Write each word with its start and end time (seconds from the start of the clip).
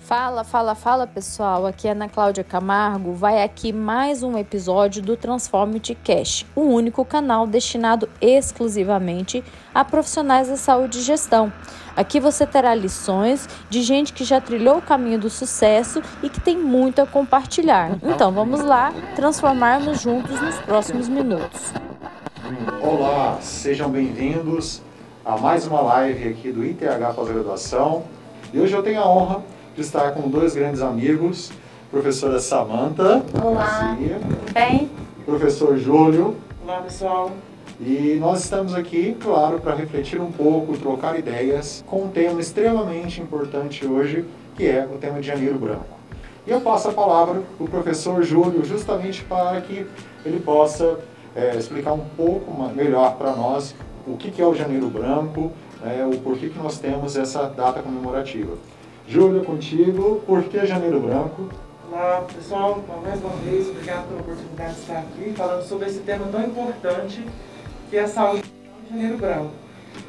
Fala, 0.00 0.44
fala, 0.44 0.74
fala 0.74 1.06
pessoal, 1.06 1.64
aqui 1.66 1.88
é 1.88 1.92
Ana 1.92 2.10
Cláudia 2.10 2.44
Camargo. 2.44 3.14
Vai 3.14 3.42
aqui 3.42 3.72
mais 3.72 4.22
um 4.22 4.36
episódio 4.36 5.00
do 5.00 5.16
Transformity 5.16 5.94
Cash, 5.94 6.44
o 6.54 6.60
único 6.60 7.06
canal 7.06 7.46
destinado 7.46 8.06
exclusivamente 8.20 9.42
a 9.74 9.82
profissionais 9.82 10.48
da 10.48 10.56
saúde 10.56 10.98
e 10.98 11.02
gestão. 11.02 11.50
Aqui 11.96 12.20
você 12.20 12.46
terá 12.46 12.74
lições 12.74 13.48
de 13.70 13.82
gente 13.82 14.12
que 14.12 14.24
já 14.24 14.42
trilhou 14.42 14.76
o 14.76 14.82
caminho 14.82 15.18
do 15.18 15.30
sucesso 15.30 16.02
e 16.22 16.28
que 16.28 16.40
tem 16.40 16.58
muito 16.58 17.00
a 17.00 17.06
compartilhar. 17.06 17.96
Então 18.02 18.30
vamos 18.30 18.60
lá 18.60 18.92
transformarmos 19.16 20.02
juntos 20.02 20.38
nos 20.38 20.56
próximos 20.56 21.08
minutos. 21.08 21.72
Olá, 22.82 23.38
sejam 23.40 23.88
bem-vindos 23.88 24.82
a 25.24 25.36
mais 25.36 25.66
uma 25.66 25.80
live 25.82 26.28
aqui 26.28 26.50
do 26.50 26.64
ITH 26.64 27.14
Pós-Graduação. 27.14 28.04
E 28.52 28.58
hoje 28.58 28.74
eu 28.74 28.82
tenho 28.82 29.00
a 29.00 29.08
honra 29.08 29.42
de 29.74 29.82
estar 29.82 30.12
com 30.12 30.28
dois 30.28 30.54
grandes 30.54 30.80
amigos, 30.80 31.52
professora 31.90 32.40
Samanta. 32.40 33.22
Olá, 33.42 33.96
bem? 34.52 34.90
Professor 35.26 35.76
Júlio. 35.76 36.36
Olá, 36.64 36.80
pessoal. 36.80 37.32
E 37.78 38.16
nós 38.18 38.44
estamos 38.44 38.74
aqui, 38.74 39.16
claro, 39.20 39.60
para 39.60 39.74
refletir 39.74 40.20
um 40.20 40.32
pouco, 40.32 40.76
trocar 40.78 41.18
ideias 41.18 41.84
com 41.86 42.04
um 42.04 42.08
tema 42.08 42.40
extremamente 42.40 43.20
importante 43.20 43.86
hoje, 43.86 44.24
que 44.56 44.66
é 44.66 44.86
o 44.90 44.96
tema 44.96 45.20
de 45.20 45.26
Janeiro 45.26 45.58
Branco. 45.58 46.00
E 46.46 46.50
eu 46.50 46.60
passo 46.62 46.88
a 46.88 46.92
palavra 46.92 47.42
para 47.56 47.64
o 47.64 47.68
professor 47.68 48.22
Júlio, 48.22 48.64
justamente 48.64 49.22
para 49.24 49.60
que 49.60 49.86
ele 50.24 50.40
possa 50.40 50.98
é, 51.36 51.56
explicar 51.56 51.92
um 51.92 52.04
pouco 52.16 52.50
melhor 52.74 53.16
para 53.16 53.32
nós 53.32 53.74
o 54.06 54.16
que, 54.16 54.30
que, 54.30 54.40
é 54.40 54.46
o 54.46 54.54
Janeiro 54.54 54.88
Branco, 54.88 55.52
é, 55.84 56.04
o 56.04 56.18
porquê 56.20 56.48
que 56.48 56.58
nós 56.58 56.78
temos 56.78 57.16
essa 57.16 57.44
data 57.44 57.82
comemorativa. 57.82 58.56
Júlio, 59.06 59.44
contigo, 59.44 60.22
por 60.26 60.44
que 60.44 60.64
Janeiro 60.66 61.00
Branco? 61.00 61.48
Olá, 61.90 62.24
pessoal, 62.32 62.82
mais 63.02 63.20
uma 63.20 63.36
vez, 63.44 63.68
obrigado 63.68 64.06
pela 64.08 64.20
oportunidade 64.20 64.74
de 64.74 64.80
estar 64.80 64.98
aqui 64.98 65.32
falando 65.36 65.62
sobre 65.62 65.88
esse 65.88 66.00
tema 66.00 66.26
tão 66.30 66.44
importante 66.44 67.24
que 67.88 67.96
é 67.96 68.02
a 68.02 68.08
saúde 68.08 68.44
de 68.84 68.90
Janeiro 68.90 69.18
Branco. 69.18 69.50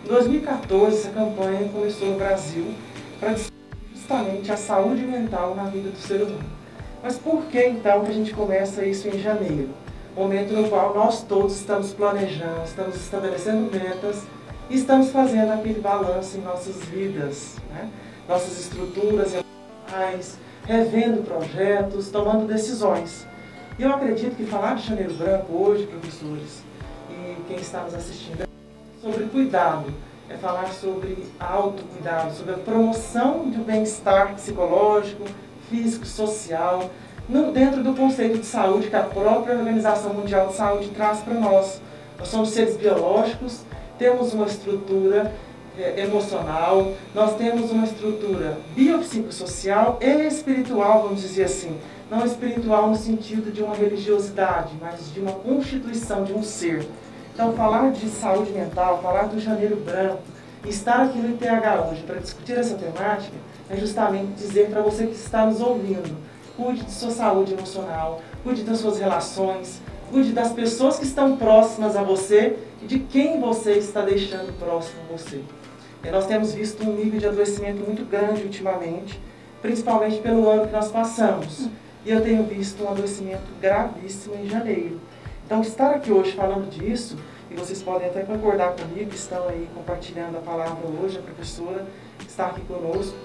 Em 0.06 0.08
2014, 0.08 0.97
essa 0.97 1.09
campanha 1.09 1.67
começou 1.69 2.09
no 2.09 2.17
Brasil 2.17 2.67
para 3.19 3.36
justamente 3.94 4.52
a 4.52 4.58
saúde 4.58 5.02
mental 5.02 5.56
na 5.56 5.64
vida 5.64 5.89
do 5.89 5.97
ser 5.97 6.22
humano. 6.22 6.62
Mas 7.02 7.17
por 7.17 7.45
que 7.45 7.66
então 7.66 8.03
que 8.03 8.12
a 8.12 8.14
gente 8.14 8.34
começa 8.34 8.86
isso 8.86 9.08
em 9.08 9.17
janeiro? 9.19 9.69
Momento 10.16 10.54
no 10.54 10.70
qual 10.70 10.94
nós 10.94 11.23
todos 11.23 11.56
estamos 11.56 11.94
planejando, 11.94 12.64
estamos 12.66 12.95
estabelecendo 12.95 13.72
metas 13.72 14.23
e 14.70 14.76
estamos 14.76 15.09
fazendo 15.09 15.52
aquele 15.52 15.80
balanço 15.80 16.38
em 16.38 16.42
nossas 16.42 16.76
vidas. 16.86 17.58
Né? 17.73 17.90
nossas 18.31 18.59
estruturas 18.59 19.34
emocionais, 19.34 20.38
revendo 20.66 21.23
projetos, 21.23 22.09
tomando 22.09 22.48
decisões. 22.48 23.28
E 23.78 23.84
eu 23.84 23.94
acredito 23.94 24.36
que 24.36 24.45
falar 24.45 24.76
de 24.76 24.88
Janeiro 24.88 25.14
Branco 25.16 25.53
hoje, 25.53 25.88
professores, 25.88 26.64
e 27.09 27.36
quem 27.48 27.58
está 27.58 27.81
nos 27.81 27.94
assistindo, 27.94 28.42
é 28.44 28.48
sobre 29.02 29.25
cuidado, 29.25 29.92
é 30.30 30.38
falar 30.38 30.68
sobre 30.68 31.25
autocuidado, 31.40 32.34
sobre 32.34 32.53
a 32.53 32.58
promoção 32.58 33.50
do 33.50 33.66
bem-estar 33.66 34.34
psicológico, 34.36 35.25
físico, 35.70 36.06
social, 36.06 36.90
no, 37.32 37.52
dentro 37.52 37.82
do 37.82 37.94
conceito 37.94 38.40
de 38.40 38.46
saúde 38.46 38.90
que 38.90 38.96
a 38.96 39.04
própria 39.04 39.58
Organização 39.58 40.14
Mundial 40.14 40.48
de 40.48 40.56
Saúde 40.56 40.90
traz 40.90 41.20
para 41.22 41.34
nós. 41.36 41.82
Nós 42.20 42.28
somos 42.28 42.50
seres 42.50 42.76
biológicos, 42.76 43.62
temos 43.98 44.34
uma 44.34 44.46
estrutura 44.46 45.34
é, 45.78 46.02
emocional, 46.02 46.92
nós 47.16 47.36
temos 47.38 47.72
uma 47.72 47.86
estrutura 47.86 48.58
biopsicossocial 48.76 49.98
e 50.02 50.28
espiritual, 50.28 51.04
vamos 51.04 51.22
dizer 51.22 51.46
assim. 51.46 51.78
Não 52.09 52.26
espiritual 52.26 52.90
no 52.90 52.97
sentido 52.97 53.53
de 53.53 53.64
uma 53.64 53.74
religiosidade, 53.74 54.74
mas 54.81 55.14
de 55.14 55.22
uma 55.22 55.31
constituição 55.31 56.25
de 56.25 56.34
um 56.34 56.44
ser. 56.44 56.86
Então, 57.34 57.53
falar 57.53 57.91
de 57.91 58.09
saúde 58.09 58.52
mental, 58.52 59.02
falar 59.02 59.28
do 59.28 59.40
janeiro 59.40 59.78
branco, 59.78 60.22
estar 60.66 61.03
aqui 61.03 61.18
no 61.18 61.30
ITH 61.30 61.90
hoje 61.90 62.03
para 62.03 62.20
discutir 62.20 62.58
essa 62.58 62.75
temática, 62.75 63.38
é 63.70 63.78
justamente 63.78 64.34
dizer 64.34 64.70
para 64.70 64.81
você 64.81 65.08
que 65.08 65.16
está 65.16 65.46
nos 65.46 65.62
ouvindo, 65.62 66.18
cuide 66.61 66.83
de 66.83 66.91
sua 66.91 67.09
saúde 67.09 67.53
emocional, 67.53 68.22
cuide 68.44 68.63
das 68.63 68.77
suas 68.77 68.99
relações, 68.99 69.81
cuide 70.11 70.31
das 70.31 70.53
pessoas 70.53 70.99
que 70.99 71.05
estão 71.05 71.35
próximas 71.35 71.95
a 71.95 72.03
você 72.03 72.55
e 72.83 72.85
de 72.85 72.99
quem 72.99 73.39
você 73.39 73.73
está 73.73 74.01
deixando 74.01 74.55
próximo 74.59 75.01
a 75.09 75.17
você. 75.17 75.41
E 76.03 76.11
nós 76.11 76.27
temos 76.27 76.53
visto 76.53 76.83
um 76.83 76.95
nível 76.95 77.19
de 77.19 77.27
adoecimento 77.27 77.83
muito 77.83 78.05
grande 78.05 78.44
ultimamente, 78.44 79.19
principalmente 79.61 80.19
pelo 80.19 80.47
ano 80.49 80.67
que 80.67 80.73
nós 80.73 80.91
passamos. 80.91 81.67
E 82.05 82.11
eu 82.11 82.22
tenho 82.22 82.44
visto 82.44 82.83
um 82.83 82.89
adoecimento 82.89 83.43
gravíssimo 83.59 84.35
em 84.35 84.47
janeiro. 84.47 84.99
Então, 85.45 85.61
estar 85.61 85.91
aqui 85.91 86.11
hoje 86.11 86.31
falando 86.31 86.69
disso, 86.69 87.17
e 87.49 87.55
vocês 87.55 87.81
podem 87.83 88.07
até 88.07 88.22
concordar 88.22 88.75
comigo, 88.75 89.11
estão 89.13 89.47
aí 89.49 89.67
compartilhando 89.75 90.38
a 90.38 90.41
palavra 90.41 90.88
hoje, 90.88 91.19
a 91.19 91.22
professora 91.22 91.85
está 92.25 92.47
aqui 92.47 92.61
conosco, 92.61 93.16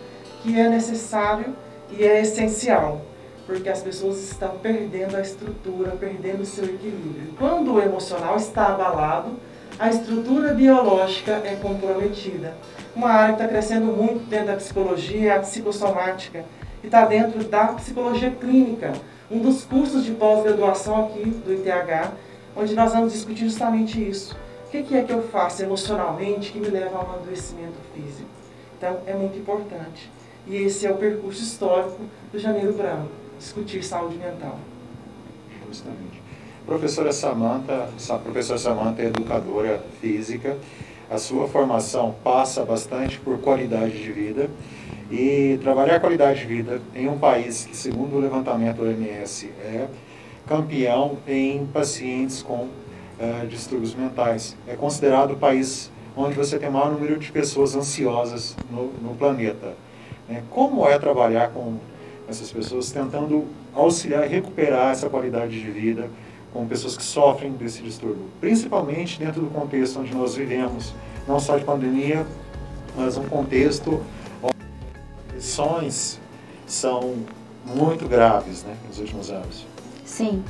que 0.42 0.58
é 0.58 0.68
necessário 0.68 1.54
e 1.91 2.04
é 2.04 2.20
essencial, 2.20 3.00
porque 3.47 3.69
as 3.69 3.81
pessoas 3.81 4.19
estão 4.19 4.59
perdendo 4.59 5.17
a 5.17 5.21
estrutura, 5.21 5.93
perdendo 5.93 6.43
o 6.43 6.47
seu 6.47 6.65
equilíbrio. 6.65 7.34
Quando 7.39 7.75
o 7.75 7.81
emocional 7.81 8.37
está 8.37 8.67
abalado, 8.67 9.37
a 9.79 9.89
estrutura 9.89 10.53
biológica 10.53 11.41
é 11.45 11.55
comprometida. 11.57 12.55
Uma 12.95 13.11
área 13.11 13.37
que 13.37 13.43
está 13.43 13.53
crescendo 13.53 13.87
muito 13.87 14.29
dentro 14.29 14.47
da 14.47 14.57
psicologia 14.57 15.33
é 15.33 15.37
a 15.37 15.41
psicossomática, 15.41 16.45
que 16.81 16.87
está 16.87 17.05
dentro 17.05 17.45
da 17.45 17.69
psicologia 17.69 18.31
clínica, 18.31 18.93
um 19.31 19.39
dos 19.39 19.65
cursos 19.65 20.05
de 20.05 20.13
pós-graduação 20.13 21.07
aqui 21.07 21.25
do 21.25 21.53
ITH, 21.53 22.11
onde 22.57 22.75
nós 22.75 22.93
vamos 22.93 23.13
discutir 23.13 23.45
justamente 23.45 24.01
isso. 24.01 24.37
O 24.67 24.71
que 24.71 24.97
é 24.97 25.03
que 25.03 25.13
eu 25.13 25.23
faço 25.23 25.63
emocionalmente 25.63 26.53
que 26.53 26.59
me 26.59 26.69
leva 26.69 26.99
a 26.99 27.05
um 27.05 27.15
adoecimento 27.15 27.78
físico? 27.95 28.28
Então, 28.77 28.99
é 29.07 29.15
muito 29.15 29.39
importante. 29.39 30.11
E 30.47 30.57
esse 30.57 30.87
é 30.87 30.91
o 30.91 30.97
percurso 30.97 31.43
histórico 31.43 31.99
do 32.33 32.39
Janeiro 32.39 32.73
Branco, 32.73 33.09
discutir 33.38 33.82
saúde 33.84 34.16
mental. 34.16 34.58
Justamente. 35.66 36.22
Professora 36.64 37.12
Samanta, 37.12 37.88
a 38.08 38.19
professora 38.19 38.58
Samanta 38.58 39.02
é 39.02 39.06
educadora 39.06 39.82
física. 40.00 40.56
A 41.08 41.19
sua 41.19 41.47
formação 41.47 42.16
passa 42.24 42.64
bastante 42.64 43.19
por 43.20 43.38
qualidade 43.38 44.02
de 44.02 44.10
vida 44.10 44.50
e 45.10 45.58
trabalhar 45.62 46.00
qualidade 46.00 46.41
de 46.41 46.47
vida 46.47 46.80
em 46.94 47.08
um 47.08 47.16
país 47.16 47.64
que, 47.64 47.76
segundo 47.76 48.16
o 48.16 48.19
levantamento 48.19 48.78
do 48.78 48.84
OMS, 48.84 49.47
é 49.60 49.86
campeão 50.48 51.18
em 51.28 51.64
pacientes 51.66 52.42
com 52.42 52.62
uh, 52.64 53.47
distúrbios 53.48 53.94
mentais. 53.94 54.56
É 54.66 54.74
considerado 54.74 55.34
o 55.34 55.36
país 55.36 55.92
onde 56.16 56.34
você 56.34 56.58
tem 56.58 56.68
o 56.68 56.72
maior 56.72 56.91
número 56.91 57.18
de 57.18 57.30
pessoas 57.30 57.76
ansiosas 57.76 58.56
no, 58.70 58.92
no 58.94 59.14
planeta. 59.14 59.74
É, 60.28 60.42
como 60.50 60.88
é 60.88 60.98
trabalhar 60.98 61.50
com 61.50 61.76
essas 62.28 62.50
pessoas 62.50 62.91
tentando 62.91 63.44
auxiliar 63.75 64.25
e 64.26 64.28
recuperar 64.28 64.92
essa 64.92 65.09
qualidade 65.09 65.60
de 65.60 65.70
vida? 65.70 66.09
com 66.56 66.66
pessoas 66.66 66.97
que 66.97 67.03
sofrem 67.03 67.53
desse 67.53 67.82
distúrbio, 67.82 68.31
principalmente 68.41 69.19
dentro 69.19 69.42
do 69.42 69.50
contexto 69.50 70.00
onde 70.00 70.14
nós 70.14 70.34
vivemos, 70.34 70.94
não 71.28 71.38
só 71.38 71.59
de 71.59 71.65
pandemia, 71.65 72.26
mas 72.97 73.19
um 73.19 73.25
contexto 73.25 74.03
onde 74.42 74.56
as 74.56 75.32
pressões 75.32 76.20
são 76.66 77.15
muito 77.65 78.09
graves 78.09 78.65
né, 78.65 78.75
nos 78.88 78.98
últimos 78.98 79.31
anos. 79.31 79.66
Sim. 80.04 80.42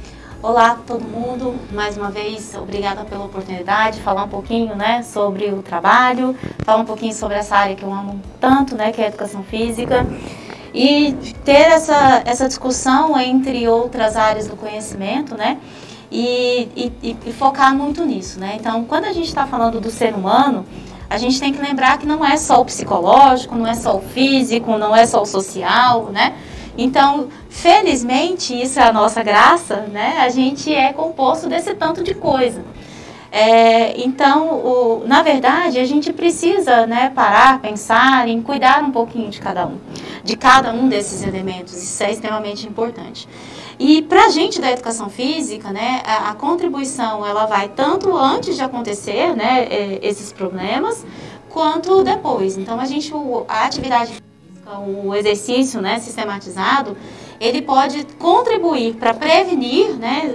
Olá 0.43 0.79
todo 0.87 1.03
mundo, 1.03 1.57
mais 1.73 1.97
uma 1.97 2.11
vez 2.11 2.55
obrigada 2.55 3.05
pela 3.05 3.25
oportunidade 3.25 3.97
de 3.97 4.03
falar 4.03 4.25
um 4.25 4.29
pouquinho, 4.29 4.77
né, 4.77 5.03
sobre 5.03 5.51
o 5.51 5.63
trabalho, 5.63 6.37
falar 6.65 6.83
um 6.83 6.85
pouquinho 6.85 7.15
sobre 7.15 7.37
essa 7.37 7.57
área 7.57 7.75
que 7.75 7.83
eu 7.83 7.93
amo 7.93 8.21
tanto, 8.39 8.77
né, 8.77 8.93
que 8.93 9.01
é 9.01 9.07
a 9.07 9.09
educação 9.09 9.43
física 9.43 10.07
e 10.77 11.17
ter 11.43 11.53
essa, 11.53 12.23
essa 12.27 12.47
discussão 12.47 13.19
entre 13.19 13.67
outras 13.67 14.15
áreas 14.15 14.47
do 14.47 14.57
conhecimento, 14.57 15.35
né, 15.35 15.57
e, 16.13 16.93
e, 17.03 17.17
e 17.25 17.33
focar 17.33 17.75
muito 17.75 18.05
nisso, 18.05 18.39
né? 18.39 18.57
Então, 18.61 18.85
quando 18.85 19.07
a 19.07 19.13
gente 19.13 19.27
está 19.27 19.47
falando 19.47 19.81
do 19.81 19.91
ser 19.91 20.15
humano, 20.15 20.67
a 21.09 21.17
gente 21.17 21.41
tem 21.41 21.51
que 21.51 21.61
lembrar 21.61 21.99
que 21.99 22.07
não 22.07 22.23
é 22.23 22.37
só 22.37 22.61
o 22.61 22.65
psicológico, 22.65 23.55
não 23.55 23.67
é 23.67 23.75
só 23.75 23.97
o 23.97 24.03
físico, 24.03 24.77
não 24.77 24.95
é 24.95 25.07
só 25.07 25.23
o 25.23 25.27
social, 25.27 26.11
né? 26.13 26.35
Então, 26.77 27.29
felizmente, 27.49 28.55
isso 28.55 28.79
é 28.79 28.83
a 28.83 28.93
nossa 28.93 29.23
graça, 29.23 29.87
né? 29.91 30.19
A 30.19 30.29
gente 30.29 30.73
é 30.73 30.93
composto 30.93 31.49
desse 31.49 31.75
tanto 31.75 32.05
de 32.05 32.15
coisa. 32.15 32.63
É, 33.31 34.01
então, 34.01 34.49
o, 34.49 35.05
na 35.07 35.23
verdade, 35.23 35.79
a 35.79 35.85
gente 35.85 36.13
precisa 36.13 36.87
né, 36.87 37.11
parar, 37.15 37.61
pensar 37.61 38.29
em 38.29 38.41
cuidar 38.41 38.83
um 38.83 38.91
pouquinho 38.91 39.31
de 39.31 39.41
cada 39.41 39.67
um, 39.67 39.79
de 40.23 40.37
cada 40.37 40.73
um 40.73 40.89
desses 40.89 41.23
elementos. 41.23 41.75
Isso 41.75 42.03
é 42.03 42.13
extremamente 42.13 42.67
importante. 42.67 43.29
E 43.79 44.01
para 44.03 44.27
a 44.27 44.29
gente 44.31 44.61
da 44.61 44.71
educação 44.71 45.11
física, 45.11 45.71
né, 45.71 46.03
a, 46.07 46.31
a, 46.31 46.35
contribuição 46.35 47.27
ela 47.27 47.45
vai 47.45 47.69
tanto 47.69 48.17
antes 48.17 48.57
de 48.57 48.63
acontecer 48.63 49.37
né, 49.37 49.69
esses 50.01 50.33
problemas, 50.33 51.05
quanto 51.51 52.03
depois. 52.03 52.57
Então, 52.57 52.81
a 52.81 52.87
gente, 52.87 53.13
a 53.49 53.65
atividade 53.65 54.13
física, 54.13 54.79
o 54.79 55.15
exercício 55.15 55.81
né, 55.83 55.99
sistematizado, 55.99 56.97
ele 57.41 57.63
pode 57.63 58.05
contribuir 58.19 58.95
para 58.95 59.15
prevenir 59.15 59.97
né, 59.97 60.35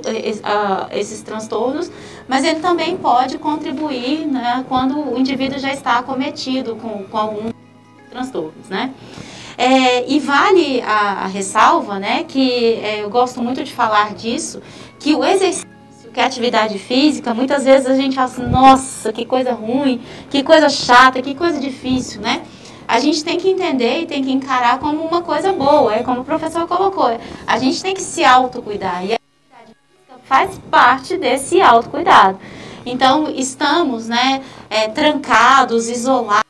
esses 0.91 1.21
transtornos, 1.21 1.91
mas 2.27 2.43
ele 2.43 2.59
também 2.59 2.97
pode 2.97 3.37
contribuir 3.37 4.25
né, 4.25 4.65
quando 4.67 5.13
o 5.13 5.19
indivíduo 5.19 5.59
já 5.59 5.71
está 5.71 5.97
acometido 5.99 6.75
com, 6.75 7.03
com 7.03 7.17
alguns 7.17 7.51
transtornos, 8.09 8.69
né? 8.69 8.93
É, 9.57 10.09
e 10.09 10.19
vale 10.19 10.81
a, 10.81 11.23
a, 11.23 11.27
ressalva, 11.27 11.99
né, 11.99 12.23
que 12.23 12.75
é, 12.75 13.03
eu 13.03 13.09
gosto 13.09 13.41
muito 13.43 13.63
de 13.63 13.71
falar 13.71 14.15
disso, 14.15 14.61
que 14.97 15.13
o 15.13 15.23
exercício, 15.23 15.67
que 16.11 16.19
a 16.19 16.25
atividade 16.25 16.79
física, 16.79 17.33
muitas 17.33 17.65
vezes 17.65 17.85
a 17.85 17.95
gente 17.95 18.15
fala 18.15 18.27
assim, 18.27 18.47
nossa, 18.47 19.13
que 19.13 19.25
coisa 19.25 19.51
ruim, 19.53 20.01
que 20.29 20.41
coisa 20.41 20.67
chata, 20.67 21.21
que 21.21 21.35
coisa 21.35 21.59
difícil, 21.59 22.21
né? 22.21 22.41
A 22.91 22.99
gente 22.99 23.23
tem 23.23 23.37
que 23.37 23.49
entender 23.49 24.01
e 24.01 24.05
tem 24.05 24.21
que 24.21 24.29
encarar 24.29 24.77
como 24.77 25.01
uma 25.01 25.21
coisa 25.21 25.53
boa, 25.53 25.95
é 25.95 26.03
como 26.03 26.19
o 26.19 26.25
professor 26.25 26.67
colocou. 26.67 27.17
A 27.47 27.57
gente 27.57 27.81
tem 27.81 27.93
que 27.93 28.01
se 28.01 28.21
autocuidar. 28.21 29.05
E 29.05 29.13
a 29.13 29.15
atividade 29.15 29.77
física 29.87 30.19
faz 30.25 30.59
parte 30.69 31.15
desse 31.15 31.61
autocuidado. 31.61 32.37
Então, 32.85 33.29
estamos 33.29 34.09
né, 34.09 34.41
é, 34.69 34.89
trancados, 34.89 35.87
isolados. 35.87 36.43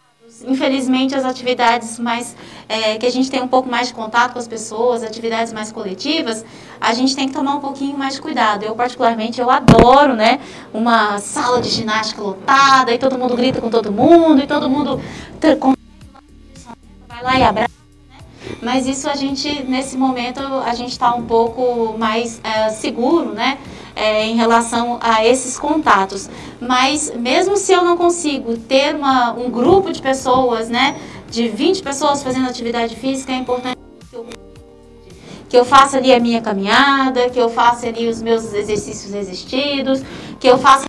Infelizmente, 0.44 1.14
as 1.14 1.26
atividades 1.26 2.00
mais 2.00 2.36
é, 2.68 2.98
que 2.98 3.06
a 3.06 3.12
gente 3.12 3.30
tem 3.30 3.44
um 3.44 3.48
pouco 3.48 3.70
mais 3.70 3.90
de 3.90 3.94
contato 3.94 4.34
com 4.34 4.40
as 4.40 4.48
pessoas, 4.48 5.04
atividades 5.04 5.54
mais 5.54 5.72
coletivas, 5.72 6.44
a 6.80 6.92
gente 6.96 7.16
tem 7.16 7.28
que 7.28 7.36
tomar 7.36 7.54
um 7.54 7.60
pouquinho 7.60 7.96
mais 7.96 8.16
de 8.16 8.22
cuidado. 8.22 8.64
Eu, 8.64 8.74
particularmente, 8.74 9.40
eu 9.40 9.52
adoro, 9.52 10.16
né? 10.16 10.40
Uma 10.74 11.20
sala 11.20 11.62
de 11.62 11.70
ginástica 11.70 12.20
lotada 12.20 12.92
e 12.92 12.98
todo 12.98 13.16
mundo 13.16 13.36
grita 13.36 13.62
com 13.62 13.70
todo 13.70 13.92
mundo 13.92 14.42
e 14.42 14.48
todo 14.48 14.68
mundo 14.68 15.00
lá 17.22 17.40
e 17.40 17.44
abraça. 17.44 17.72
Né? 18.10 18.18
Mas 18.62 18.88
isso 18.88 19.10
a 19.10 19.16
gente, 19.16 19.64
nesse 19.64 19.98
momento, 19.98 20.40
a 20.40 20.74
gente 20.74 20.92
está 20.92 21.14
um 21.14 21.24
pouco 21.24 21.98
mais 21.98 22.42
é, 22.44 22.70
seguro, 22.70 23.34
né? 23.34 23.58
É, 23.94 24.26
em 24.26 24.36
relação 24.36 24.98
a 25.02 25.26
esses 25.26 25.60
contatos. 25.60 26.30
Mas 26.62 27.14
mesmo 27.14 27.58
se 27.58 27.74
eu 27.74 27.84
não 27.84 27.98
consigo 27.98 28.58
ter 28.58 28.96
uma, 28.96 29.34
um 29.34 29.50
grupo 29.50 29.92
de 29.92 30.02
pessoas, 30.02 30.70
né? 30.70 30.96
De 31.30 31.50
20 31.50 31.84
pessoas 31.84 32.24
fazendo 32.24 32.48
atividade 32.48 32.96
física, 32.96 33.32
é 33.32 33.36
importante 33.36 33.78
que 34.10 34.16
eu, 34.16 34.26
que 35.50 35.58
eu 35.58 35.66
faça 35.66 35.98
ali 35.98 36.14
a 36.14 36.20
minha 36.20 36.42
caminhada, 36.42 37.30
que 37.30 37.40
eu 37.40 37.50
faça 37.50 37.88
ali 37.88 38.08
os 38.08 38.22
meus 38.22 38.54
exercícios 38.54 39.14
resistidos, 39.14 40.02
que 40.40 40.48
eu 40.48 40.58
faça 40.58 40.86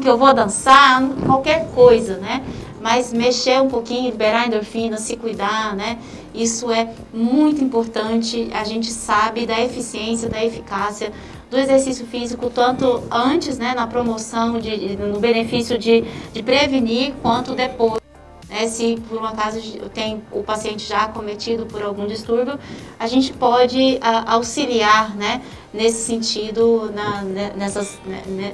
que 0.00 0.08
eu 0.08 0.16
vou 0.16 0.32
dançar, 0.32 1.02
qualquer 1.26 1.68
coisa, 1.74 2.16
né? 2.18 2.42
Mas 2.84 3.14
mexer 3.14 3.62
um 3.62 3.68
pouquinho, 3.68 4.10
liberar 4.10 4.46
endorfina, 4.46 4.98
se 4.98 5.16
cuidar, 5.16 5.74
né? 5.74 5.98
Isso 6.34 6.70
é 6.70 6.92
muito 7.14 7.64
importante. 7.64 8.50
A 8.52 8.62
gente 8.62 8.90
sabe 8.90 9.46
da 9.46 9.58
eficiência, 9.58 10.28
da 10.28 10.44
eficácia 10.44 11.10
do 11.48 11.56
exercício 11.58 12.04
físico, 12.06 12.50
tanto 12.50 13.02
antes, 13.10 13.56
né, 13.56 13.72
na 13.74 13.86
promoção, 13.86 14.60
de, 14.60 14.96
no 14.98 15.18
benefício 15.18 15.78
de, 15.78 16.04
de 16.30 16.42
prevenir, 16.42 17.14
quanto 17.22 17.54
depois. 17.54 18.02
Né, 18.50 18.68
se 18.68 19.00
por 19.08 19.18
um 19.18 19.24
acaso 19.24 19.60
tem 19.94 20.22
o 20.30 20.42
paciente 20.42 20.86
já 20.86 21.08
cometido 21.08 21.64
por 21.64 21.82
algum 21.82 22.06
distúrbio, 22.06 22.58
a 22.98 23.06
gente 23.06 23.32
pode 23.32 23.96
a, 24.02 24.34
auxiliar 24.34 25.16
né, 25.16 25.40
nesse 25.72 26.04
sentido, 26.04 26.92
na, 26.92 27.22
nessas, 27.56 27.98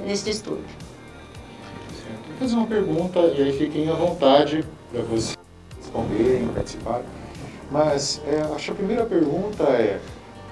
nesse 0.05 0.23
distúrbio 0.23 0.80
fazer 2.41 2.55
uma 2.55 2.65
pergunta 2.65 3.19
e 3.19 3.43
aí 3.43 3.53
fiquem 3.53 3.87
à 3.87 3.93
vontade 3.93 4.65
para 4.91 5.03
vocês 5.03 5.37
responderem, 5.77 6.47
participarem. 6.47 7.05
Mas 7.69 8.19
é, 8.25 8.41
acho 8.55 8.65
que 8.65 8.71
a 8.71 8.75
primeira 8.75 9.05
pergunta 9.05 9.63
é 9.63 9.99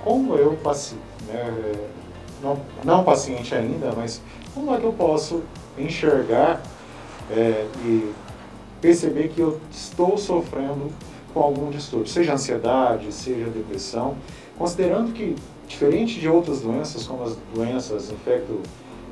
como 0.03 0.35
eu, 0.35 0.53
paciente, 0.53 1.01
né, 1.27 1.73
não, 2.43 2.59
não 2.83 3.03
paciente 3.03 3.55
ainda, 3.55 3.91
mas 3.97 4.21
como 4.53 4.73
é 4.73 4.77
que 4.77 4.83
eu 4.83 4.93
posso 4.93 5.41
enxergar 5.79 6.61
é, 7.31 7.65
e 7.83 8.13
perceber 8.79 9.29
que 9.29 9.41
eu 9.41 9.59
estou 9.71 10.15
sofrendo 10.15 10.91
com 11.33 11.39
algum 11.39 11.71
distúrbio, 11.71 12.07
seja 12.07 12.33
ansiedade, 12.33 13.11
seja 13.11 13.45
depressão, 13.49 14.15
considerando 14.57 15.11
que, 15.11 15.35
diferente 15.67 16.19
de 16.19 16.29
outras 16.29 16.61
doenças, 16.61 17.07
como 17.07 17.23
as 17.23 17.35
doenças 17.53 18.11
infecto 18.11 18.61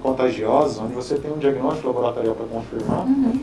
contagiosas, 0.02 0.80
onde 0.80 0.94
você 0.94 1.16
tem 1.16 1.32
um 1.32 1.38
diagnóstico 1.38 1.88
laboratorial 1.88 2.36
para 2.36 2.46
confirmar, 2.46 3.06
uhum. 3.06 3.42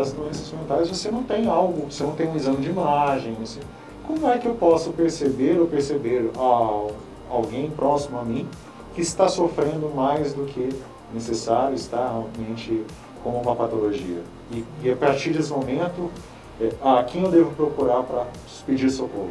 as 0.00 0.12
doenças 0.12 0.52
mentais 0.52 0.88
você 0.88 1.10
não 1.10 1.22
tem 1.22 1.48
algo, 1.48 1.90
você 1.90 2.02
não 2.02 2.12
tem 2.12 2.28
um 2.28 2.36
exame 2.36 2.58
de 2.58 2.70
imagem. 2.70 3.34
Você, 3.40 3.60
como 4.06 4.28
é 4.28 4.38
que 4.38 4.46
eu 4.46 4.54
posso 4.54 4.90
perceber 4.92 5.58
ou 5.58 5.66
perceber 5.66 6.30
alguém 7.30 7.70
próximo 7.70 8.18
a 8.18 8.24
mim 8.24 8.48
que 8.94 9.00
está 9.00 9.28
sofrendo 9.28 9.92
mais 9.94 10.32
do 10.32 10.44
que 10.44 10.68
necessário, 11.12 11.74
está 11.74 12.08
realmente 12.08 12.84
com 13.22 13.30
uma 13.30 13.54
patologia? 13.54 14.22
E, 14.50 14.64
e 14.82 14.90
a 14.90 14.96
partir 14.96 15.30
desse 15.30 15.50
momento, 15.50 16.10
é, 16.60 16.72
a 16.82 17.02
quem 17.04 17.22
eu 17.22 17.30
devo 17.30 17.50
procurar 17.50 18.02
para 18.02 18.26
pedir 18.66 18.90
socorro? 18.90 19.30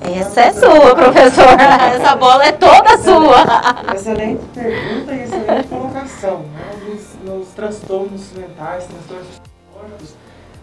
Essa 0.00 0.40
é 0.42 0.52
sua, 0.52 0.94
professor. 0.94 1.60
Essa 1.94 2.16
bola 2.16 2.44
é 2.44 2.52
toda 2.52 2.98
sua. 2.98 3.94
Excelente 3.94 4.42
pergunta 4.52 5.14
e 5.14 5.22
excelente 5.22 5.68
colocação. 5.68 6.38
Né? 6.38 6.88
Nos, 6.88 7.14
nos 7.24 7.48
transtornos 7.48 8.32
mentais, 8.32 8.86
transtornos 8.86 9.40
psicológicos, 9.40 10.14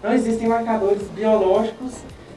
não 0.04 0.14
existem 0.14 0.48
marcadores 0.48 1.08
biológicos 1.10 1.94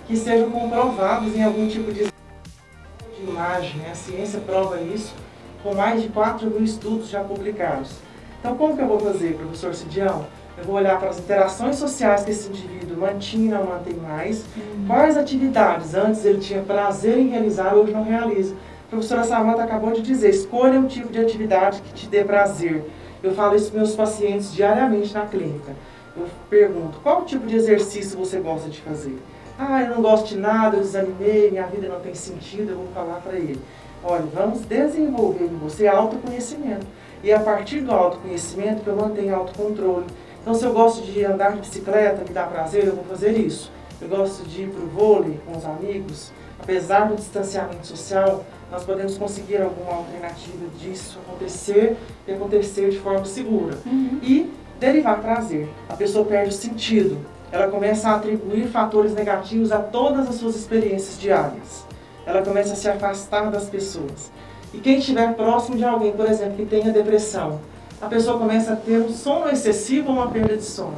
que 0.06 0.16
sejam 0.16 0.50
comprovados 0.50 1.34
em 1.34 1.42
algum 1.42 1.66
tipo 1.68 1.92
de, 1.92 2.04
de 2.04 3.22
imagem. 3.22 3.76
Né? 3.80 3.90
A 3.90 3.94
ciência 3.94 4.40
prova 4.40 4.80
isso 4.80 5.14
com 5.62 5.74
mais 5.74 6.02
de 6.02 6.08
4 6.08 6.48
mil 6.48 6.62
estudos 6.62 7.08
já 7.08 7.24
publicados. 7.24 7.90
Então, 8.38 8.54
como 8.56 8.76
que 8.76 8.82
eu 8.82 8.86
vou 8.86 9.00
fazer, 9.00 9.34
professor 9.36 9.74
Cidião? 9.74 10.26
Eu 10.56 10.64
vou 10.64 10.76
olhar 10.76 10.98
para 10.98 11.08
as 11.08 11.18
interações 11.18 11.76
sociais 11.76 12.22
que 12.22 12.30
esse 12.30 12.48
indivíduo 12.48 12.98
mantinha 12.98 13.58
mantém 13.58 13.94
mais. 13.94 14.44
Uhum. 14.56 14.86
Quais 14.86 15.16
atividades 15.16 15.94
antes 15.94 16.24
ele 16.24 16.38
tinha 16.38 16.62
prazer 16.62 17.18
em 17.18 17.28
realizar, 17.28 17.74
hoje 17.74 17.92
não 17.92 18.04
realiza. 18.04 18.54
A 18.86 18.90
professora 18.90 19.24
Samanta 19.24 19.64
acabou 19.64 19.92
de 19.92 20.00
dizer, 20.00 20.30
escolha 20.30 20.78
um 20.78 20.86
tipo 20.86 21.12
de 21.12 21.18
atividade 21.18 21.82
que 21.82 21.92
te 21.92 22.06
dê 22.06 22.22
prazer. 22.22 22.84
Eu 23.22 23.34
falo 23.34 23.56
isso 23.56 23.70
para 23.70 23.80
meus 23.80 23.96
pacientes 23.96 24.52
diariamente 24.52 25.12
na 25.12 25.26
clínica. 25.26 25.72
Eu 26.16 26.26
pergunto, 26.48 27.00
qual 27.02 27.24
tipo 27.24 27.46
de 27.46 27.56
exercício 27.56 28.16
você 28.16 28.38
gosta 28.38 28.68
de 28.70 28.80
fazer? 28.80 29.18
Ah, 29.58 29.82
eu 29.82 29.96
não 29.96 30.02
gosto 30.02 30.28
de 30.28 30.36
nada, 30.36 30.76
eu 30.76 30.82
desanimei, 30.82 31.50
minha 31.50 31.66
vida 31.66 31.88
não 31.88 32.00
tem 32.00 32.14
sentido, 32.14 32.70
eu 32.70 32.76
vou 32.76 32.88
falar 32.94 33.20
para 33.20 33.34
ele. 33.34 33.60
Olha, 34.04 34.24
vamos 34.32 34.60
desenvolver 34.60 35.46
em 35.46 35.56
você 35.56 35.88
autoconhecimento. 35.88 36.86
E 37.22 37.32
a 37.32 37.40
partir 37.40 37.80
do 37.80 37.90
autoconhecimento 37.90 38.82
que 38.82 38.88
eu 38.88 38.96
mantenho 38.96 39.34
autocontrole, 39.34 40.04
então, 40.44 40.52
se 40.52 40.62
eu 40.62 40.74
gosto 40.74 41.00
de 41.00 41.24
andar 41.24 41.52
de 41.52 41.60
bicicleta, 41.60 42.22
me 42.22 42.28
dá 42.28 42.42
prazer, 42.42 42.84
eu 42.84 42.94
vou 42.94 43.04
fazer 43.04 43.32
isso. 43.32 43.72
Eu 43.98 44.08
gosto 44.08 44.46
de 44.46 44.64
ir 44.64 44.68
para 44.68 44.84
o 44.84 44.88
vôlei 44.88 45.40
com 45.46 45.56
os 45.56 45.64
amigos. 45.64 46.30
Apesar 46.60 47.08
do 47.08 47.16
distanciamento 47.16 47.86
social, 47.86 48.44
nós 48.70 48.84
podemos 48.84 49.16
conseguir 49.16 49.62
alguma 49.62 49.94
alternativa 49.94 50.66
disso 50.78 51.18
acontecer 51.26 51.96
e 52.28 52.32
acontecer 52.32 52.90
de 52.90 52.98
forma 52.98 53.24
segura. 53.24 53.78
Uhum. 53.86 54.18
E 54.22 54.52
derivar 54.78 55.22
prazer. 55.22 55.66
A 55.88 55.94
pessoa 55.94 56.26
perde 56.26 56.50
o 56.50 56.52
sentido. 56.52 57.16
Ela 57.50 57.68
começa 57.68 58.10
a 58.10 58.16
atribuir 58.16 58.68
fatores 58.68 59.14
negativos 59.14 59.72
a 59.72 59.78
todas 59.78 60.28
as 60.28 60.34
suas 60.34 60.56
experiências 60.56 61.18
diárias. 61.18 61.86
Ela 62.26 62.42
começa 62.42 62.74
a 62.74 62.76
se 62.76 62.86
afastar 62.86 63.50
das 63.50 63.70
pessoas. 63.70 64.30
E 64.74 64.78
quem 64.78 64.98
estiver 64.98 65.32
próximo 65.32 65.78
de 65.78 65.84
alguém, 65.84 66.12
por 66.12 66.28
exemplo, 66.28 66.56
que 66.56 66.66
tenha 66.66 66.92
depressão, 66.92 67.60
a 68.04 68.08
pessoa 68.08 68.38
começa 68.38 68.74
a 68.74 68.76
ter 68.76 69.00
um 69.00 69.08
sono 69.08 69.48
excessivo 69.48 70.10
ou 70.10 70.16
uma 70.16 70.30
perda 70.30 70.56
de 70.58 70.62
sono. 70.62 70.94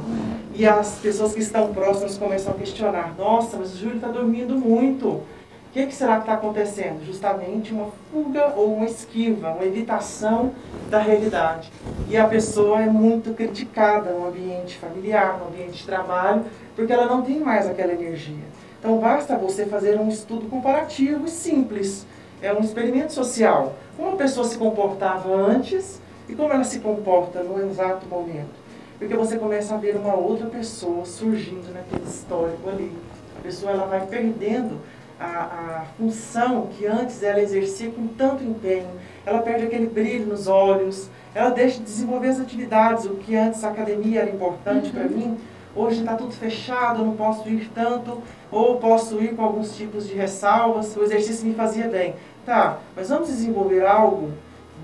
E 0.53 0.65
as 0.65 0.95
pessoas 0.95 1.33
que 1.33 1.39
estão 1.39 1.73
próximas 1.73 2.17
começam 2.17 2.51
a 2.51 2.55
questionar: 2.55 3.15
nossa, 3.17 3.55
mas 3.57 3.73
o 3.73 3.77
Júlio 3.77 3.95
está 3.95 4.09
dormindo 4.09 4.57
muito. 4.57 5.07
O 5.07 5.23
que, 5.71 5.85
que 5.85 5.95
será 5.95 6.15
que 6.15 6.21
está 6.21 6.33
acontecendo? 6.33 7.05
Justamente 7.05 7.71
uma 7.71 7.91
fuga 8.11 8.53
ou 8.55 8.73
uma 8.73 8.85
esquiva, 8.85 9.51
uma 9.51 9.63
evitação 9.63 10.51
da 10.89 10.99
realidade. 10.99 11.71
E 12.09 12.17
a 12.17 12.25
pessoa 12.25 12.81
é 12.81 12.87
muito 12.87 13.33
criticada 13.33 14.11
no 14.11 14.27
ambiente 14.27 14.77
familiar, 14.77 15.37
no 15.39 15.47
ambiente 15.47 15.77
de 15.79 15.85
trabalho, 15.85 16.45
porque 16.75 16.91
ela 16.91 17.05
não 17.05 17.21
tem 17.21 17.39
mais 17.39 17.69
aquela 17.69 17.93
energia. 17.93 18.43
Então 18.79 18.97
basta 18.97 19.37
você 19.37 19.65
fazer 19.65 19.99
um 19.99 20.09
estudo 20.09 20.49
comparativo 20.49 21.25
e 21.25 21.29
simples. 21.29 22.07
É 22.41 22.51
um 22.51 22.59
experimento 22.59 23.13
social. 23.13 23.75
Como 23.95 24.13
a 24.13 24.15
pessoa 24.15 24.47
se 24.47 24.57
comportava 24.57 25.31
antes 25.33 26.01
E 26.29 26.35
como 26.35 26.51
ela 26.51 26.63
se 26.63 26.79
comporta 26.79 27.41
no 27.41 27.59
exato 27.69 28.05
momento? 28.07 28.67
Porque 28.99 29.15
você 29.15 29.37
começa 29.37 29.75
a 29.75 29.77
ver 29.77 29.95
uma 29.95 30.15
outra 30.15 30.47
pessoa 30.47 31.05
surgindo 31.05 31.73
naquele 31.73 32.03
histórico 32.03 32.69
ali. 32.69 32.91
A 33.39 33.41
pessoa 33.41 33.71
ela 33.71 33.85
vai 33.85 34.05
perdendo 34.07 34.79
a, 35.19 35.25
a 35.25 35.85
função 35.97 36.67
que 36.67 36.85
antes 36.85 37.23
ela 37.23 37.39
exercia 37.39 37.91
com 37.91 38.07
tanto 38.07 38.43
empenho. 38.43 38.89
Ela 39.25 39.39
perde 39.39 39.65
aquele 39.65 39.87
brilho 39.87 40.25
nos 40.25 40.47
olhos, 40.47 41.09
ela 41.33 41.49
deixa 41.49 41.77
de 41.77 41.83
desenvolver 41.83 42.29
as 42.29 42.39
atividades, 42.39 43.05
o 43.05 43.15
que 43.15 43.35
antes 43.35 43.63
a 43.63 43.69
academia 43.69 44.21
era 44.21 44.29
importante 44.29 44.87
uhum. 44.87 44.93
para 44.93 45.03
mim, 45.03 45.37
hoje 45.75 45.99
está 45.99 46.15
tudo 46.15 46.31
fechado, 46.31 47.01
eu 47.01 47.05
não 47.05 47.15
posso 47.15 47.47
ir 47.47 47.69
tanto, 47.73 48.21
ou 48.51 48.77
posso 48.77 49.21
ir 49.21 49.35
com 49.35 49.43
alguns 49.43 49.75
tipos 49.75 50.07
de 50.07 50.15
ressalvas, 50.15 50.95
o 50.95 51.03
exercício 51.03 51.47
me 51.47 51.53
fazia 51.53 51.87
bem. 51.87 52.15
Tá, 52.45 52.79
mas 52.95 53.09
vamos 53.09 53.27
desenvolver 53.27 53.85
algo 53.85 54.31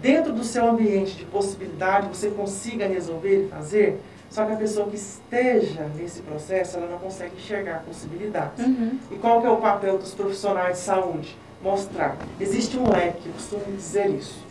dentro 0.03 0.33
do 0.33 0.43
seu 0.43 0.67
ambiente 0.67 1.15
de 1.15 1.23
possibilidade, 1.23 2.09
você 2.09 2.29
consiga 2.29 2.85
resolver 2.85 3.45
e 3.45 3.47
fazer? 3.47 4.01
Só 4.29 4.45
que 4.45 4.51
a 4.51 4.55
pessoa 4.57 4.89
que 4.89 4.97
esteja 4.97 5.89
nesse 5.95 6.21
processo, 6.21 6.77
ela 6.77 6.87
não 6.87 6.99
consegue 6.99 7.35
enxergar 7.37 7.83
possibilidades. 7.85 8.65
Uhum. 8.65 8.99
E 9.09 9.15
qual 9.15 9.39
que 9.39 9.47
é 9.47 9.49
o 9.49 9.57
papel 9.57 9.97
dos 9.97 10.13
profissionais 10.13 10.77
de 10.77 10.83
saúde? 10.83 11.37
Mostrar. 11.63 12.17
Existe 12.39 12.77
um 12.77 12.91
leque, 12.91 13.27
eu 13.27 13.33
costumo 13.33 13.63
dizer 13.77 14.09
isso. 14.09 14.43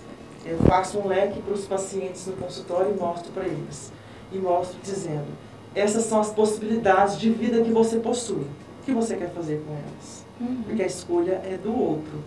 Eu 0.47 0.57
faço 0.61 0.99
um 0.99 1.07
leque 1.07 1.43
para 1.43 1.53
os 1.53 1.67
pacientes 1.67 2.27
no 2.27 2.33
consultório 2.35 2.95
e 2.95 2.99
mostro 2.99 3.31
para 3.33 3.45
eles. 3.45 3.93
E 4.33 4.39
mostro 4.39 4.79
dizendo, 4.83 5.29
essas 5.75 6.05
são 6.05 6.21
as 6.21 6.31
possibilidades 6.31 7.19
de 7.19 7.29
vida 7.29 7.61
que 7.63 7.71
você 7.71 7.99
possui. 7.99 8.47
O 8.81 8.85
que 8.85 8.93
você 8.93 9.17
quer 9.17 9.31
fazer 9.31 9.63
com 9.67 9.73
elas? 9.75 10.25
Uhum. 10.41 10.63
Porque 10.65 10.83
a 10.83 10.87
escolha 10.87 11.43
é 11.45 11.59
do 11.63 11.77
outro. 11.79 12.23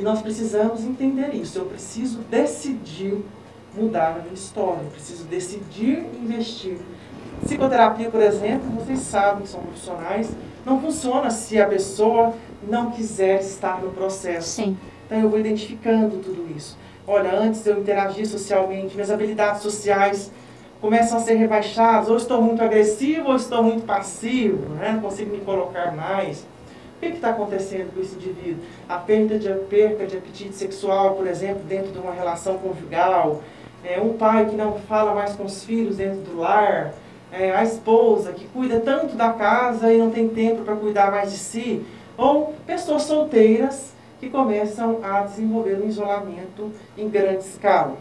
E 0.00 0.02
nós 0.02 0.22
precisamos 0.22 0.82
entender 0.82 1.34
isso. 1.34 1.58
Eu 1.58 1.66
preciso 1.66 2.20
decidir 2.30 3.22
mudar 3.76 4.16
a 4.18 4.22
minha 4.22 4.32
história. 4.32 4.80
Eu 4.82 4.90
preciso 4.90 5.24
decidir 5.24 6.06
investir. 6.22 6.78
Psicoterapia, 7.42 8.08
por 8.08 8.22
exemplo, 8.22 8.70
vocês 8.70 9.00
sabem 9.00 9.42
que 9.42 9.50
são 9.50 9.60
profissionais, 9.60 10.30
não 10.64 10.80
funciona 10.80 11.30
se 11.30 11.60
a 11.60 11.66
pessoa 11.66 12.32
não 12.66 12.90
quiser 12.90 13.40
estar 13.40 13.82
no 13.82 13.90
processo. 13.90 14.48
Sim. 14.48 14.78
Então 15.04 15.18
eu 15.20 15.28
vou 15.28 15.38
identificando 15.38 16.16
tudo 16.16 16.50
isso. 16.56 16.78
Olha, 17.06 17.38
antes 17.38 17.66
eu 17.66 17.78
interagir 17.78 18.26
socialmente, 18.26 18.94
minhas 18.94 19.10
habilidades 19.10 19.60
sociais 19.60 20.32
começam 20.80 21.18
a 21.18 21.20
ser 21.20 21.34
rebaixadas, 21.34 22.08
ou 22.08 22.16
estou 22.16 22.40
muito 22.40 22.62
agressivo, 22.62 23.28
ou 23.28 23.36
estou 23.36 23.62
muito 23.62 23.84
passivo, 23.84 24.76
né? 24.76 24.92
não 24.92 25.02
consigo 25.02 25.30
me 25.30 25.42
colocar 25.42 25.94
mais. 25.94 26.46
O 27.00 27.02
que 27.02 27.06
está 27.16 27.30
acontecendo 27.30 27.94
com 27.94 28.00
esse 28.02 28.14
indivíduo? 28.14 28.62
A 28.86 28.98
perda 28.98 29.38
de, 29.38 29.48
a 29.48 29.54
de 29.54 30.18
apetite 30.18 30.54
sexual, 30.54 31.14
por 31.14 31.26
exemplo, 31.26 31.62
dentro 31.64 31.92
de 31.92 31.98
uma 31.98 32.12
relação 32.12 32.58
conjugal, 32.58 33.40
é, 33.82 33.98
um 33.98 34.18
pai 34.18 34.44
que 34.44 34.54
não 34.54 34.78
fala 34.80 35.14
mais 35.14 35.34
com 35.34 35.44
os 35.44 35.64
filhos 35.64 35.96
dentro 35.96 36.20
do 36.20 36.38
lar, 36.38 36.92
é, 37.32 37.52
a 37.52 37.62
esposa 37.62 38.32
que 38.32 38.46
cuida 38.48 38.80
tanto 38.80 39.16
da 39.16 39.32
casa 39.32 39.90
e 39.90 39.96
não 39.96 40.10
tem 40.10 40.28
tempo 40.28 40.62
para 40.62 40.76
cuidar 40.76 41.10
mais 41.10 41.32
de 41.32 41.38
si, 41.38 41.82
ou 42.18 42.54
pessoas 42.66 43.04
solteiras 43.04 43.94
que 44.20 44.28
começam 44.28 45.00
a 45.02 45.22
desenvolver 45.22 45.80
um 45.82 45.88
isolamento 45.88 46.70
em 46.98 47.08
grande 47.08 47.44
escala, 47.44 47.96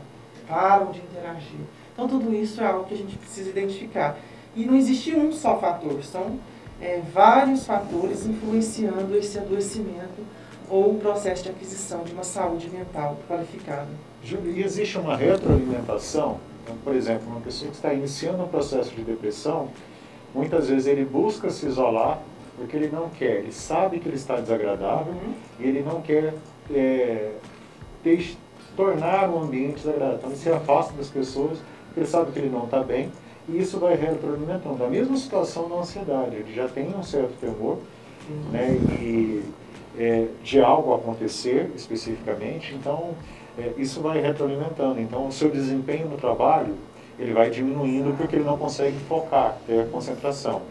param 0.45 0.91
de 0.91 0.99
interagir. 0.99 1.61
Então, 1.93 2.05
tudo 2.05 2.35
isso 2.35 2.59
é 2.61 2.65
algo 2.65 2.83
que 2.83 2.95
a 2.95 2.97
gente 2.97 3.15
precisa 3.15 3.49
identificar. 3.49 4.17
E 4.53 4.65
não 4.65 4.75
existe 4.75 5.15
um 5.15 5.31
só 5.31 5.57
fator, 5.57 6.03
são 6.03 6.37
é, 6.81 7.01
vários 7.13 7.65
fatores 7.65 8.25
influenciando 8.25 9.15
esse 9.17 9.37
adoecimento 9.37 10.23
ou 10.69 10.91
o 10.91 10.99
processo 10.99 11.43
de 11.43 11.49
aquisição 11.49 12.03
de 12.03 12.13
uma 12.13 12.23
saúde 12.23 12.69
mental 12.69 13.17
qualificada. 13.27 13.87
Júlio, 14.23 14.51
e 14.51 14.63
existe 14.63 14.97
uma 14.97 15.15
retroalimentação? 15.15 16.39
Então, 16.63 16.75
por 16.83 16.95
exemplo, 16.95 17.27
uma 17.27 17.41
pessoa 17.41 17.71
que 17.71 17.75
está 17.75 17.93
iniciando 17.93 18.43
um 18.43 18.47
processo 18.47 18.91
de 18.91 19.01
depressão, 19.01 19.69
muitas 20.33 20.69
vezes 20.69 20.85
ele 20.85 21.03
busca 21.03 21.49
se 21.49 21.65
isolar 21.65 22.19
porque 22.55 22.75
ele 22.75 22.89
não 22.89 23.09
quer, 23.09 23.37
ele 23.37 23.53
sabe 23.53 23.99
que 23.99 24.07
ele 24.07 24.17
está 24.17 24.35
desagradável 24.35 25.13
uhum. 25.13 25.33
e 25.59 25.63
ele 25.63 25.81
não 25.81 26.01
quer 26.01 26.33
é, 26.69 27.31
ter, 28.03 28.35
tornar 28.75 29.29
o 29.29 29.39
ambiente 29.39 29.77
desagradável. 29.77 30.17
Então 30.17 30.29
ele 30.29 30.39
se 30.39 30.49
afasta 30.49 30.93
das 30.93 31.07
pessoas 31.07 31.57
porque 31.85 32.01
ele 32.01 32.07
sabe 32.07 32.31
que 32.31 32.39
ele 32.39 32.49
não 32.49 32.65
está 32.65 32.83
bem 32.83 33.09
e 33.51 33.59
isso 33.59 33.79
vai 33.79 33.95
retroalimentando. 33.95 34.83
A 34.83 34.89
mesma 34.89 35.17
situação 35.17 35.67
na 35.67 35.77
ansiedade, 35.77 36.35
ele 36.35 36.53
já 36.53 36.67
tem 36.67 36.87
um 36.95 37.03
certo 37.03 37.33
temor 37.39 37.79
uhum. 38.29 38.51
né, 38.51 38.77
e, 38.99 39.43
é, 39.97 40.27
de 40.43 40.59
algo 40.59 40.93
acontecer 40.93 41.71
especificamente, 41.75 42.73
então 42.75 43.15
é, 43.57 43.73
isso 43.77 44.01
vai 44.01 44.21
retroalimentando. 44.21 44.99
Então, 44.99 45.27
o 45.27 45.31
seu 45.31 45.49
desempenho 45.49 46.07
no 46.07 46.17
trabalho, 46.17 46.75
ele 47.17 47.33
vai 47.33 47.49
diminuindo 47.49 48.15
porque 48.15 48.35
ele 48.35 48.45
não 48.45 48.57
consegue 48.57 48.97
focar, 49.07 49.57
ter 49.67 49.81
a 49.81 49.85
concentração. 49.85 50.61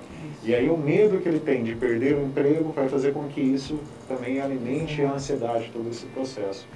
E 0.43 0.55
aí 0.55 0.71
o 0.71 0.77
medo 0.77 1.19
que 1.19 1.29
ele 1.29 1.41
tem 1.41 1.63
de 1.63 1.75
perder 1.75 2.15
o 2.15 2.25
emprego 2.25 2.73
vai 2.73 2.89
fazer 2.89 3.13
com 3.13 3.25
que 3.25 3.41
isso 3.41 3.79
também 4.09 4.41
alimente 4.41 5.03
a 5.03 5.13
ansiedade, 5.13 5.71
todo 5.73 5.89
esse 5.91 6.07
processo. 6.07 6.67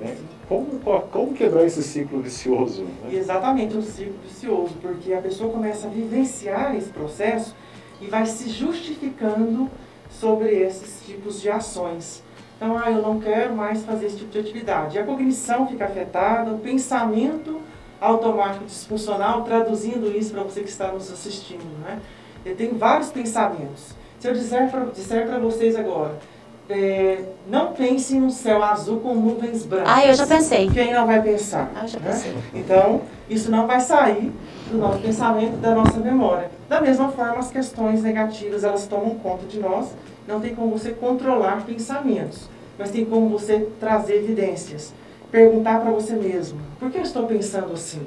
Né? 0.00 0.16
Como, 0.48 0.78
como 1.10 1.32
quebrar 1.32 1.64
esse 1.64 1.82
ciclo 1.82 2.20
vicioso? 2.20 2.82
Né? 2.84 3.14
Exatamente, 3.14 3.76
um 3.76 3.82
ciclo 3.82 4.14
vicioso, 4.22 4.74
porque 4.80 5.12
a 5.12 5.20
pessoa 5.20 5.52
começa 5.52 5.86
a 5.86 5.90
vivenciar 5.90 6.76
esse 6.76 6.90
processo 6.90 7.54
e 8.00 8.06
vai 8.06 8.26
se 8.26 8.48
justificando 8.48 9.70
sobre 10.10 10.50
esses 10.50 11.04
tipos 11.06 11.40
de 11.40 11.50
ações. 11.50 12.22
Então, 12.56 12.78
ah, 12.78 12.90
eu 12.90 13.02
não 13.02 13.18
quero 13.18 13.54
mais 13.54 13.84
fazer 13.84 14.06
esse 14.06 14.16
tipo 14.18 14.30
de 14.30 14.38
atividade. 14.38 14.96
E 14.96 15.00
a 15.00 15.04
cognição 15.04 15.66
fica 15.66 15.86
afetada, 15.86 16.52
o 16.52 16.58
pensamento 16.58 17.60
automático 18.00 18.64
disfuncional, 18.64 19.42
traduzindo 19.42 20.16
isso 20.16 20.32
para 20.32 20.42
você 20.42 20.60
que 20.60 20.68
está 20.68 20.92
nos 20.92 21.10
assistindo. 21.10 21.64
Né? 21.80 22.00
Eu 22.44 22.54
tenho 22.54 22.76
vários 22.76 23.10
pensamentos. 23.10 23.94
Se 24.20 24.28
eu 24.28 24.34
disser 24.34 24.70
para 24.70 25.38
vocês 25.38 25.76
agora, 25.76 26.18
é, 26.68 27.24
não 27.48 27.72
pense 27.72 28.14
num 28.18 28.30
céu 28.30 28.62
azul 28.62 29.00
com 29.00 29.14
nuvens 29.14 29.64
brancas. 29.64 29.92
Ah, 29.92 30.06
eu 30.06 30.14
já 30.14 30.26
pensei. 30.26 30.68
Quem 30.70 30.92
não 30.92 31.06
vai 31.06 31.20
pensar? 31.22 31.70
Ah, 31.74 31.82
eu 31.82 31.88
já 31.88 31.98
né? 31.98 32.10
pensei. 32.10 32.34
Então, 32.54 33.02
isso 33.28 33.50
não 33.50 33.66
vai 33.66 33.80
sair 33.80 34.32
do 34.70 34.78
nosso 34.78 34.98
pensamento, 34.98 35.56
da 35.58 35.74
nossa 35.74 35.98
memória. 35.98 36.50
Da 36.68 36.80
mesma 36.80 37.08
forma, 37.10 37.38
as 37.38 37.50
questões 37.50 38.02
negativas, 38.02 38.64
elas 38.64 38.86
tomam 38.86 39.14
conta 39.16 39.46
de 39.46 39.58
nós 39.58 39.88
não 40.26 40.40
tem 40.40 40.54
como 40.54 40.70
você 40.70 40.90
controlar 40.90 41.64
pensamentos, 41.66 42.48
mas 42.78 42.90
tem 42.90 43.04
como 43.04 43.28
você 43.28 43.68
trazer 43.78 44.16
evidências. 44.16 44.92
Perguntar 45.30 45.80
para 45.80 45.90
você 45.90 46.14
mesmo: 46.14 46.58
por 46.78 46.90
que 46.90 46.98
eu 46.98 47.02
estou 47.02 47.26
pensando 47.26 47.72
assim? 47.72 48.06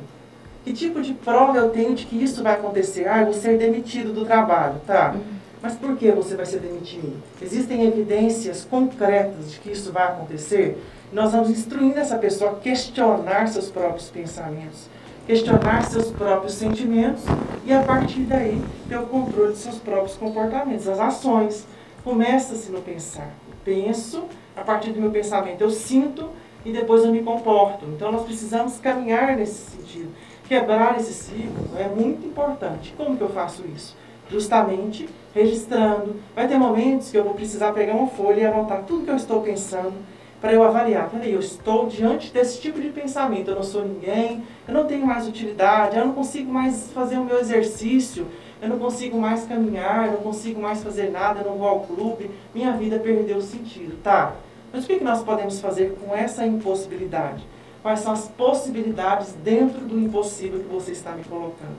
Que 0.63 0.73
tipo 0.73 1.01
de 1.01 1.13
prova 1.13 1.57
eu 1.57 1.69
tenho 1.69 1.95
de 1.95 2.05
que 2.05 2.21
isso 2.21 2.43
vai 2.43 2.53
acontecer? 2.53 3.07
Ah, 3.07 3.19
eu 3.19 3.25
vou 3.25 3.33
ser 3.33 3.57
demitido 3.57 4.13
do 4.13 4.25
trabalho, 4.25 4.75
tá? 4.85 5.13
Uhum. 5.15 5.36
Mas 5.67 5.75
por 5.75 5.97
que 5.97 6.09
você 6.13 6.33
vai 6.33 6.45
ser 6.45 6.59
demitido? 6.59 7.21
Existem 7.41 7.83
evidências 7.83 8.63
concretas 8.63 9.51
de 9.51 9.59
que 9.59 9.69
isso 9.69 9.91
vai 9.91 10.07
acontecer? 10.07 10.81
Nós 11.11 11.33
vamos 11.33 11.49
instruindo 11.49 11.99
essa 11.99 12.17
pessoa 12.17 12.51
a 12.51 12.55
questionar 12.55 13.49
seus 13.49 13.69
próprios 13.69 14.09
pensamentos, 14.09 14.87
questionar 15.25 15.83
seus 15.83 16.09
próprios 16.09 16.53
sentimentos 16.53 17.21
e, 17.65 17.73
a 17.73 17.83
partir 17.83 18.21
daí, 18.21 18.63
ter 18.87 18.97
o 18.97 19.07
controle 19.07 19.51
de 19.51 19.57
seus 19.57 19.75
próprios 19.75 20.15
comportamentos, 20.15 20.87
as 20.87 21.01
ações 21.01 21.67
começa-se 22.01 22.71
no 22.71 22.81
pensar. 22.81 23.29
Penso, 23.65 24.23
a 24.55 24.61
partir 24.61 24.91
do 24.91 25.01
meu 25.01 25.11
pensamento 25.11 25.59
eu 25.59 25.69
sinto 25.69 26.29
e 26.63 26.71
depois 26.71 27.03
eu 27.03 27.11
me 27.11 27.23
comporto. 27.23 27.83
Então 27.87 28.09
nós 28.09 28.23
precisamos 28.23 28.79
caminhar 28.79 29.35
nesse 29.35 29.69
sentido. 29.71 30.13
Quebrar 30.47 30.95
esse 30.97 31.11
ciclo 31.11 31.77
é 31.77 31.89
muito 31.89 32.25
importante. 32.25 32.93
Como 32.95 33.17
que 33.17 33.21
eu 33.21 33.29
faço 33.29 33.65
isso? 33.75 33.97
Justamente 34.29 35.07
registrando. 35.33 36.15
Vai 36.35 36.47
ter 36.47 36.57
momentos 36.57 37.11
que 37.11 37.17
eu 37.17 37.23
vou 37.23 37.33
precisar 37.33 37.71
pegar 37.71 37.93
uma 37.93 38.07
folha 38.07 38.41
e 38.41 38.45
anotar 38.45 38.83
tudo 38.83 39.05
que 39.05 39.11
eu 39.11 39.15
estou 39.15 39.41
pensando 39.41 39.93
para 40.41 40.53
eu 40.53 40.63
avaliar. 40.63 41.09
Peraí, 41.09 41.33
eu 41.33 41.39
estou 41.39 41.87
diante 41.87 42.31
desse 42.31 42.59
tipo 42.59 42.79
de 42.79 42.89
pensamento. 42.89 43.51
Eu 43.51 43.55
não 43.55 43.63
sou 43.63 43.85
ninguém, 43.85 44.43
eu 44.67 44.73
não 44.73 44.85
tenho 44.85 45.05
mais 45.05 45.27
utilidade, 45.27 45.97
eu 45.97 46.05
não 46.05 46.13
consigo 46.13 46.51
mais 46.51 46.91
fazer 46.91 47.17
o 47.17 47.23
meu 47.23 47.39
exercício 47.39 48.25
eu 48.61 48.69
não 48.69 48.79
consigo 48.79 49.19
mais 49.19 49.45
caminhar, 49.45 50.07
eu 50.07 50.13
não 50.13 50.21
consigo 50.21 50.59
mais 50.59 50.83
fazer 50.83 51.11
nada, 51.11 51.41
eu 51.41 51.51
não 51.51 51.57
vou 51.57 51.67
ao 51.67 51.81
clube, 51.81 52.31
minha 52.53 52.71
vida 52.73 52.97
perdeu 52.99 53.37
o 53.37 53.41
sentido. 53.41 54.01
Tá, 54.01 54.35
mas 54.73 54.83
o 54.83 54.87
que 54.87 55.03
nós 55.03 55.23
podemos 55.23 55.59
fazer 55.61 55.95
com 56.01 56.15
essa 56.15 56.45
impossibilidade? 56.45 57.45
Quais 57.81 57.99
são 57.99 58.11
as 58.11 58.27
possibilidades 58.27 59.33
dentro 59.43 59.81
do 59.81 59.99
impossível 59.99 60.59
que 60.59 60.67
você 60.67 60.91
está 60.91 61.11
me 61.11 61.23
colocando? 61.23 61.77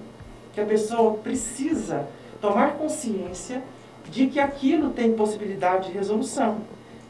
Que 0.54 0.60
a 0.60 0.64
pessoa 0.64 1.14
precisa 1.14 2.06
tomar 2.40 2.74
consciência 2.74 3.62
de 4.10 4.26
que 4.26 4.40
aquilo 4.40 4.90
tem 4.90 5.12
possibilidade 5.14 5.88
de 5.88 5.92
resolução. 5.92 6.58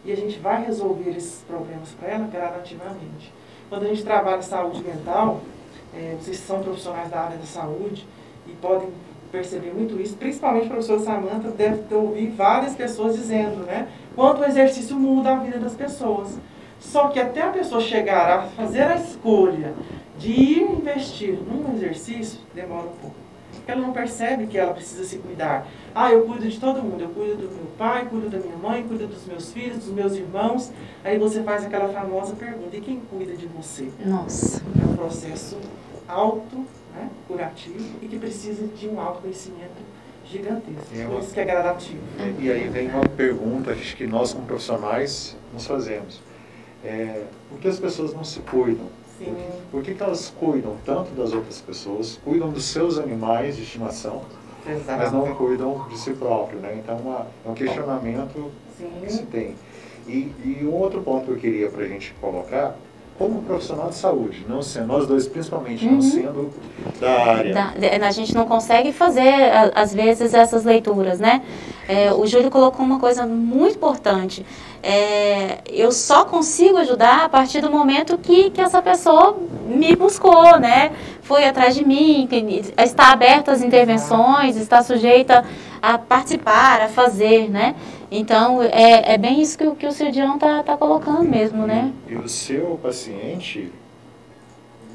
E 0.04 0.12
a 0.12 0.16
gente 0.16 0.38
vai 0.38 0.64
resolver 0.64 1.11
esses 1.11 1.42
problemas 1.47 1.90
para 1.90 2.08
ela 2.08 2.26
gradativamente. 2.26 3.32
Quando 3.68 3.85
a 3.85 3.88
gente 3.88 4.02
trabalha 4.02 4.42
saúde 4.42 4.82
mental, 4.82 5.40
é, 5.94 6.16
vocês 6.18 6.38
são 6.38 6.62
profissionais 6.62 7.11
da 7.11 7.20
área 7.20 7.37
da 7.37 7.44
saúde 7.44 8.06
e 8.47 8.52
podem 8.52 8.88
percebi 9.30 9.70
muito 9.70 10.00
isso, 10.00 10.16
principalmente 10.16 10.66
o 10.66 10.70
professor 10.70 10.99
Samantha 11.00 11.50
deve 11.50 11.82
ter 11.82 11.94
ouvido 11.94 12.35
várias 12.35 12.75
pessoas 12.75 13.14
dizendo, 13.14 13.64
né? 13.66 13.88
Quanto 14.14 14.40
o 14.40 14.44
exercício 14.44 14.97
muda 14.97 15.32
a 15.32 15.38
vida 15.38 15.58
das 15.58 15.75
pessoas. 15.75 16.38
Só 16.80 17.08
que 17.08 17.20
até 17.20 17.42
a 17.42 17.50
pessoa 17.50 17.80
chegar 17.80 18.30
a 18.30 18.42
fazer 18.42 18.82
a 18.82 18.97
escolha 18.97 19.75
de 20.16 20.32
ir 20.32 20.62
investir 20.62 21.35
num 21.35 21.75
exercício, 21.75 22.40
demora 22.54 22.87
um 22.87 22.97
pouco. 23.00 23.27
Porque 23.68 23.72
ela 23.78 23.87
não 23.87 23.92
percebe 23.92 24.46
que 24.46 24.56
ela 24.56 24.72
precisa 24.72 25.04
se 25.04 25.18
cuidar. 25.18 25.66
Ah, 25.94 26.10
eu 26.10 26.22
cuido 26.25 26.48
de 26.48 26.58
todo 26.58 26.82
mundo. 26.82 27.02
Eu 27.02 27.10
cuido 27.10 27.37
do 27.37 27.54
meu 27.54 27.66
pai, 27.76 28.06
cuido 28.08 28.30
da 28.30 28.38
minha 28.38 28.56
mãe, 28.56 28.82
cuido 28.88 29.06
dos 29.06 29.26
meus 29.26 29.52
filhos, 29.52 29.84
dos 29.84 29.92
meus 29.92 30.14
irmãos. 30.14 30.72
Aí 31.04 31.18
você 31.18 31.42
faz 31.42 31.66
aquela 31.66 31.92
famosa 31.92 32.34
pergunta: 32.34 32.75
e 32.75 32.80
quem 32.80 32.98
cuida 32.98 33.37
de 33.37 33.46
você? 33.46 33.90
Nossa. 34.06 34.62
É 34.82 34.87
um 34.87 34.96
processo 34.96 35.58
auto, 36.08 36.56
né, 36.94 37.10
curativo 37.26 37.84
e 38.00 38.08
que 38.08 38.18
precisa 38.18 38.66
de 38.68 38.88
um 38.88 38.98
autoconhecimento 38.98 39.82
gigantesco. 40.25 40.87
É 40.96 41.00
uma- 41.04 41.10
Por 41.16 41.20
isso 41.25 41.34
que 41.34 41.40
é 41.40 41.44
gradativo. 41.44 42.00
E 42.38 42.50
aí 42.50 42.68
vem 42.68 42.88
uma 42.88 43.04
pergunta 43.06 43.72
acho 43.72 43.94
que 43.98 44.06
nós 44.06 44.32
como 44.32 44.46
profissionais 44.46 45.37
nos 45.52 45.66
fazemos. 45.66 46.22
É, 46.82 47.25
por 47.50 47.58
que 47.58 47.68
as 47.68 47.78
pessoas 47.78 48.14
não 48.14 48.25
se 48.25 48.40
cuidam? 48.40 48.87
Sim. 49.18 49.34
Por 49.70 49.82
que, 49.82 49.94
que 49.94 50.02
elas 50.02 50.32
cuidam 50.38 50.76
tanto 50.84 51.10
das 51.12 51.32
outras 51.32 51.60
pessoas, 51.60 52.18
cuidam 52.25 52.50
dos 52.50 52.64
seus 52.64 52.98
animais 52.98 53.56
de 53.56 53.62
estimação, 53.62 54.22
mas 54.87 55.12
não 55.12 55.34
cuidam 55.34 55.87
de 55.88 55.98
si 55.98 56.12
próprio, 56.12 56.58
né? 56.60 56.80
Então, 56.82 56.96
uma, 56.98 57.26
é 57.44 57.48
um 57.48 57.54
questionamento 57.54 58.50
que 59.02 59.10
se 59.10 59.18
Sim. 59.18 59.26
tem. 59.26 59.54
E, 60.06 60.32
e 60.44 60.64
um 60.64 60.72
outro 60.72 61.02
ponto 61.02 61.26
que 61.26 61.32
eu 61.32 61.37
queria 61.37 61.68
para 61.68 61.84
a 61.84 61.88
gente 61.88 62.14
colocar, 62.20 62.76
como 63.18 63.42
profissional 63.42 63.88
de 63.88 63.96
saúde, 63.96 64.46
não 64.48 64.62
sendo, 64.62 64.87
nós 64.87 65.06
dois 65.06 65.26
principalmente, 65.26 65.84
não 65.84 66.00
sendo 66.00 66.50
da 67.00 67.10
área, 67.10 67.52
Da- 67.52 68.06
a 68.06 68.10
gente 68.12 68.32
não 68.34 68.46
consegue 68.46 68.92
fazer, 68.92 69.34
às 69.75 69.92
vezes, 69.92 70.32
essas 70.34 70.64
leituras, 70.64 71.18
né? 71.18 71.42
É, 71.88 72.12
o 72.12 72.26
Júlio 72.26 72.50
colocou 72.50 72.84
uma 72.87 73.00
coisa 73.00 73.26
muito 73.26 73.75
importante. 73.76 74.46
É, 74.82 75.58
eu 75.68 75.90
só 75.90 76.25
consigo 76.25 76.76
ajudar 76.78 77.25
a 77.25 77.28
partir 77.28 77.60
do 77.60 77.70
momento 77.70 78.16
que, 78.16 78.50
que 78.50 78.60
essa 78.60 78.80
pessoa 78.80 79.37
me 79.66 79.96
buscou, 79.96 80.58
né? 80.60 80.92
Foi 81.22 81.44
atrás 81.44 81.75
de 81.75 81.84
mim, 81.84 82.26
que 82.30 82.37
está 82.82 83.10
aberta 83.12 83.50
às 83.52 83.62
intervenções, 83.62 84.56
está 84.56 84.82
sujeita 84.82 85.44
a 85.82 85.98
participar, 85.98 86.80
a 86.82 86.88
fazer, 86.88 87.50
né? 87.50 87.75
Então, 88.10 88.62
é, 88.62 89.14
é 89.14 89.18
bem 89.18 89.40
isso 89.40 89.58
que, 89.58 89.66
o- 89.66 89.74
que 89.74 89.86
o 89.86 89.92
Cirdião 89.92 90.34
está 90.36 90.62
tá 90.62 90.76
colocando 90.76 91.22
mesmo, 91.24 91.66
né? 91.66 91.92
E 92.08 92.14
o 92.14 92.28
seu 92.28 92.78
paciente, 92.82 93.70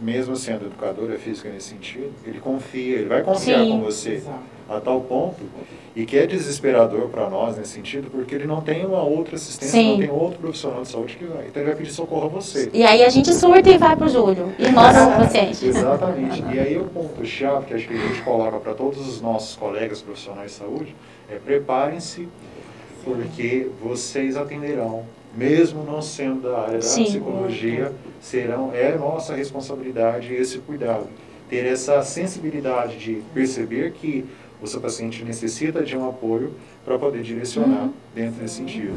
mesmo 0.01 0.36
sendo 0.36 0.65
educadora 0.65 1.17
física 1.20 1.50
nesse 1.50 1.70
sentido, 1.70 2.12
ele 2.25 2.39
confia, 2.39 2.96
ele 2.98 3.05
vai 3.10 3.22
confiar 3.22 3.60
Sim. 3.63 3.72
com 3.72 3.82
você 3.82 4.13
Exato. 4.15 4.39
a 4.67 4.79
tal 4.82 5.00
ponto, 5.01 5.36
e 5.96 6.08
que 6.08 6.17
é 6.17 6.25
desesperador 6.25 7.08
para 7.10 7.29
nós 7.29 7.55
nesse 7.55 7.74
sentido, 7.74 8.10
porque 8.10 8.34
ele 8.34 8.48
não 8.48 8.62
tem 8.62 8.84
uma 8.84 9.03
outra 9.03 9.36
assistência, 9.36 9.79
Sim. 9.79 9.91
não 9.91 9.98
tem 10.00 10.10
outro 10.10 10.39
profissional 10.39 10.82
de 10.82 10.88
saúde 10.88 11.15
que 11.15 11.25
vai. 11.25 11.46
Então 11.48 11.62
ele 11.62 11.70
vai 11.70 11.75
pedir 11.79 11.91
socorro 11.91 12.25
a 12.25 12.29
você. 12.29 12.72
E 12.74 12.84
aí 12.84 13.03
a 13.03 13.10
gente 13.10 13.32
surta 13.32 13.70
e 13.70 13.77
vai 13.77 13.96
pro 13.96 14.10
Júlio. 14.10 14.51
E 14.58 14.70
nós, 14.72 14.98
o 14.98 15.12
paciente. 15.20 15.67
Exatamente. 15.67 16.43
E 16.51 16.60
aí 16.60 16.77
o 16.79 16.86
ponto-chave 16.86 17.67
que 17.67 17.75
acho 17.75 17.88
que 17.88 17.93
a 17.93 18.08
gente 18.08 18.24
coloca 18.24 18.58
para 18.58 18.74
todos 18.74 19.08
os 19.08 19.22
nossos 19.22 19.55
colegas 19.55 20.01
profissionais 20.01 20.50
de 20.51 20.58
saúde 20.58 20.96
é 21.29 21.36
preparem-se, 21.36 22.27
porque 23.03 23.67
vocês 23.81 24.38
atenderão, 24.38 25.03
mesmo 25.36 25.83
não 25.83 26.01
sendo 26.01 26.41
da 26.50 26.60
área 26.60 26.75
da 26.75 26.81
Sim. 26.81 27.05
psicologia, 27.05 27.91
serão, 28.22 28.72
é 28.74 28.95
nossa 28.95 29.36
responsabilidade 29.36 30.33
esse 30.33 30.60
cuidado. 30.60 31.07
Ter 31.50 31.65
essa 31.65 32.01
sensibilidade 32.03 32.98
de 32.98 33.22
perceber 33.33 33.91
que 33.93 34.25
o 34.62 34.67
seu 34.67 34.79
paciente 34.79 35.24
necessita 35.24 35.83
de 35.83 35.98
um 35.98 36.07
apoio 36.07 36.53
para 36.86 36.98
poder 36.98 37.22
direcionar 37.22 37.89
dentro 38.15 38.41
desse 38.41 38.55
sentido. 38.55 38.93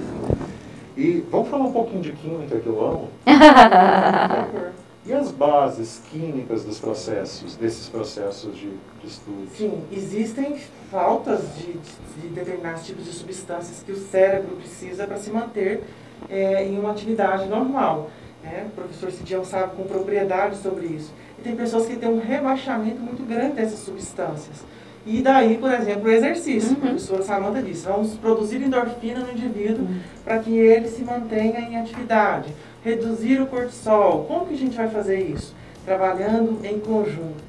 E 0.97 1.25
vamos 1.31 1.49
falar 1.49 1.65
um 1.65 1.73
pouquinho 1.73 2.01
de 2.01 2.13
química 2.13 2.59
que 2.59 2.67
eu 2.67 2.85
amo. 2.85 3.11
E 5.07 5.13
as 5.13 5.31
bases 5.31 6.03
químicas 6.11 6.65
dos 6.65 6.81
processos, 6.81 7.55
desses 7.55 7.89
processos 7.89 8.57
de, 8.57 8.71
de 9.01 9.07
estudo? 9.07 9.47
Sim, 9.57 9.81
existem 9.93 10.57
faltas 10.91 11.43
de, 11.57 11.75
de 11.75 12.29
determinados 12.35 12.85
tipos 12.85 13.05
de 13.05 13.13
substâncias 13.13 13.85
que 13.85 13.93
o 13.93 13.97
cérebro 13.97 14.57
precisa 14.57 15.07
para 15.07 15.17
se 15.17 15.31
manter 15.31 15.85
é, 16.29 16.65
em 16.65 16.77
uma 16.77 16.91
atividade 16.91 17.49
normal. 17.49 18.11
Né? 18.43 18.67
O 18.67 18.71
professor 18.71 19.13
Cidião 19.13 19.45
sabe 19.45 19.77
com 19.77 19.85
propriedade 19.85 20.57
sobre 20.57 20.87
isso. 20.87 21.13
E 21.39 21.43
tem 21.43 21.55
pessoas 21.55 21.87
que 21.87 21.95
têm 21.95 22.09
um 22.09 22.19
rebaixamento 22.19 23.01
muito 23.01 23.25
grande 23.25 23.55
dessas 23.55 23.79
substâncias. 23.79 24.65
E 25.07 25.23
daí, 25.23 25.57
por 25.57 25.73
exemplo, 25.73 26.09
o 26.09 26.11
exercício. 26.11 26.73
A 26.73 26.81
professora 26.81 27.23
Samanta 27.23 27.63
disse, 27.63 27.87
vamos 27.87 28.15
produzir 28.15 28.61
endorfina 28.61 29.21
no 29.21 29.31
indivíduo 29.31 29.87
para 30.25 30.41
que 30.41 30.51
ele 30.51 30.89
se 30.89 31.05
mantenha 31.05 31.61
em 31.61 31.77
atividade. 31.79 32.53
Reduzir 32.87 33.43
o 33.43 33.47
cortisol. 33.49 34.27
Como 34.29 34.47
que 34.47 34.55
a 34.55 34.57
gente 34.57 34.77
vai 34.77 34.89
fazer 34.89 35.19
isso? 35.19 35.53
Trabalhando 35.85 36.65
em 36.65 36.79
conjunto. 36.79 37.43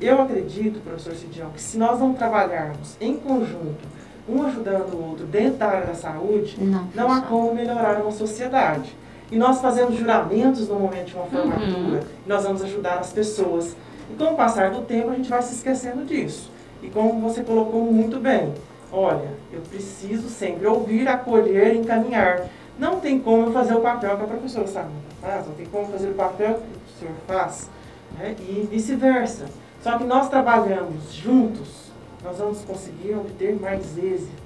Eu 0.00 0.22
acredito, 0.22 0.78
professor 0.84 1.16
Cidião, 1.16 1.50
que 1.50 1.60
se 1.60 1.76
nós 1.76 1.98
não 1.98 2.14
trabalharmos 2.14 2.96
em 3.00 3.16
conjunto, 3.16 3.88
um 4.28 4.44
ajudando 4.46 4.94
o 4.94 5.08
outro 5.10 5.26
dentro 5.26 5.58
da 5.58 5.66
área 5.66 5.86
da 5.88 5.94
saúde, 5.94 6.56
Não, 6.60 6.86
não 6.94 7.10
há 7.10 7.22
como 7.22 7.52
melhorar 7.52 8.00
uma 8.00 8.12
sociedade. 8.12 8.96
E 9.32 9.36
nós 9.36 9.60
fazemos 9.60 9.96
juramentos 9.96 10.68
no 10.68 10.78
momento 10.78 11.06
de 11.06 11.16
uma 11.16 11.26
formatura, 11.26 12.04
e 12.24 12.28
nós 12.28 12.44
vamos 12.44 12.62
ajudar 12.62 12.98
as 13.00 13.12
pessoas. 13.12 13.74
E 14.08 14.14
com 14.14 14.32
o 14.32 14.36
passar 14.36 14.70
do 14.70 14.82
tempo, 14.82 15.10
a 15.10 15.14
gente 15.16 15.28
vai 15.28 15.42
se 15.42 15.54
esquecendo 15.54 16.04
disso. 16.04 16.52
E 16.80 16.88
como 16.88 17.20
você 17.20 17.42
colocou 17.42 17.82
muito 17.82 18.20
bem, 18.20 18.54
olha, 18.92 19.30
eu 19.52 19.60
preciso 19.62 20.28
sempre 20.28 20.68
ouvir, 20.68 21.08
acolher, 21.08 21.74
encaminhar. 21.74 22.46
Não 22.78 23.00
tem 23.00 23.20
como 23.20 23.46
eu 23.46 23.52
fazer 23.52 23.74
o 23.74 23.80
papel 23.80 24.16
que 24.16 24.24
a 24.24 24.26
professora 24.26 24.66
Samanta 24.66 24.92
faz, 25.20 25.46
não 25.46 25.54
tem 25.54 25.66
como 25.66 25.86
fazer 25.86 26.08
o 26.08 26.14
papel 26.14 26.54
que 26.54 26.60
o 26.60 26.98
senhor 26.98 27.14
faz, 27.26 27.70
né? 28.18 28.34
e 28.40 28.66
vice-versa. 28.70 29.46
Só 29.82 29.98
que 29.98 30.04
nós 30.04 30.28
trabalhamos 30.28 31.12
juntos, 31.12 31.92
nós 32.22 32.38
vamos 32.38 32.62
conseguir 32.62 33.14
obter 33.14 33.54
mais 33.60 33.96
êxito. 33.98 34.44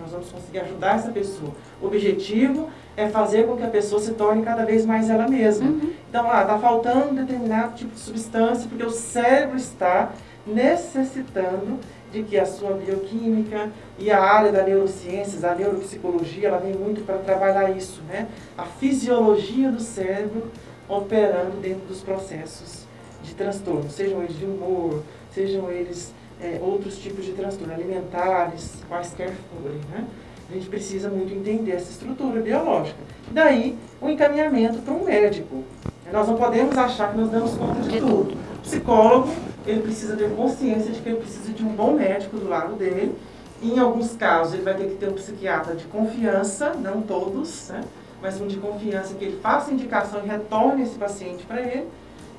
Nós 0.00 0.10
vamos 0.10 0.30
conseguir 0.30 0.58
ajudar 0.58 0.96
essa 0.96 1.10
pessoa. 1.10 1.52
O 1.80 1.86
objetivo 1.86 2.68
é 2.96 3.08
fazer 3.08 3.46
com 3.46 3.56
que 3.56 3.62
a 3.62 3.68
pessoa 3.68 4.00
se 4.00 4.12
torne 4.14 4.42
cada 4.42 4.64
vez 4.64 4.84
mais 4.84 5.08
ela 5.08 5.28
mesma. 5.28 5.68
Então, 6.10 6.30
ah, 6.30 6.42
está 6.42 6.58
faltando 6.58 7.14
determinado 7.14 7.74
tipo 7.74 7.94
de 7.94 8.00
substância 8.00 8.68
porque 8.68 8.84
o 8.84 8.90
cérebro 8.90 9.56
está 9.56 10.12
necessitando 10.46 11.78
de 12.14 12.22
que 12.22 12.38
a 12.38 12.46
sua 12.46 12.74
bioquímica 12.74 13.70
e 13.98 14.08
a 14.08 14.22
área 14.22 14.52
da 14.52 14.62
neurociências, 14.62 15.42
a 15.42 15.52
neuropsicologia, 15.52 16.48
ela 16.48 16.58
vem 16.58 16.72
muito 16.72 17.04
para 17.04 17.18
trabalhar 17.18 17.76
isso, 17.76 18.02
né? 18.08 18.28
A 18.56 18.64
fisiologia 18.64 19.70
do 19.70 19.80
cérebro 19.80 20.50
operando 20.88 21.60
dentro 21.60 21.86
dos 21.86 22.00
processos 22.02 22.84
de 23.24 23.34
transtorno, 23.34 23.90
sejam 23.90 24.22
eles 24.22 24.38
de 24.38 24.44
humor, 24.44 25.02
sejam 25.32 25.70
eles 25.70 26.12
é, 26.40 26.60
outros 26.62 26.98
tipos 26.98 27.24
de 27.24 27.32
transtorno, 27.32 27.74
alimentares, 27.74 28.76
quaisquer 28.88 29.32
forem, 29.50 29.80
né? 29.90 30.04
A 30.48 30.52
gente 30.52 30.68
precisa 30.68 31.08
muito 31.08 31.34
entender 31.34 31.72
essa 31.72 31.90
estrutura 31.90 32.40
biológica. 32.40 32.98
Daí, 33.32 33.76
o 34.00 34.08
encaminhamento 34.08 34.78
para 34.78 34.94
um 34.94 35.04
médico. 35.04 35.64
Nós 36.12 36.28
não 36.28 36.36
podemos 36.36 36.76
achar 36.76 37.10
que 37.10 37.18
nós 37.18 37.30
damos 37.30 37.54
conta 37.54 37.80
de 37.80 37.98
tudo. 37.98 38.34
O 38.34 38.58
psicólogo, 38.60 39.28
ele 39.66 39.82
precisa 39.82 40.16
ter 40.16 40.30
consciência 40.30 40.92
de 40.92 41.00
que 41.00 41.08
ele 41.08 41.18
precisa 41.18 41.52
de 41.52 41.64
um 41.64 41.74
bom 41.74 41.94
médico 41.94 42.36
do 42.36 42.48
lado 42.48 42.74
dele. 42.74 43.14
Em 43.62 43.78
alguns 43.78 44.14
casos, 44.16 44.54
ele 44.54 44.62
vai 44.62 44.74
ter 44.74 44.88
que 44.88 44.96
ter 44.96 45.08
um 45.08 45.14
psiquiatra 45.14 45.74
de 45.74 45.84
confiança, 45.84 46.74
não 46.74 47.00
todos, 47.00 47.68
né? 47.70 47.82
mas 48.20 48.40
um 48.40 48.46
de 48.46 48.56
confiança 48.56 49.14
que 49.14 49.24
ele 49.24 49.38
faça 49.40 49.72
indicação 49.72 50.22
e 50.24 50.28
retorne 50.28 50.82
esse 50.82 50.98
paciente 50.98 51.44
para 51.44 51.60
ele. 51.60 51.88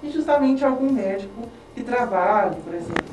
E 0.04 0.10
justamente 0.12 0.64
algum 0.64 0.92
médico 0.92 1.48
que 1.74 1.84
trabalhe, 1.84 2.56
por 2.64 2.74
exemplo, 2.74 3.04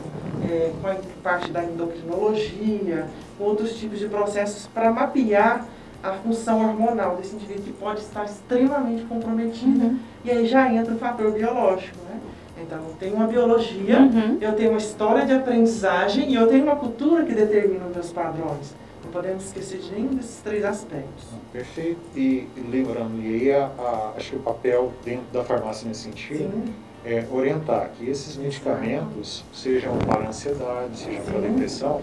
é, 0.49 0.73
com 0.81 0.89
a 0.89 0.97
parte 1.23 1.51
da 1.51 1.65
endocrinologia, 1.65 3.07
com 3.39 3.45
outros 3.45 3.79
tipos 3.79 3.99
de 3.99 4.09
processos 4.09 4.67
para 4.67 4.91
mapear 4.91 5.67
a 6.03 6.13
função 6.15 6.61
hormonal 6.61 7.17
desse 7.17 7.35
indivíduo 7.35 7.65
que 7.65 7.73
pode 7.73 8.01
estar 8.01 8.25
extremamente 8.25 9.05
comprometida. 9.05 9.95
E 10.25 10.31
aí 10.31 10.47
já 10.47 10.73
entra 10.73 10.95
o 10.95 10.99
fator 10.99 11.31
biológico, 11.31 11.97
né? 12.09 12.21
Então, 12.63 12.79
tem 12.99 13.13
uma 13.13 13.27
biologia, 13.27 13.99
Uhum. 14.01 14.39
eu 14.41 14.53
tenho 14.55 14.71
uma 14.71 14.79
história 14.79 15.27
de 15.27 15.33
aprendizagem 15.33 16.31
e 16.31 16.35
eu 16.35 16.47
tenho 16.47 16.63
uma 16.65 16.77
cultura 16.77 17.25
que 17.25 17.35
determina 17.35 17.87
os 17.87 17.95
meus 17.95 18.11
padrões. 18.13 18.75
Não 19.05 19.11
podemos 19.11 19.45
esquecer 19.47 19.79
de 19.81 19.93
nenhum 19.93 20.15
desses 20.15 20.41
três 20.43 20.65
aspectos. 20.65 21.25
Perfeito. 21.53 21.99
E 22.17 22.47
lembrando, 22.71 23.21
e 23.21 23.35
aí 23.35 23.53
a, 23.53 23.67
a- 23.67 24.13
acho 24.17 24.31
que 24.31 24.37
o 24.37 24.41
papel 24.41 24.93
dentro 25.05 25.27
da 25.33 25.43
farmácia 25.43 25.89
nesse 25.89 26.03
sentido 26.05 26.39
Sim, 26.39 26.75
é 27.05 27.25
orientar 27.33 27.91
que 27.99 28.09
esses 28.09 28.37
medicamentos, 28.37 29.45
sejam 29.53 29.99
para 29.99 30.29
ansiedade, 30.29 30.97
sejam 30.97 31.25
para 31.25 31.41
depressão, 31.41 32.01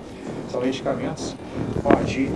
são 0.52 0.60
medicamentos 0.62 1.36
de, 2.06 2.30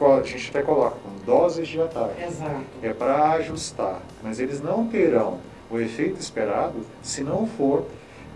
a 0.00 0.22
gente 0.22 0.50
até 0.50 0.62
coloca 0.62 0.96
com 1.02 1.24
doses 1.26 1.66
de 1.66 1.80
ataque. 1.80 2.22
exato. 2.22 2.60
É 2.82 2.92
para 2.92 3.32
ajustar, 3.32 4.00
mas 4.22 4.38
eles 4.38 4.62
não 4.62 4.86
terão 4.86 5.38
o 5.70 5.78
efeito 5.78 6.20
esperado 6.20 6.80
se 7.02 7.22
não 7.22 7.46
for 7.46 7.86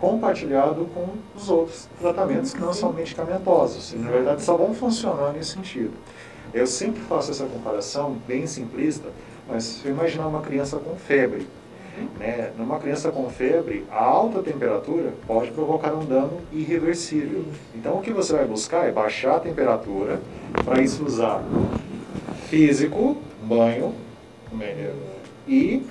compartilhado 0.01 0.87
com 0.95 1.09
os 1.35 1.49
outros 1.49 1.89
tratamentos 2.01 2.53
que 2.53 2.61
não 2.61 2.73
são 2.73 2.93
medicamentosos. 2.93 3.93
E, 3.93 3.97
na 3.97 4.11
verdade, 4.11 4.43
só 4.43 4.57
vão 4.57 4.75
funcionar 4.75 5.33
nesse 5.33 5.51
sentido. 5.51 5.93
Eu 6.53 6.67
sempre 6.67 7.01
faço 7.03 7.31
essa 7.31 7.47
comparação 7.47 8.17
bem 8.27 8.47
simplista, 8.47 9.09
mas 9.49 9.65
se 9.65 9.89
imaginar 9.89 10.27
uma 10.27 10.41
criança 10.41 10.77
com 10.79 10.95
febre, 10.97 11.47
Né? 12.19 12.51
Numa 12.59 12.79
criança 12.79 13.11
com 13.11 13.29
febre, 13.31 13.85
a 13.91 14.03
alta 14.03 14.43
temperatura 14.43 15.13
pode 15.27 15.51
provocar 15.53 15.95
um 15.95 16.05
dano 16.05 16.41
irreversível. 16.53 17.45
Então, 17.75 17.99
o 17.99 18.01
que 18.01 18.13
você 18.13 18.33
vai 18.33 18.45
buscar 18.45 18.87
é 18.87 18.93
baixar 18.93 19.37
a 19.37 19.41
temperatura, 19.41 20.21
para 20.65 20.83
isso 20.83 21.05
usar 21.05 21.43
físico, 22.49 23.17
banho, 23.43 23.95
e 25.47 25.85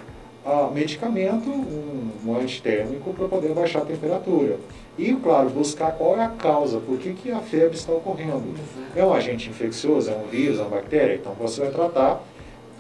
uh, 0.46 0.72
medicamento, 0.72 1.50
um, 1.50 2.12
um 2.26 2.36
antitérmico 2.36 3.14
para 3.14 3.28
poder 3.28 3.54
baixar 3.54 3.80
a 3.80 3.86
temperatura. 3.86 4.58
E, 4.98 5.14
claro, 5.16 5.50
buscar 5.50 5.92
qual 5.94 6.18
é 6.18 6.26
a 6.26 6.30
causa, 6.30 6.80
por 6.80 6.98
que, 7.00 7.14
que 7.14 7.32
a 7.32 7.40
febre 7.40 7.76
está 7.76 7.92
ocorrendo. 7.92 8.54
É 8.96 9.04
um 9.04 9.14
agente 9.14 9.50
infeccioso, 9.50 10.12
é 10.12 10.16
um 10.16 10.28
vírus, 10.28 10.60
é 10.60 10.62
uma 10.62 10.70
bactéria? 10.70 11.16
Então 11.16 11.34
você 11.34 11.62
vai 11.62 11.72
tratar 11.72 12.22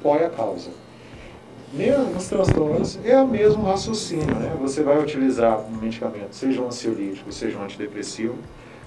qual 0.01 0.17
é 0.17 0.25
a 0.25 0.29
causa. 0.29 0.69
Nos 2.13 2.27
transtornos 2.27 2.99
é 3.03 3.19
o 3.19 3.27
mesmo 3.27 3.63
raciocínio, 3.63 4.35
né? 4.35 4.55
Você 4.61 4.83
vai 4.83 5.01
utilizar 5.01 5.59
um 5.59 5.71
medicamento, 5.71 6.31
seja 6.31 6.61
um 6.61 6.67
ansiolítico, 6.67 7.31
seja 7.31 7.57
um 7.57 7.63
antidepressivo, 7.63 8.35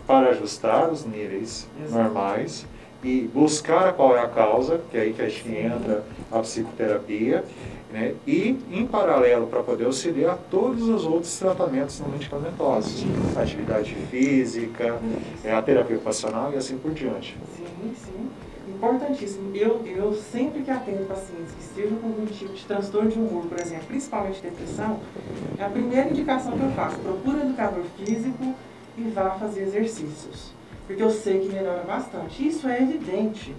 para 0.06 0.28
ajustar 0.28 0.88
os 0.88 1.04
níveis 1.04 1.66
Exato. 1.82 2.00
normais 2.00 2.64
e 3.02 3.28
buscar 3.34 3.92
qual 3.94 4.16
é 4.16 4.20
a 4.20 4.28
causa, 4.28 4.80
que 4.88 4.96
é 4.96 5.00
aí 5.00 5.12
que 5.12 5.20
a 5.20 5.28
gente 5.28 5.48
entra 5.48 6.04
a 6.30 6.38
psicoterapia, 6.38 7.44
né? 7.92 8.14
e 8.26 8.58
em 8.70 8.86
paralelo 8.86 9.46
para 9.46 9.62
poder 9.62 9.84
auxiliar 9.84 10.38
todos 10.50 10.88
os 10.88 11.04
outros 11.04 11.36
tratamentos 11.38 12.00
não 12.00 12.08
medicamentosos, 12.08 13.04
atividade 13.36 13.94
física, 14.10 14.98
é, 15.44 15.52
a 15.52 15.62
terapia 15.62 15.96
ocupacional 15.96 16.52
e 16.52 16.56
assim 16.56 16.76
por 16.78 16.92
diante. 16.92 17.36
Sim, 17.56 17.94
sim. 17.94 18.30
Importantíssimo. 18.68 19.54
Eu, 19.54 19.80
eu 19.86 20.12
sempre 20.12 20.62
que 20.62 20.70
atendo 20.70 21.06
pacientes 21.06 21.52
que 21.54 21.62
estejam 21.62 21.96
com 21.98 22.08
algum 22.08 22.26
tipo 22.26 22.52
de 22.52 22.64
transtorno 22.64 23.10
de 23.10 23.18
humor, 23.18 23.44
por 23.46 23.58
exemplo, 23.58 23.86
principalmente 23.86 24.42
depressão, 24.42 25.00
é 25.58 25.64
a 25.64 25.68
primeira 25.68 26.10
indicação 26.10 26.52
que 26.52 26.62
eu 26.62 26.70
faço. 26.72 26.98
Procura 26.98 27.42
educador 27.42 27.84
físico 27.96 28.54
e 28.98 29.02
vá 29.02 29.30
fazer 29.30 29.62
exercícios. 29.62 30.52
Porque 30.86 31.02
eu 31.02 31.10
sei 31.10 31.40
que 31.40 31.48
melhora 31.48 31.82
bastante. 31.84 32.46
Isso 32.46 32.68
é 32.68 32.82
evidente. 32.82 33.54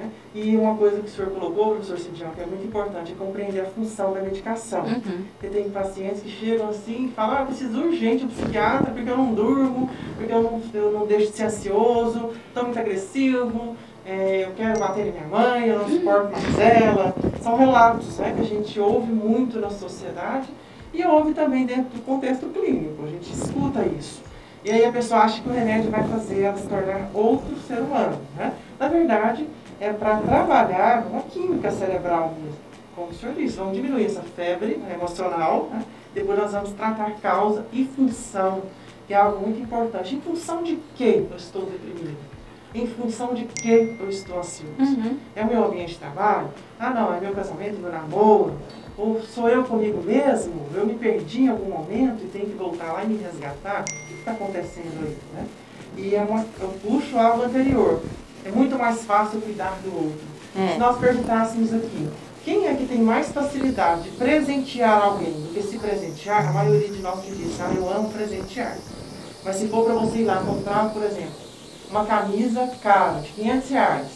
Né? 0.00 0.10
E 0.34 0.56
uma 0.56 0.74
coisa 0.76 0.98
que 1.00 1.06
o 1.06 1.10
senhor 1.10 1.30
colocou, 1.30 1.74
professor 1.74 1.98
Cidião, 1.98 2.30
que 2.30 2.40
é 2.40 2.46
muito 2.46 2.64
importante, 2.64 3.12
é 3.12 3.14
compreender 3.14 3.60
a 3.60 3.66
função 3.66 4.14
da 4.14 4.20
medicação. 4.20 4.84
Uhum. 4.84 5.24
Porque 5.38 5.54
tem 5.54 5.68
pacientes 5.68 6.22
que 6.22 6.30
chegam 6.30 6.70
assim 6.70 7.06
e 7.06 7.12
falam, 7.14 7.36
ah, 7.36 7.44
preciso 7.44 7.78
urgente 7.78 8.24
um 8.24 8.28
psiquiatra 8.28 8.90
porque 8.92 9.10
eu 9.10 9.16
não 9.16 9.34
durmo, 9.34 9.90
porque 10.16 10.32
eu 10.32 10.42
não, 10.42 10.62
eu 10.72 10.92
não 10.92 11.06
deixo 11.06 11.30
de 11.30 11.36
ser 11.36 11.44
ansioso, 11.44 12.30
estou 12.48 12.64
muito 12.64 12.78
agressivo, 12.78 13.76
é, 14.06 14.46
eu 14.46 14.52
quero 14.56 14.78
bater 14.80 15.06
em 15.06 15.12
minha 15.12 15.26
mãe, 15.26 15.68
eu 15.68 15.80
não 15.80 15.88
suporto 15.88 16.32
mais 16.32 16.58
ela. 16.58 17.14
São 17.42 17.56
relatos 17.56 18.18
né, 18.18 18.32
que 18.34 18.40
a 18.40 18.44
gente 18.44 18.80
ouve 18.80 19.12
muito 19.12 19.58
na 19.58 19.68
sociedade 19.68 20.48
e 20.94 21.04
ouve 21.04 21.34
também 21.34 21.66
dentro 21.66 21.90
do 21.98 22.04
contexto 22.04 22.46
clínico, 22.46 23.04
a 23.04 23.08
gente 23.08 23.30
escuta 23.30 23.84
isso. 23.84 24.22
E 24.64 24.70
aí 24.70 24.84
a 24.84 24.92
pessoa 24.92 25.20
acha 25.20 25.40
que 25.42 25.48
o 25.48 25.52
remédio 25.52 25.90
vai 25.90 26.02
fazer 26.06 26.42
ela 26.42 26.56
se 26.56 26.66
tornar 26.66 27.10
outro 27.14 27.56
ser 27.66 27.78
humano. 27.78 28.18
Né? 28.36 28.52
Na 28.78 28.88
verdade, 28.88 29.46
é 29.80 29.92
para 29.94 30.18
trabalhar 30.18 31.06
uma 31.10 31.22
química 31.22 31.70
cerebral 31.70 32.34
mesmo. 32.38 32.58
Como 32.94 33.08
o 33.08 33.14
senhor 33.14 33.34
disse, 33.34 33.56
vamos 33.56 33.74
diminuir 33.74 34.04
essa 34.04 34.20
febre 34.20 34.78
emocional, 34.92 35.70
né? 35.72 35.82
depois 36.14 36.38
nós 36.38 36.52
vamos 36.52 36.72
tratar 36.72 37.12
causa 37.14 37.64
e 37.72 37.86
função, 37.86 38.62
que 39.06 39.14
é 39.14 39.16
algo 39.16 39.40
muito 39.40 39.60
importante. 39.60 40.14
Em 40.14 40.20
função 40.20 40.62
de 40.62 40.76
que 40.94 41.26
eu 41.30 41.36
estou 41.36 41.64
deprimido? 41.64 42.18
Em 42.74 42.86
função 42.86 43.32
de 43.32 43.44
que 43.46 43.96
eu 43.98 44.08
estou 44.10 44.38
ansioso? 44.38 44.74
Uhum. 44.78 45.16
É 45.34 45.42
o 45.42 45.46
meu 45.46 45.64
ambiente 45.64 45.94
de 45.94 45.98
trabalho? 45.98 46.48
Ah, 46.78 46.90
não, 46.90 47.14
é 47.14 47.20
meu 47.20 47.32
casamento, 47.32 47.80
meu 47.80 47.90
namoro? 47.90 48.58
Ou 48.98 49.22
sou 49.22 49.48
eu 49.48 49.64
comigo 49.64 50.02
mesmo? 50.02 50.66
Eu 50.74 50.84
me 50.84 50.94
perdi 50.94 51.42
em 51.42 51.48
algum 51.48 51.70
momento 51.70 52.22
e 52.22 52.28
tenho 52.28 52.46
que 52.46 52.54
voltar 52.54 52.92
lá 52.92 53.02
e 53.02 53.08
me 53.08 53.16
resgatar? 53.16 53.82
O 53.82 53.84
que 53.84 54.14
está 54.14 54.32
acontecendo 54.32 55.04
aí? 55.04 55.16
Né? 55.34 55.46
E 55.96 56.14
é 56.14 56.22
uma, 56.22 56.44
eu 56.60 56.68
puxo 56.82 57.18
algo 57.18 57.44
anterior. 57.44 58.00
É 58.44 58.50
muito 58.50 58.78
mais 58.78 59.04
fácil 59.04 59.40
cuidar 59.40 59.78
do 59.84 59.94
outro. 59.94 60.20
É. 60.56 60.72
Se 60.72 60.78
nós 60.78 60.98
perguntássemos 60.98 61.72
aqui, 61.72 62.08
quem 62.44 62.66
é 62.66 62.74
que 62.74 62.86
tem 62.86 62.98
mais 62.98 63.28
facilidade 63.28 64.02
de 64.02 64.10
presentear 64.10 65.02
alguém 65.02 65.32
do 65.32 65.52
que 65.52 65.62
se 65.62 65.78
presentear? 65.78 66.48
A 66.48 66.52
maioria 66.52 66.88
de 66.88 67.00
nós 67.00 67.20
que 67.20 67.32
diz, 67.32 67.60
ah, 67.60 67.72
eu 67.76 67.88
amo 67.88 68.10
presentear. 68.10 68.76
Mas 69.44 69.56
se 69.56 69.68
for 69.68 69.84
para 69.84 69.94
você 69.94 70.18
ir 70.18 70.24
lá 70.24 70.42
comprar, 70.42 70.90
por 70.90 71.02
exemplo, 71.02 71.34
uma 71.90 72.04
camisa 72.04 72.66
cara, 72.82 73.20
de 73.20 73.28
500 73.30 73.70
reais, 73.70 74.06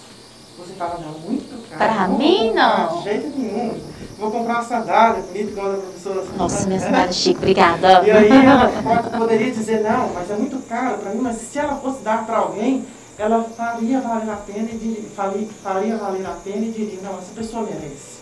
você 0.56 0.72
fala, 0.74 1.00
não, 1.00 1.18
muito 1.18 1.68
caro. 1.68 1.78
Para 1.78 2.08
mim, 2.08 2.52
não. 2.54 2.98
De 2.98 3.04
jeito 3.04 3.38
nenhum. 3.38 3.80
Vou 4.18 4.30
comprar 4.30 4.54
uma 4.54 4.64
sandália 4.64 5.22
bonita, 5.22 5.50
igual 5.50 5.72
a 5.72 5.76
professora. 5.76 6.24
Nossa, 6.36 6.66
minha 6.66 6.78
sandália 6.80 7.12
chique, 7.12 7.38
obrigada. 7.38 8.02
E 8.06 8.10
aí 8.10 8.30
ela 8.30 8.70
pode, 8.82 9.18
poderia 9.18 9.50
dizer, 9.50 9.82
não, 9.82 10.12
mas 10.14 10.30
é 10.30 10.36
muito 10.36 10.58
caro 10.68 10.98
para 10.98 11.10
mim, 11.10 11.20
mas 11.20 11.36
se 11.36 11.58
ela 11.58 11.76
fosse 11.76 12.02
dar 12.02 12.24
para 12.24 12.38
alguém, 12.38 12.86
ela 13.18 13.44
faria 13.56 14.00
valer 14.00 14.30
a 14.30 14.36
pena 14.36 14.68
e 14.72 14.76
diria, 14.76 15.08
faria, 15.14 15.48
faria 15.62 15.96
valer 15.96 16.26
a 16.26 16.32
pena 16.32 16.64
e 16.66 16.70
diria, 16.70 16.98
não, 17.02 17.18
essa 17.18 17.32
pessoa 17.34 17.62
merece. 17.62 18.14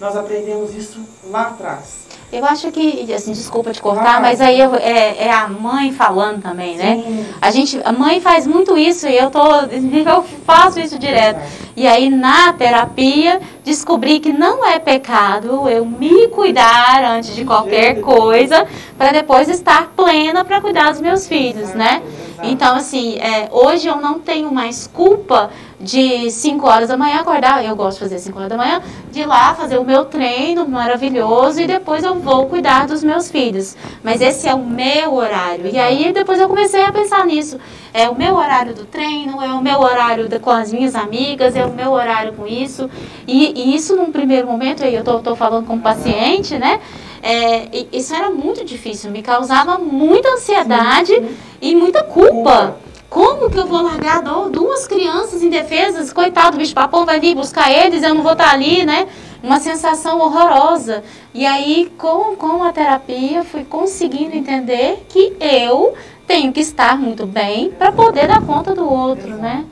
Nós 0.00 0.16
aprendemos 0.16 0.74
isso 0.74 1.00
lá 1.30 1.42
atrás. 1.48 2.00
Eu 2.32 2.44
acho 2.44 2.70
que, 2.70 3.12
assim, 3.12 3.32
desculpa 3.32 3.72
te 3.72 3.82
cortar, 3.82 4.18
ah, 4.18 4.20
mas 4.20 4.40
aí 4.40 4.60
eu, 4.60 4.74
é, 4.76 5.26
é, 5.26 5.32
a 5.32 5.48
mãe 5.48 5.92
falando 5.92 6.40
também, 6.40 6.76
né? 6.76 7.02
Sim. 7.04 7.26
A 7.40 7.50
gente, 7.50 7.80
a 7.84 7.92
mãe 7.92 8.20
faz 8.20 8.46
muito 8.46 8.78
isso 8.78 9.08
e 9.08 9.16
eu 9.16 9.30
tô, 9.30 9.44
eu 9.52 10.22
faço 10.46 10.78
isso 10.78 10.96
direto. 10.96 11.40
E 11.76 11.88
aí 11.88 12.08
na 12.08 12.52
terapia 12.52 13.40
descobri 13.64 14.20
que 14.20 14.32
não 14.32 14.64
é 14.64 14.78
pecado 14.78 15.68
eu 15.68 15.84
me 15.84 16.28
cuidar 16.28 17.02
antes 17.04 17.34
de 17.34 17.44
qualquer 17.44 18.00
coisa 18.00 18.64
para 18.96 19.10
depois 19.10 19.48
estar 19.48 19.92
plena 19.96 20.44
para 20.44 20.60
cuidar 20.60 20.92
dos 20.92 21.00
meus 21.00 21.26
filhos, 21.26 21.74
né? 21.74 22.00
Então, 22.42 22.76
assim, 22.76 23.16
é, 23.18 23.48
hoje 23.50 23.86
eu 23.88 23.96
não 23.96 24.18
tenho 24.18 24.52
mais 24.52 24.86
culpa 24.86 25.50
de 25.78 26.30
5 26.30 26.66
horas 26.66 26.88
da 26.88 26.96
manhã 26.96 27.20
acordar, 27.20 27.64
eu 27.64 27.74
gosto 27.74 27.98
de 27.98 28.04
fazer 28.04 28.18
5 28.18 28.38
horas 28.38 28.50
da 28.50 28.56
manhã, 28.56 28.82
de 29.10 29.20
ir 29.20 29.26
lá 29.26 29.54
fazer 29.54 29.78
o 29.78 29.84
meu 29.84 30.04
treino 30.04 30.68
maravilhoso 30.68 31.60
e 31.60 31.66
depois 31.66 32.04
eu 32.04 32.16
vou 32.16 32.46
cuidar 32.46 32.86
dos 32.86 33.02
meus 33.02 33.30
filhos. 33.30 33.76
Mas 34.02 34.20
esse 34.20 34.46
é 34.46 34.54
o 34.54 34.64
meu 34.64 35.14
horário. 35.14 35.66
E 35.66 35.78
aí 35.78 36.12
depois 36.12 36.38
eu 36.38 36.48
comecei 36.48 36.82
a 36.82 36.92
pensar 36.92 37.24
nisso. 37.24 37.58
É 37.92 38.08
o 38.08 38.14
meu 38.14 38.34
horário 38.34 38.74
do 38.74 38.84
treino, 38.84 39.42
é 39.42 39.48
o 39.48 39.60
meu 39.60 39.80
horário 39.80 40.28
de, 40.28 40.38
com 40.38 40.50
as 40.50 40.72
minhas 40.72 40.94
amigas, 40.94 41.56
é 41.56 41.64
o 41.64 41.72
meu 41.72 41.92
horário 41.92 42.32
com 42.34 42.46
isso. 42.46 42.90
E, 43.26 43.52
e 43.60 43.74
isso 43.74 43.96
num 43.96 44.12
primeiro 44.12 44.46
momento, 44.46 44.84
aí 44.84 44.94
eu 44.94 45.04
tô 45.04 45.34
falando 45.34 45.66
com 45.66 45.74
o 45.74 45.80
paciente, 45.80 46.58
né? 46.58 46.80
É, 47.22 47.86
isso 47.92 48.14
era 48.14 48.30
muito 48.30 48.64
difícil, 48.64 49.10
me 49.10 49.22
causava 49.22 49.78
muita 49.78 50.30
ansiedade 50.30 51.14
sim, 51.14 51.28
sim. 51.28 51.36
e 51.60 51.74
muita 51.74 52.02
culpa. 52.02 52.76
Como 53.10 53.50
que 53.50 53.58
eu 53.58 53.66
vou 53.66 53.82
largar 53.82 54.22
duas 54.50 54.86
crianças 54.86 55.42
indefesas? 55.42 56.12
Coitado, 56.12 56.56
o 56.56 56.58
bicho 56.60 56.72
papão 56.72 57.04
vai 57.04 57.18
vir 57.18 57.34
buscar 57.34 57.70
eles, 57.70 58.04
eu 58.04 58.14
não 58.14 58.22
vou 58.22 58.32
estar 58.32 58.52
ali, 58.52 58.86
né? 58.86 59.08
Uma 59.42 59.58
sensação 59.58 60.20
horrorosa. 60.20 61.02
E 61.34 61.44
aí, 61.44 61.92
com, 61.98 62.36
com 62.36 62.62
a 62.62 62.72
terapia, 62.72 63.42
fui 63.42 63.64
conseguindo 63.64 64.36
entender 64.36 65.04
que 65.08 65.36
eu 65.40 65.94
tenho 66.24 66.52
que 66.52 66.60
estar 66.60 66.96
muito 66.96 67.26
bem 67.26 67.72
para 67.72 67.90
poder 67.90 68.28
dar 68.28 68.40
conta 68.46 68.76
do 68.76 68.88
outro, 68.88 69.26
Exato. 69.26 69.42
né? 69.42 69.64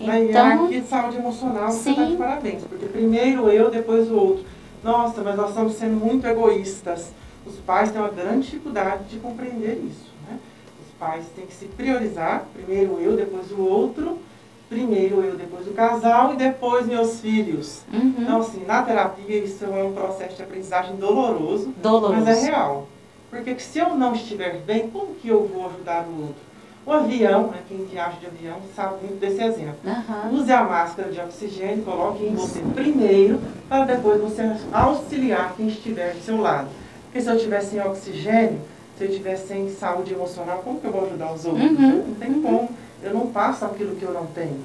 Então, 0.00 0.64
aqui 0.64 0.82
saúde 0.82 1.16
emocional, 1.16 1.70
você 1.70 1.90
está 1.90 2.04
de 2.04 2.16
parabéns. 2.16 2.62
Porque 2.64 2.86
primeiro 2.86 3.50
eu, 3.50 3.70
depois 3.70 4.10
o 4.10 4.16
outro. 4.16 4.44
Nossa, 4.86 5.20
mas 5.22 5.36
nós 5.36 5.48
estamos 5.50 5.74
sendo 5.74 5.96
muito 5.96 6.26
egoístas. 6.26 7.10
Os 7.44 7.56
pais 7.56 7.90
têm 7.90 8.00
uma 8.00 8.10
grande 8.10 8.46
dificuldade 8.46 9.04
de 9.04 9.18
compreender 9.18 9.78
isso 9.84 10.06
pais 10.98 11.26
têm 11.34 11.46
que 11.46 11.54
se 11.54 11.66
priorizar, 11.66 12.46
primeiro 12.52 12.98
eu, 12.98 13.16
depois 13.16 13.50
o 13.52 13.60
outro, 13.60 14.18
primeiro 14.68 15.22
eu, 15.22 15.36
depois 15.36 15.66
o 15.66 15.72
casal 15.72 16.34
e 16.34 16.36
depois 16.36 16.86
meus 16.86 17.20
filhos. 17.20 17.82
Uhum. 17.92 18.14
Então, 18.18 18.40
assim, 18.40 18.64
na 18.64 18.82
terapia 18.82 19.38
isso 19.38 19.64
é 19.64 19.84
um 19.84 19.92
processo 19.92 20.36
de 20.36 20.42
aprendizagem 20.42 20.96
doloroso, 20.96 21.72
doloroso. 21.82 22.14
mas 22.14 22.28
é 22.28 22.50
real. 22.50 22.88
Porque 23.30 23.58
se 23.58 23.78
eu 23.78 23.94
não 23.94 24.14
estiver 24.14 24.58
bem, 24.58 24.88
como 24.88 25.14
que 25.14 25.28
eu 25.28 25.46
vou 25.46 25.66
ajudar 25.66 26.06
o 26.06 26.22
outro? 26.22 26.45
O 26.86 26.92
avião, 26.92 27.48
né, 27.48 27.58
quem 27.68 27.84
viaja 27.84 28.16
de 28.20 28.26
avião 28.26 28.58
sabe 28.76 29.04
muito 29.04 29.18
desse 29.18 29.42
exemplo. 29.42 29.74
Uhum. 29.84 30.38
Use 30.38 30.52
a 30.52 30.62
máscara 30.62 31.10
de 31.10 31.20
oxigênio, 31.20 31.84
coloque 31.84 32.24
em 32.24 32.36
você 32.36 32.60
primeiro, 32.76 33.40
para 33.68 33.84
depois 33.84 34.20
você 34.20 34.42
auxiliar 34.72 35.54
quem 35.56 35.66
estiver 35.66 36.14
do 36.14 36.20
seu 36.20 36.40
lado. 36.40 36.68
Porque 37.06 37.20
se 37.20 37.28
eu 37.28 37.34
estiver 37.34 37.60
sem 37.62 37.80
oxigênio, 37.80 38.60
se 38.96 39.02
eu 39.02 39.10
estiver 39.10 39.36
sem 39.36 39.68
saúde 39.68 40.14
emocional, 40.14 40.60
como 40.62 40.80
que 40.80 40.86
eu 40.86 40.92
vou 40.92 41.06
ajudar 41.06 41.32
os 41.32 41.44
outros? 41.44 41.70
Uhum. 41.70 42.04
Não 42.06 42.14
tem 42.14 42.40
como. 42.40 42.70
Eu 43.02 43.12
não 43.12 43.26
passo 43.26 43.64
aquilo 43.64 43.96
que 43.96 44.04
eu 44.04 44.12
não 44.12 44.26
tenho. 44.26 44.60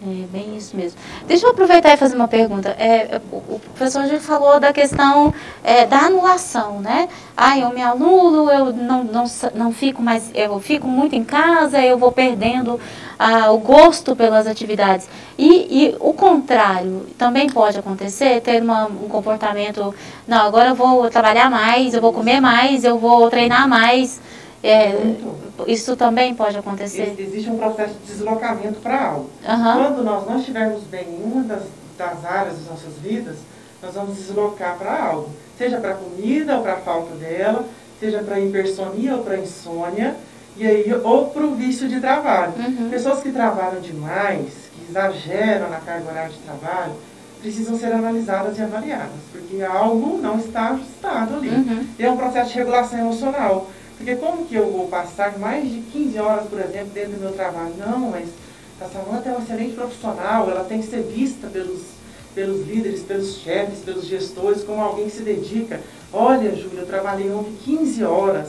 É 0.00 0.26
bem 0.30 0.56
isso 0.56 0.76
mesmo. 0.76 0.96
Deixa 1.26 1.44
eu 1.44 1.50
aproveitar 1.50 1.92
e 1.92 1.96
fazer 1.96 2.14
uma 2.14 2.28
pergunta. 2.28 2.68
É, 2.70 3.20
o 3.32 3.58
professor 3.74 4.06
já 4.06 4.20
falou 4.20 4.60
da 4.60 4.72
questão 4.72 5.34
é, 5.64 5.86
da 5.86 5.98
anulação, 6.02 6.80
né? 6.80 7.08
Ah, 7.36 7.58
eu 7.58 7.70
me 7.70 7.82
anulo, 7.82 8.48
eu 8.48 8.72
não, 8.72 9.02
não, 9.02 9.24
não 9.56 9.72
fico 9.72 10.00
mais, 10.00 10.30
eu 10.34 10.60
fico 10.60 10.86
muito 10.86 11.16
em 11.16 11.24
casa, 11.24 11.80
eu 11.80 11.98
vou 11.98 12.12
perdendo 12.12 12.78
ah, 13.18 13.50
o 13.50 13.58
gosto 13.58 14.14
pelas 14.14 14.46
atividades. 14.46 15.08
E, 15.36 15.86
e, 15.86 15.96
o 15.98 16.12
contrário 16.12 17.06
também 17.18 17.50
pode 17.50 17.76
acontecer, 17.76 18.40
ter 18.40 18.62
uma, 18.62 18.86
um 18.86 19.08
comportamento, 19.08 19.92
não, 20.28 20.46
agora 20.46 20.68
eu 20.70 20.74
vou 20.76 21.10
trabalhar 21.10 21.50
mais, 21.50 21.92
eu 21.92 22.00
vou 22.00 22.12
comer 22.12 22.40
mais, 22.40 22.84
eu 22.84 22.98
vou 22.98 23.28
treinar 23.28 23.68
mais. 23.68 24.20
É, 24.62 24.92
isso 25.66 25.96
também 25.96 26.34
pode 26.34 26.56
acontecer? 26.58 27.14
Existe 27.18 27.50
um 27.50 27.58
processo 27.58 27.94
de 27.94 28.12
deslocamento 28.12 28.80
para 28.80 29.10
algo. 29.10 29.30
Uhum. 29.46 29.72
Quando 29.74 30.02
nós 30.02 30.26
não 30.26 30.38
estivermos 30.38 30.82
bem 30.84 31.06
em 31.08 31.22
uma 31.22 31.42
das, 31.44 31.62
das 31.96 32.24
áreas 32.24 32.56
das 32.56 32.66
nossas 32.66 32.94
vidas, 33.00 33.36
nós 33.82 33.94
vamos 33.94 34.16
deslocar 34.16 34.76
para 34.76 35.10
algo. 35.10 35.30
Seja 35.56 35.78
para 35.78 35.94
comida 35.94 36.56
ou 36.56 36.62
para 36.62 36.74
a 36.74 36.78
falta 36.78 37.14
dela, 37.14 37.64
seja 38.00 38.18
para 38.20 38.40
hipersonia 38.40 39.16
ou 39.16 39.22
para 39.22 39.38
insônia, 39.38 40.16
e 40.56 40.66
aí, 40.66 40.92
ou 41.04 41.26
para 41.26 41.46
o 41.46 41.54
vício 41.54 41.88
de 41.88 42.00
trabalho. 42.00 42.52
Uhum. 42.58 42.90
Pessoas 42.90 43.20
que 43.22 43.30
trabalham 43.30 43.80
demais, 43.80 44.48
que 44.74 44.90
exageram 44.90 45.70
na 45.70 45.78
carga 45.78 46.10
horária 46.10 46.30
de 46.30 46.38
trabalho, 46.38 46.94
precisam 47.40 47.78
ser 47.78 47.92
analisadas 47.92 48.58
e 48.58 48.62
avaliadas, 48.62 49.20
porque 49.30 49.62
algo 49.62 50.18
não 50.20 50.38
está 50.38 50.70
ajustado 50.70 51.36
ali. 51.36 51.48
Uhum. 51.48 51.86
E 51.96 52.04
é 52.04 52.10
um 52.10 52.16
processo 52.16 52.50
de 52.50 52.58
regulação 52.58 52.98
emocional. 52.98 53.68
Porque 53.98 54.14
como 54.14 54.46
que 54.46 54.54
eu 54.54 54.70
vou 54.70 54.86
passar 54.86 55.38
mais 55.38 55.68
de 55.68 55.80
15 55.80 56.18
horas, 56.20 56.48
por 56.48 56.60
exemplo, 56.60 56.90
dentro 56.94 57.12
do 57.12 57.20
meu 57.20 57.32
trabalho? 57.32 57.74
Não, 57.76 58.10
mas 58.10 58.28
a 58.80 58.86
Samanta 58.86 59.28
é 59.28 59.32
uma 59.32 59.42
excelente 59.42 59.74
profissional, 59.74 60.48
ela 60.48 60.64
tem 60.64 60.80
que 60.80 60.86
ser 60.86 61.02
vista 61.02 61.48
pelos, 61.48 61.82
pelos 62.32 62.66
líderes, 62.66 63.02
pelos 63.02 63.38
chefes, 63.38 63.80
pelos 63.80 64.06
gestores, 64.06 64.62
como 64.62 64.80
alguém 64.80 65.06
que 65.06 65.16
se 65.16 65.22
dedica. 65.22 65.80
Olha, 66.12 66.54
Júlia, 66.54 66.80
eu 66.80 66.86
trabalhei 66.86 67.30
ontem 67.30 67.52
15 67.64 68.04
horas. 68.04 68.48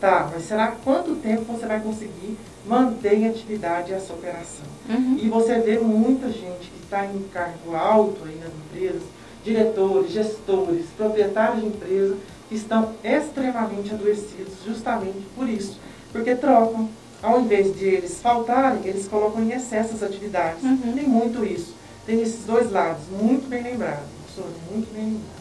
Tá, 0.00 0.30
mas 0.32 0.44
será 0.44 0.68
quanto 0.84 1.16
tempo 1.16 1.42
você 1.52 1.66
vai 1.66 1.80
conseguir 1.80 2.36
manter 2.64 3.14
em 3.14 3.28
atividade 3.28 3.92
essa 3.92 4.12
operação? 4.12 4.64
Uhum. 4.88 5.18
E 5.20 5.28
você 5.28 5.58
vê 5.58 5.76
muita 5.76 6.28
gente 6.28 6.70
que 6.70 6.84
está 6.84 7.04
em 7.04 7.20
cargo 7.32 7.74
alto 7.74 8.18
aí 8.24 8.36
nas 8.36 8.52
empresas, 8.52 9.02
diretores, 9.44 10.12
gestores, 10.12 10.86
proprietários 10.96 11.62
de 11.62 11.66
empresa, 11.66 12.16
que 12.48 12.54
estão 12.54 12.94
extremamente 13.04 13.92
adoecidos 13.92 14.54
justamente 14.64 15.26
por 15.34 15.48
isso. 15.48 15.78
Porque 16.10 16.34
trocam, 16.34 16.88
ao 17.22 17.40
invés 17.40 17.76
de 17.76 17.84
eles 17.84 18.20
faltarem, 18.20 18.80
eles 18.84 19.06
colocam 19.06 19.42
em 19.42 19.52
excesso 19.52 19.94
as 19.94 20.02
atividades. 20.02 20.62
Uhum. 20.62 20.94
Tem 20.94 21.06
muito 21.06 21.44
isso. 21.44 21.74
Tem 22.06 22.22
esses 22.22 22.44
dois 22.44 22.72
lados, 22.72 23.02
muito 23.10 23.48
bem 23.48 23.62
lembrado, 23.62 24.02
professor, 24.24 24.50
muito 24.70 24.92
bem 24.94 25.04
lembrado. 25.04 25.38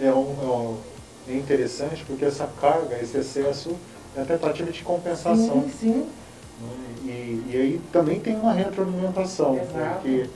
É, 0.00 0.06
é, 0.06 0.12
um, 0.12 0.76
é, 1.28 1.32
é 1.32 1.36
interessante 1.36 2.04
porque 2.04 2.24
essa 2.24 2.48
carga, 2.60 2.98
esse 3.00 3.16
excesso, 3.16 3.76
é 4.16 4.22
a 4.22 4.24
tentativa 4.24 4.72
de 4.72 4.82
compensação. 4.82 5.62
Sim, 5.62 5.72
sim. 5.78 6.08
E, 7.04 7.44
e 7.48 7.52
aí 7.54 7.80
também 7.92 8.18
tem 8.18 8.34
uma 8.34 8.52
retroalimentação, 8.52 9.54
Exato. 9.54 10.00
porque 10.00 10.28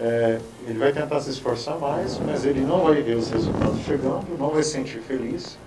é, 0.00 0.40
ele 0.66 0.78
vai 0.78 0.92
tentar 0.92 1.20
se 1.20 1.30
esforçar 1.30 1.78
mais, 1.78 2.18
mas 2.18 2.44
ele 2.44 2.60
não 2.60 2.84
vai 2.84 3.02
ver 3.02 3.16
os 3.16 3.30
resultados 3.30 3.80
chegando, 3.84 4.26
não 4.38 4.50
vai 4.50 4.62
se 4.62 4.70
sentir 4.70 5.00
feliz. 5.00 5.58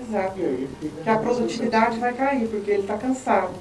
Exato. 0.00 0.38
E 0.38 0.44
aí 0.44 0.68
fica 0.80 1.02
Que 1.02 1.10
a 1.10 1.18
produtividade 1.18 1.98
vai 1.98 2.12
cair, 2.14 2.48
porque 2.48 2.70
ele 2.70 2.82
está 2.82 2.96
cansado. 2.96 3.52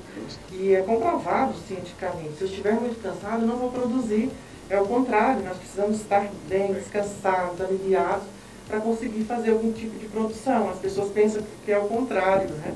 E 0.52 0.74
é 0.74 0.82
comprovado 0.82 1.54
cientificamente. 1.68 2.38
Se 2.38 2.44
eu 2.44 2.48
estiver 2.48 2.74
muito 2.74 3.02
cansado, 3.02 3.42
eu 3.42 3.48
não 3.48 3.58
vou 3.58 3.72
produzir. 3.72 4.30
É 4.70 4.80
o 4.80 4.86
contrário, 4.86 5.44
nós 5.44 5.58
precisamos 5.58 5.98
estar 5.98 6.30
bem, 6.48 6.74
descansados, 6.74 7.60
aliviados, 7.60 8.24
para 8.68 8.80
conseguir 8.80 9.24
fazer 9.24 9.52
algum 9.52 9.72
tipo 9.72 9.98
de 9.98 10.06
produção. 10.06 10.70
As 10.70 10.78
pessoas 10.78 11.12
pensam 11.12 11.42
que 11.66 11.72
é 11.72 11.80
o 11.80 11.88
contrário, 11.88 12.50
né? 12.50 12.76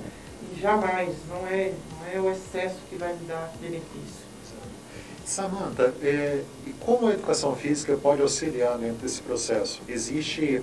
E 0.52 0.60
jamais, 0.60 1.10
não 1.30 1.48
é, 1.48 1.72
não 1.92 2.08
é 2.12 2.20
o 2.20 2.32
excesso 2.32 2.78
que 2.90 2.96
vai 2.96 3.14
me 3.14 3.26
dar 3.28 3.54
benefício. 3.62 4.23
Samanta, 5.26 5.94
é, 6.04 6.42
como 6.82 7.08
a 7.08 7.14
educação 7.14 7.56
física 7.56 7.96
pode 7.96 8.22
auxiliar 8.22 8.78
dentro 8.78 8.98
desse 8.98 9.22
processo? 9.22 9.82
Existe 9.88 10.62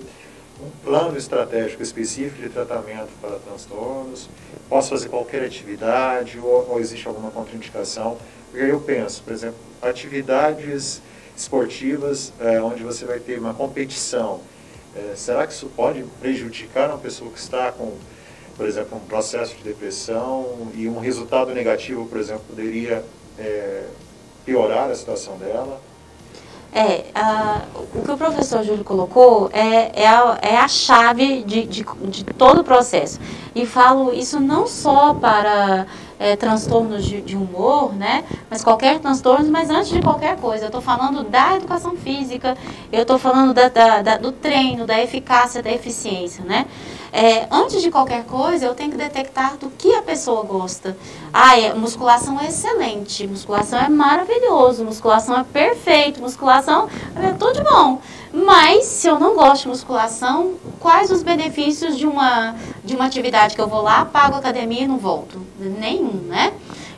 um 0.61 0.69
plano 0.83 1.17
estratégico 1.17 1.81
específico 1.81 2.41
de 2.41 2.49
tratamento 2.49 3.09
para 3.19 3.39
transtornos? 3.39 4.29
Posso 4.69 4.89
fazer 4.89 5.09
qualquer 5.09 5.43
atividade 5.43 6.39
ou, 6.39 6.69
ou 6.69 6.79
existe 6.79 7.07
alguma 7.07 7.31
contraindicação? 7.31 8.17
Porque 8.51 8.65
eu 8.65 8.79
penso, 8.79 9.23
por 9.23 9.33
exemplo, 9.33 9.57
atividades 9.81 11.01
esportivas 11.35 12.31
é, 12.39 12.61
onde 12.61 12.83
você 12.83 13.03
vai 13.05 13.19
ter 13.19 13.39
uma 13.39 13.55
competição. 13.55 14.41
É, 14.95 15.15
será 15.15 15.47
que 15.47 15.53
isso 15.53 15.71
pode 15.75 16.03
prejudicar 16.19 16.89
uma 16.89 16.99
pessoa 16.99 17.31
que 17.31 17.39
está 17.39 17.71
com, 17.71 17.97
por 18.55 18.67
exemplo, 18.67 18.97
um 18.97 19.07
processo 19.07 19.55
de 19.55 19.63
depressão 19.63 20.69
e 20.75 20.87
um 20.87 20.99
resultado 20.99 21.51
negativo, 21.51 22.05
por 22.05 22.19
exemplo, 22.19 22.43
poderia 22.47 23.03
é, 23.39 23.85
piorar 24.45 24.89
a 24.89 24.95
situação 24.95 25.37
dela? 25.37 25.79
É, 26.73 27.05
a, 27.13 27.63
o 27.93 28.01
que 28.01 28.11
o 28.11 28.17
professor 28.17 28.63
Júlio 28.63 28.83
colocou 28.85 29.49
é, 29.51 30.03
é, 30.03 30.07
a, 30.07 30.39
é 30.41 30.55
a 30.55 30.69
chave 30.69 31.43
de, 31.43 31.65
de, 31.65 31.85
de 32.07 32.23
todo 32.23 32.61
o 32.61 32.63
processo. 32.63 33.19
E 33.53 33.65
falo 33.65 34.13
isso 34.13 34.39
não 34.39 34.65
só 34.65 35.13
para 35.13 35.85
é, 36.17 36.37
transtornos 36.37 37.03
de, 37.03 37.19
de, 37.19 37.35
humor, 37.35 37.93
né? 37.93 38.23
Mas 38.49 38.63
qualquer 38.63 38.99
transtorno, 38.99 39.51
mas 39.51 39.69
antes 39.69 39.89
de 39.89 40.01
qualquer 40.01 40.37
coisa. 40.37 40.65
Eu 40.65 40.67
estou 40.67 40.81
falando 40.81 41.23
da 41.23 41.57
educação 41.57 41.97
física, 41.97 42.55
eu 42.89 43.01
estou 43.01 43.17
falando 43.17 43.53
da, 43.53 43.67
da, 43.67 44.01
da, 44.01 44.17
do 44.17 44.31
treino, 44.31 44.85
da 44.85 45.01
eficácia, 45.01 45.61
da 45.61 45.71
eficiência, 45.71 46.41
né? 46.45 46.67
É, 47.13 47.45
antes 47.51 47.81
de 47.81 47.91
qualquer 47.91 48.23
coisa, 48.23 48.65
eu 48.65 48.73
tenho 48.73 48.91
que 48.91 48.97
detectar 48.97 49.57
do 49.57 49.69
que 49.69 49.93
a 49.93 50.01
pessoa 50.01 50.43
gosta. 50.43 50.97
Ah, 51.33 51.59
é, 51.59 51.73
musculação 51.73 52.39
é 52.39 52.47
excelente, 52.47 53.27
musculação 53.27 53.79
é 53.79 53.89
maravilhoso, 53.89 54.85
musculação 54.85 55.37
é 55.37 55.43
perfeito, 55.43 56.21
musculação 56.21 56.87
é 57.21 57.31
tudo 57.33 57.53
de 57.53 57.63
bom. 57.63 57.99
Mas, 58.33 58.85
se 58.85 59.07
eu 59.07 59.19
não 59.19 59.35
gosto 59.35 59.63
de 59.63 59.67
musculação, 59.69 60.53
quais 60.79 61.11
os 61.11 61.21
benefícios 61.21 61.97
de 61.97 62.07
uma, 62.07 62.55
de 62.83 62.95
uma 62.95 63.05
atividade 63.05 63.55
que 63.55 63.61
eu 63.61 63.67
vou 63.67 63.81
lá, 63.81 64.05
pago 64.05 64.35
a 64.35 64.39
academia 64.39 64.83
e 64.83 64.87
não 64.87 64.97
volto? 64.97 65.41
Nenhum, 65.59 66.13
né? 66.27 66.53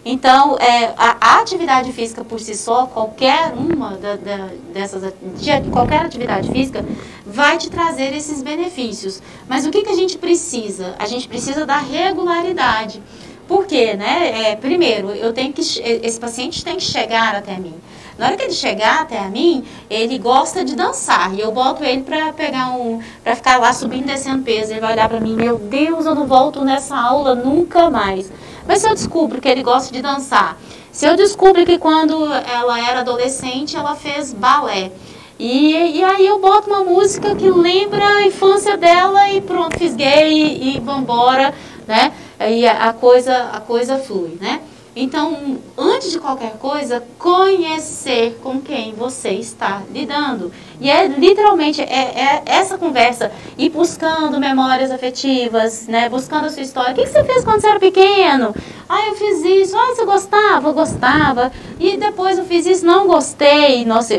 Então, 0.05 0.57
é, 0.57 0.93
a, 0.97 1.15
a, 1.19 1.39
atividade 1.39 1.93
física 1.93 2.25
por 2.25 2.39
si 2.39 2.55
só, 2.55 2.87
qualquer 2.87 3.53
uma 3.55 3.91
da, 3.91 4.15
da, 4.17 4.49
dessas, 4.73 5.13
de, 5.37 5.69
qualquer 5.71 6.01
atividade 6.01 6.51
física, 6.51 6.85
vai 7.25 7.57
te 7.57 7.69
trazer 7.69 8.13
esses 8.13 8.43
benefícios. 8.43 9.21
Mas 9.47 9.65
o 9.65 9.71
que, 9.71 9.81
que 9.81 9.89
a 9.89 9.95
gente 9.95 10.17
precisa? 10.17 10.93
A 10.99 11.05
gente 11.05 11.27
precisa 11.27 11.65
da 11.65 11.77
regularidade. 11.77 13.01
Por 13.47 13.65
quê? 13.65 13.93
Né? 13.93 14.51
É, 14.51 14.55
primeiro, 14.57 15.11
eu 15.11 15.31
tenho 15.31 15.53
que, 15.53 15.61
esse 15.61 16.19
paciente 16.19 16.63
tem 16.65 16.75
que 16.75 16.83
chegar 16.83 17.35
até 17.35 17.57
mim. 17.57 17.75
Na 18.17 18.27
hora 18.27 18.37
que 18.37 18.43
ele 18.43 18.53
chegar 18.53 19.01
até 19.01 19.17
a 19.17 19.29
mim, 19.29 19.63
ele 19.89 20.19
gosta 20.19 20.63
de 20.63 20.75
dançar. 20.75 21.33
E 21.33 21.39
eu 21.39 21.51
boto 21.51 21.83
ele 21.83 22.03
para 22.03 22.31
pegar 22.31 22.71
um. 22.71 23.01
para 23.23 23.35
ficar 23.35 23.57
lá 23.57 23.73
subindo 23.73 24.03
e 24.03 24.13
descendo 24.13 24.43
peso. 24.43 24.71
Ele 24.71 24.79
vai 24.79 24.93
olhar 24.93 25.09
para 25.09 25.19
mim, 25.19 25.33
meu 25.33 25.57
Deus, 25.57 26.05
eu 26.05 26.13
não 26.13 26.27
volto 26.27 26.63
nessa 26.63 26.95
aula 26.95 27.33
nunca 27.33 27.89
mais. 27.89 28.31
Mas 28.67 28.79
se 28.79 28.87
eu 28.87 28.93
descubro 28.93 29.41
que 29.41 29.47
ele 29.47 29.63
gosta 29.63 29.93
de 29.93 30.01
dançar, 30.01 30.57
se 30.91 31.05
eu 31.05 31.15
descubro 31.15 31.65
que 31.65 31.77
quando 31.77 32.31
ela 32.33 32.79
era 32.79 32.99
adolescente 32.99 33.75
ela 33.75 33.95
fez 33.95 34.33
balé, 34.33 34.91
e, 35.39 35.97
e 35.97 36.03
aí 36.03 36.25
eu 36.25 36.39
boto 36.39 36.69
uma 36.69 36.83
música 36.83 37.35
que 37.35 37.49
lembra 37.49 38.05
a 38.05 38.25
infância 38.25 38.77
dela 38.77 39.29
e 39.31 39.41
pronto, 39.41 39.77
fisguei 39.77 40.31
e, 40.31 40.77
e 40.77 40.79
vambora, 40.79 41.53
né? 41.87 42.13
Aí 42.39 42.65
a, 42.67 42.89
a 42.89 42.93
coisa, 42.93 43.49
a 43.51 43.59
coisa 43.59 43.97
flui, 43.97 44.37
né? 44.39 44.61
Então, 44.95 45.57
antes 45.75 46.11
de 46.11 46.19
qualquer 46.19 46.53
coisa, 46.59 47.03
conhecer 47.17 48.39
com 48.43 48.61
quem 48.61 48.93
você 48.93 49.29
está 49.29 49.81
lidando. 49.91 50.51
E 50.79 50.87
é 50.87 51.07
literalmente 51.07 51.81
é, 51.81 51.85
é 51.85 52.43
essa 52.45 52.77
conversa, 52.77 53.31
ir 53.57 53.69
buscando 53.69 54.39
memórias 54.39 54.91
afetivas, 54.91 55.87
né? 55.87 56.09
buscando 56.09 56.45
a 56.45 56.49
sua 56.51 56.61
história. 56.61 56.91
O 56.91 56.95
que, 56.95 57.03
que 57.03 57.09
você 57.09 57.23
fez 57.23 57.43
quando 57.43 57.61
você 57.61 57.67
era 57.67 57.79
pequeno? 57.79 58.55
Ah, 58.87 59.07
eu 59.07 59.15
fiz 59.15 59.43
isso. 59.43 59.75
Ah, 59.75 59.95
você 59.95 60.05
gostava? 60.05 60.69
Eu 60.69 60.73
gostava. 60.73 61.51
E 61.79 61.97
depois 61.97 62.37
eu 62.37 62.45
fiz 62.45 62.65
isso, 62.67 62.85
não 62.85 63.07
gostei. 63.07 63.83
Nossa, 63.85 64.13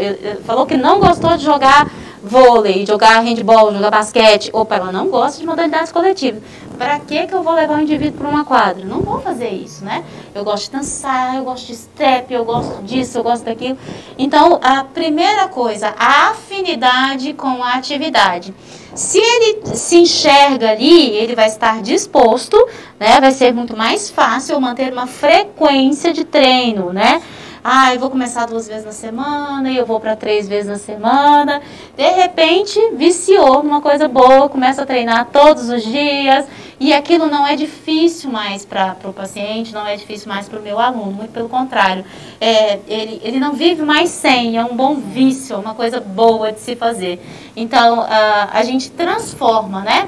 falou 0.45 0.67
que 0.67 0.77
não 0.77 0.99
gostou 0.99 1.37
de 1.37 1.45
jogar 1.45 1.89
vôlei, 2.25 2.87
jogar 2.87 3.21
handball, 3.21 3.73
jogar 3.73 3.91
basquete. 3.91 4.51
Opa, 4.53 4.77
ela 4.77 4.91
não 4.91 5.09
gosta 5.09 5.39
de 5.39 5.47
modalidades 5.47 5.93
coletivas. 5.93 6.43
Para 6.79 6.99
que, 6.99 7.27
que 7.27 7.35
eu 7.35 7.43
vou 7.43 7.55
levar 7.55 7.79
o 7.79 7.81
indivíduo 7.81 8.19
para 8.19 8.29
uma 8.29 8.45
quadra? 8.45 8.85
Não 8.85 9.01
vou 9.01 9.21
fazer 9.21 9.49
isso, 9.49 9.85
né? 9.85 10.05
Eu 10.35 10.45
gosto 10.45 10.65
de 10.65 10.77
dançar, 10.77 11.37
eu 11.37 11.45
gosto 11.45 11.67
de 11.67 11.77
step, 11.77 12.33
eu 12.33 12.45
gosto 12.45 12.83
disso, 12.83 13.19
eu 13.19 13.23
gosto 13.23 13.45
daquilo. 13.45 13.79
Então, 14.19 14.59
a 14.63 14.85
primeira 14.85 15.49
coisa, 15.49 15.95
a 15.99 16.31
afinidade 16.31 17.33
com 17.35 17.63
a 17.63 17.75
atividade. 17.75 18.55
Se 18.95 19.19
ele 19.19 19.75
se 19.75 19.97
enxerga 19.97 20.71
ali, 20.71 21.11
ele 21.11 21.35
vai 21.35 21.47
estar 21.47 21.83
disposto, 21.83 22.57
né? 22.99 23.21
Vai 23.21 23.33
ser 23.33 23.53
muito 23.53 23.77
mais 23.77 24.11
fácil 24.11 24.61
manter 24.61 24.93
uma 24.93 25.07
frequência 25.07 26.13
de 26.13 26.25
treino, 26.25 26.93
né? 26.93 27.23
Ah, 27.67 27.95
eu 27.95 27.99
vou 27.99 28.11
começar 28.11 28.45
duas 28.45 28.69
vezes 28.69 28.85
na 28.85 28.93
semana 28.93 29.71
e 29.71 29.77
eu 29.79 29.87
vou 29.87 29.99
para 29.99 30.15
três 30.15 30.47
vezes 30.47 30.71
na 30.71 30.77
semana. 30.77 31.63
De 31.97 32.11
repente, 32.11 32.79
viciou 32.93 33.63
numa 33.63 33.81
coisa 33.81 34.07
boa, 34.07 34.51
começa 34.51 34.83
a 34.83 34.87
treinar 34.87 35.31
todos 35.33 35.71
os 35.71 35.83
dias 35.83 36.45
e 36.79 36.93
aquilo 36.93 37.25
não 37.27 37.47
é 37.47 37.57
difícil 37.57 38.31
mais 38.31 38.67
para 38.67 38.95
o 39.05 39.15
paciente, 39.15 39.73
não 39.73 39.87
é 39.87 39.97
difícil 39.97 40.29
mais 40.29 40.47
para 40.47 40.59
o 40.59 40.63
meu 40.63 40.79
aluno, 40.79 41.13
muito 41.13 41.33
pelo 41.33 41.49
contrário. 41.49 42.05
É, 42.39 42.81
ele, 42.87 43.23
ele 43.25 43.41
não 43.41 43.55
vive 43.55 43.83
mais 43.83 44.11
sem, 44.11 44.59
é 44.59 44.65
um 44.65 44.77
bom 44.77 44.97
vício, 44.97 45.55
é 45.55 45.59
uma 45.59 45.75
coisa 45.75 46.01
boa 46.01 46.53
de 46.53 46.61
se 46.61 46.77
fazer. 46.77 47.19
Então, 47.57 48.03
a, 48.03 48.51
a 48.53 48.63
gente 48.63 48.91
transforma, 48.91 49.81
né? 49.81 50.07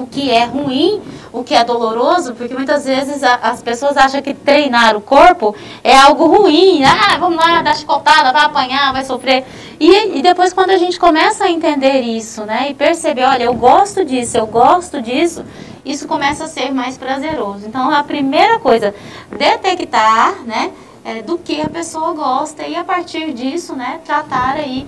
O 0.00 0.06
que 0.06 0.30
é 0.30 0.44
ruim, 0.44 1.00
o 1.32 1.44
que 1.44 1.54
é 1.54 1.64
doloroso, 1.64 2.34
porque 2.34 2.54
muitas 2.54 2.84
vezes 2.84 3.22
a, 3.22 3.34
as 3.36 3.62
pessoas 3.62 3.96
acham 3.96 4.22
que 4.22 4.34
treinar 4.34 4.96
o 4.96 5.00
corpo 5.00 5.54
é 5.82 5.96
algo 5.96 6.26
ruim. 6.26 6.82
Ah, 6.84 7.16
vamos 7.18 7.36
lá, 7.36 7.62
dar 7.62 7.76
chicotada, 7.76 8.32
vai 8.32 8.44
apanhar, 8.44 8.92
vai 8.92 9.04
sofrer. 9.04 9.44
E, 9.78 10.18
e 10.18 10.22
depois 10.22 10.52
quando 10.52 10.70
a 10.70 10.78
gente 10.78 10.98
começa 10.98 11.44
a 11.44 11.50
entender 11.50 12.00
isso, 12.00 12.44
né, 12.44 12.68
e 12.70 12.74
perceber, 12.74 13.24
olha, 13.24 13.44
eu 13.44 13.54
gosto 13.54 14.04
disso, 14.04 14.36
eu 14.36 14.46
gosto 14.46 15.00
disso, 15.00 15.44
isso 15.84 16.06
começa 16.06 16.44
a 16.44 16.48
ser 16.48 16.72
mais 16.72 16.98
prazeroso. 16.98 17.66
Então, 17.66 17.90
a 17.90 18.02
primeira 18.02 18.58
coisa, 18.58 18.94
detectar, 19.30 20.34
né, 20.44 20.70
é, 21.08 21.22
do 21.22 21.38
que 21.38 21.58
a 21.60 21.68
pessoa 21.70 22.12
gosta 22.12 22.66
e 22.66 22.76
a 22.76 22.84
partir 22.84 23.32
disso, 23.32 23.74
né, 23.74 24.00
tratar 24.04 24.56
aí 24.56 24.86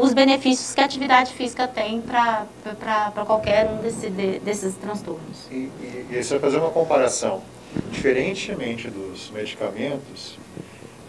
os 0.00 0.14
benefícios 0.14 0.74
que 0.74 0.80
a 0.80 0.84
atividade 0.86 1.34
física 1.34 1.68
tem 1.68 2.00
para 2.00 2.46
qualquer 3.26 3.70
um 3.70 3.76
desse, 3.76 4.08
de, 4.08 4.38
desses 4.38 4.74
transtornos. 4.76 5.46
E, 5.50 5.54
e, 5.54 6.06
e 6.10 6.24
você 6.24 6.38
vai 6.38 6.50
fazer 6.50 6.58
uma 6.58 6.70
comparação. 6.70 7.42
Diferentemente 7.92 8.90
dos 8.90 9.30
medicamentos, 9.30 10.38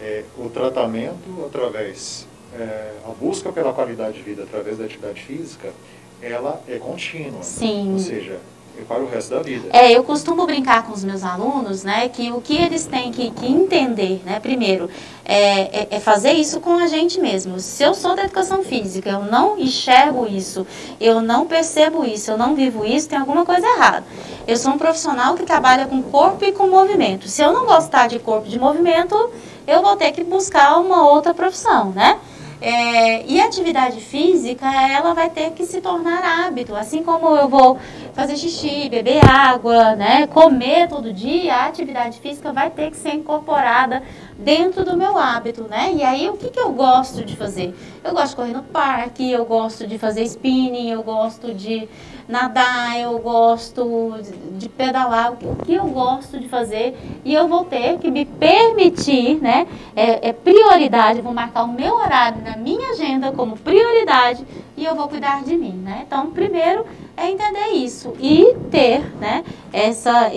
é, 0.00 0.22
o 0.38 0.48
tratamento 0.48 1.44
através, 1.46 2.26
é, 2.54 2.92
a 3.04 3.08
busca 3.08 3.50
pela 3.50 3.72
qualidade 3.72 4.18
de 4.18 4.22
vida 4.22 4.42
através 4.42 4.78
da 4.78 4.84
atividade 4.84 5.22
física, 5.22 5.72
ela 6.20 6.62
é 6.68 6.78
contínua. 6.78 7.42
Sim. 7.42 7.94
Ou 7.94 7.98
seja, 7.98 8.38
para 8.84 9.02
o 9.02 9.08
resto 9.08 9.34
da 9.34 9.42
vida. 9.42 9.68
É, 9.72 9.90
eu 9.90 10.04
costumo 10.04 10.46
brincar 10.46 10.86
com 10.86 10.92
os 10.92 11.04
meus 11.04 11.22
alunos, 11.24 11.84
né, 11.84 12.08
que 12.08 12.30
o 12.32 12.40
que 12.40 12.56
eles 12.56 12.86
têm 12.86 13.10
que, 13.10 13.30
que 13.30 13.46
entender, 13.46 14.22
né, 14.24 14.40
primeiro, 14.40 14.88
é, 15.24 15.82
é, 15.82 15.88
é, 15.90 16.00
fazer 16.00 16.32
isso 16.32 16.60
com 16.60 16.76
a 16.76 16.86
gente 16.86 17.20
mesmo. 17.20 17.58
Se 17.60 17.82
eu 17.82 17.94
sou 17.94 18.14
da 18.14 18.24
educação 18.24 18.62
física, 18.62 19.10
eu 19.10 19.24
não 19.24 19.58
enxergo 19.58 20.26
isso, 20.26 20.66
eu 21.00 21.20
não 21.20 21.46
percebo 21.46 22.04
isso, 22.04 22.30
eu 22.30 22.38
não 22.38 22.54
vivo 22.54 22.84
isso, 22.84 23.08
tem 23.08 23.18
alguma 23.18 23.44
coisa 23.44 23.66
errada. 23.66 24.04
Eu 24.46 24.56
sou 24.56 24.72
um 24.72 24.78
profissional 24.78 25.34
que 25.34 25.44
trabalha 25.44 25.86
com 25.86 26.02
corpo 26.02 26.44
e 26.44 26.52
com 26.52 26.66
movimento. 26.66 27.28
Se 27.28 27.42
eu 27.42 27.52
não 27.52 27.66
gostar 27.66 28.08
de 28.08 28.18
corpo 28.18 28.48
de 28.48 28.58
movimento, 28.58 29.30
eu 29.66 29.80
vou 29.80 29.96
ter 29.96 30.10
que 30.12 30.24
buscar 30.24 30.78
uma 30.80 31.08
outra 31.08 31.32
profissão, 31.32 31.90
né? 31.92 32.18
É, 32.64 33.26
e 33.26 33.40
a 33.40 33.46
atividade 33.46 34.00
física, 34.00 34.64
ela 34.66 35.12
vai 35.14 35.28
ter 35.28 35.50
que 35.50 35.66
se 35.66 35.80
tornar 35.80 36.22
hábito. 36.22 36.76
Assim 36.76 37.02
como 37.02 37.34
eu 37.34 37.48
vou 37.48 37.76
fazer 38.14 38.36
xixi, 38.36 38.88
beber 38.88 39.20
água, 39.28 39.96
né, 39.96 40.28
comer 40.28 40.88
todo 40.88 41.12
dia, 41.12 41.54
a 41.54 41.66
atividade 41.66 42.20
física 42.20 42.52
vai 42.52 42.70
ter 42.70 42.92
que 42.92 42.96
ser 42.96 43.14
incorporada 43.14 44.00
dentro 44.38 44.84
do 44.84 44.96
meu 44.96 45.18
hábito, 45.18 45.64
né? 45.68 45.92
E 45.92 46.04
aí, 46.04 46.28
o 46.28 46.36
que, 46.36 46.50
que 46.50 46.60
eu 46.60 46.70
gosto 46.72 47.24
de 47.24 47.34
fazer? 47.34 47.74
Eu 48.04 48.12
gosto 48.12 48.30
de 48.30 48.36
correr 48.36 48.52
no 48.52 48.62
parque, 48.62 49.28
eu 49.28 49.44
gosto 49.44 49.84
de 49.84 49.98
fazer 49.98 50.22
spinning, 50.22 50.90
eu 50.90 51.02
gosto 51.02 51.52
de 51.52 51.88
nadar, 52.28 52.98
eu 52.98 53.18
gosto 53.18 54.14
de 54.58 54.68
pedalar, 54.68 55.32
o 55.32 55.56
que 55.64 55.74
eu 55.74 55.86
gosto 55.86 56.38
de 56.38 56.48
fazer 56.48 56.96
e 57.24 57.34
eu 57.34 57.48
vou 57.48 57.64
ter 57.64 57.98
que 57.98 58.10
me 58.10 58.24
permitir, 58.24 59.40
né? 59.40 59.66
É, 59.94 60.28
é 60.28 60.32
prioridade, 60.32 61.20
vou 61.20 61.32
marcar 61.32 61.64
o 61.64 61.72
meu 61.72 61.94
horário 61.94 62.42
na 62.42 62.56
minha 62.56 62.90
agenda 62.90 63.32
como 63.32 63.56
prioridade 63.56 64.46
e 64.76 64.84
eu 64.84 64.94
vou 64.94 65.08
cuidar 65.08 65.42
de 65.42 65.56
mim, 65.56 65.74
né? 65.74 66.04
Então, 66.06 66.30
primeiro 66.30 66.84
é 67.16 67.30
entender 67.30 67.68
isso 67.74 68.14
e 68.18 68.54
ter, 68.70 69.00
né? 69.16 69.44
Essa 69.72 70.30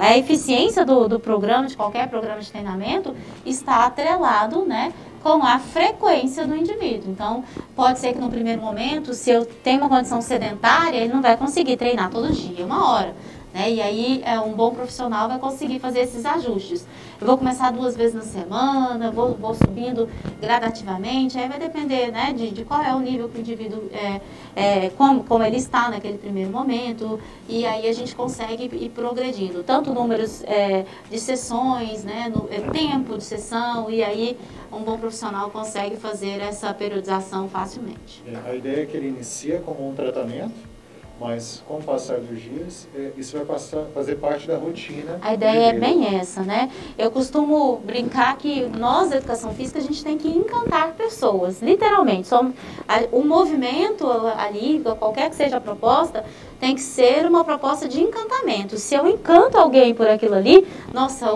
a 0.00 0.16
eficiência 0.16 0.84
do, 0.84 1.08
do 1.08 1.18
programa, 1.18 1.66
de 1.66 1.76
qualquer 1.76 2.08
programa 2.08 2.40
de 2.40 2.50
treinamento, 2.50 3.14
está 3.44 3.84
atrelado, 3.84 4.64
né? 4.64 4.92
Com 5.24 5.42
a 5.42 5.58
frequência 5.58 6.46
do 6.46 6.54
indivíduo. 6.54 7.10
Então, 7.10 7.42
pode 7.74 7.98
ser 7.98 8.12
que 8.12 8.18
no 8.20 8.28
primeiro 8.28 8.60
momento, 8.60 9.14
se 9.14 9.30
eu 9.30 9.46
tenho 9.46 9.80
uma 9.80 9.88
condição 9.88 10.20
sedentária, 10.20 10.98
ele 10.98 11.14
não 11.14 11.22
vai 11.22 11.34
conseguir 11.34 11.78
treinar 11.78 12.10
todo 12.10 12.30
dia, 12.30 12.62
uma 12.62 12.92
hora. 12.92 13.16
Né? 13.54 13.70
E 13.70 13.80
aí, 13.80 14.20
é, 14.26 14.40
um 14.40 14.52
bom 14.52 14.74
profissional 14.74 15.28
vai 15.28 15.38
conseguir 15.38 15.78
fazer 15.78 16.00
esses 16.00 16.26
ajustes. 16.26 16.84
Eu 17.20 17.26
vou 17.28 17.38
começar 17.38 17.70
duas 17.70 17.96
vezes 17.96 18.12
na 18.12 18.22
semana, 18.22 19.12
vou, 19.12 19.34
vou 19.34 19.54
subindo 19.54 20.08
gradativamente, 20.40 21.38
aí 21.38 21.48
vai 21.48 21.60
depender 21.60 22.10
né, 22.10 22.32
de, 22.36 22.50
de 22.50 22.64
qual 22.64 22.82
é 22.82 22.92
o 22.92 22.98
nível 22.98 23.28
que 23.28 23.38
o 23.38 23.40
indivíduo, 23.40 23.88
é, 23.92 24.20
é, 24.56 24.90
como, 24.90 25.22
como 25.22 25.44
ele 25.44 25.56
está 25.56 25.88
naquele 25.88 26.18
primeiro 26.18 26.50
momento, 26.50 27.20
e 27.48 27.64
aí 27.64 27.88
a 27.88 27.92
gente 27.92 28.16
consegue 28.16 28.64
ir 28.64 28.88
progredindo. 28.88 29.62
Tanto 29.62 29.94
números 29.94 30.42
é, 30.44 30.84
de 31.08 31.20
sessões, 31.20 32.02
né, 32.02 32.32
no, 32.34 32.48
é, 32.50 32.60
tempo 32.72 33.16
de 33.16 33.22
sessão, 33.22 33.88
e 33.88 34.02
aí 34.02 34.36
um 34.72 34.82
bom 34.82 34.98
profissional 34.98 35.48
consegue 35.50 35.96
fazer 35.96 36.40
essa 36.40 36.74
periodização 36.74 37.48
facilmente. 37.48 38.20
É, 38.26 38.50
a 38.50 38.54
ideia 38.54 38.82
é 38.82 38.86
que 38.86 38.96
ele 38.96 39.08
inicia 39.08 39.60
como 39.60 39.88
um 39.88 39.94
tratamento, 39.94 40.74
mas 41.20 41.62
com 41.66 41.74
o 41.74 41.82
passar 41.82 42.18
dos 42.18 42.40
dias, 42.40 42.88
é, 42.94 43.12
isso 43.16 43.36
vai 43.36 43.46
passar, 43.46 43.84
fazer 43.94 44.16
parte 44.16 44.48
da 44.48 44.56
rotina. 44.56 45.18
A 45.22 45.34
ideia 45.34 45.68
é 45.68 45.72
bem 45.72 46.16
essa, 46.16 46.42
né? 46.42 46.70
Eu 46.98 47.10
costumo 47.10 47.80
brincar 47.84 48.36
que 48.36 48.66
nós, 48.66 49.10
da 49.10 49.16
educação 49.16 49.54
física, 49.54 49.78
a 49.78 49.82
gente 49.82 50.02
tem 50.02 50.18
que 50.18 50.28
encantar 50.28 50.92
pessoas, 50.94 51.62
literalmente. 51.62 52.26
Somos, 52.26 52.54
o 53.12 53.22
movimento 53.22 54.08
ali, 54.36 54.82
qualquer 54.98 55.30
que 55.30 55.36
seja 55.36 55.58
a 55.58 55.60
proposta, 55.60 56.24
tem 56.58 56.74
que 56.74 56.80
ser 56.80 57.26
uma 57.26 57.44
proposta 57.44 57.88
de 57.88 58.00
encantamento. 58.00 58.76
Se 58.76 58.94
eu 58.94 59.06
encanto 59.06 59.56
alguém 59.56 59.94
por 59.94 60.08
aquilo 60.08 60.34
ali, 60.34 60.66
nossa, 60.92 61.32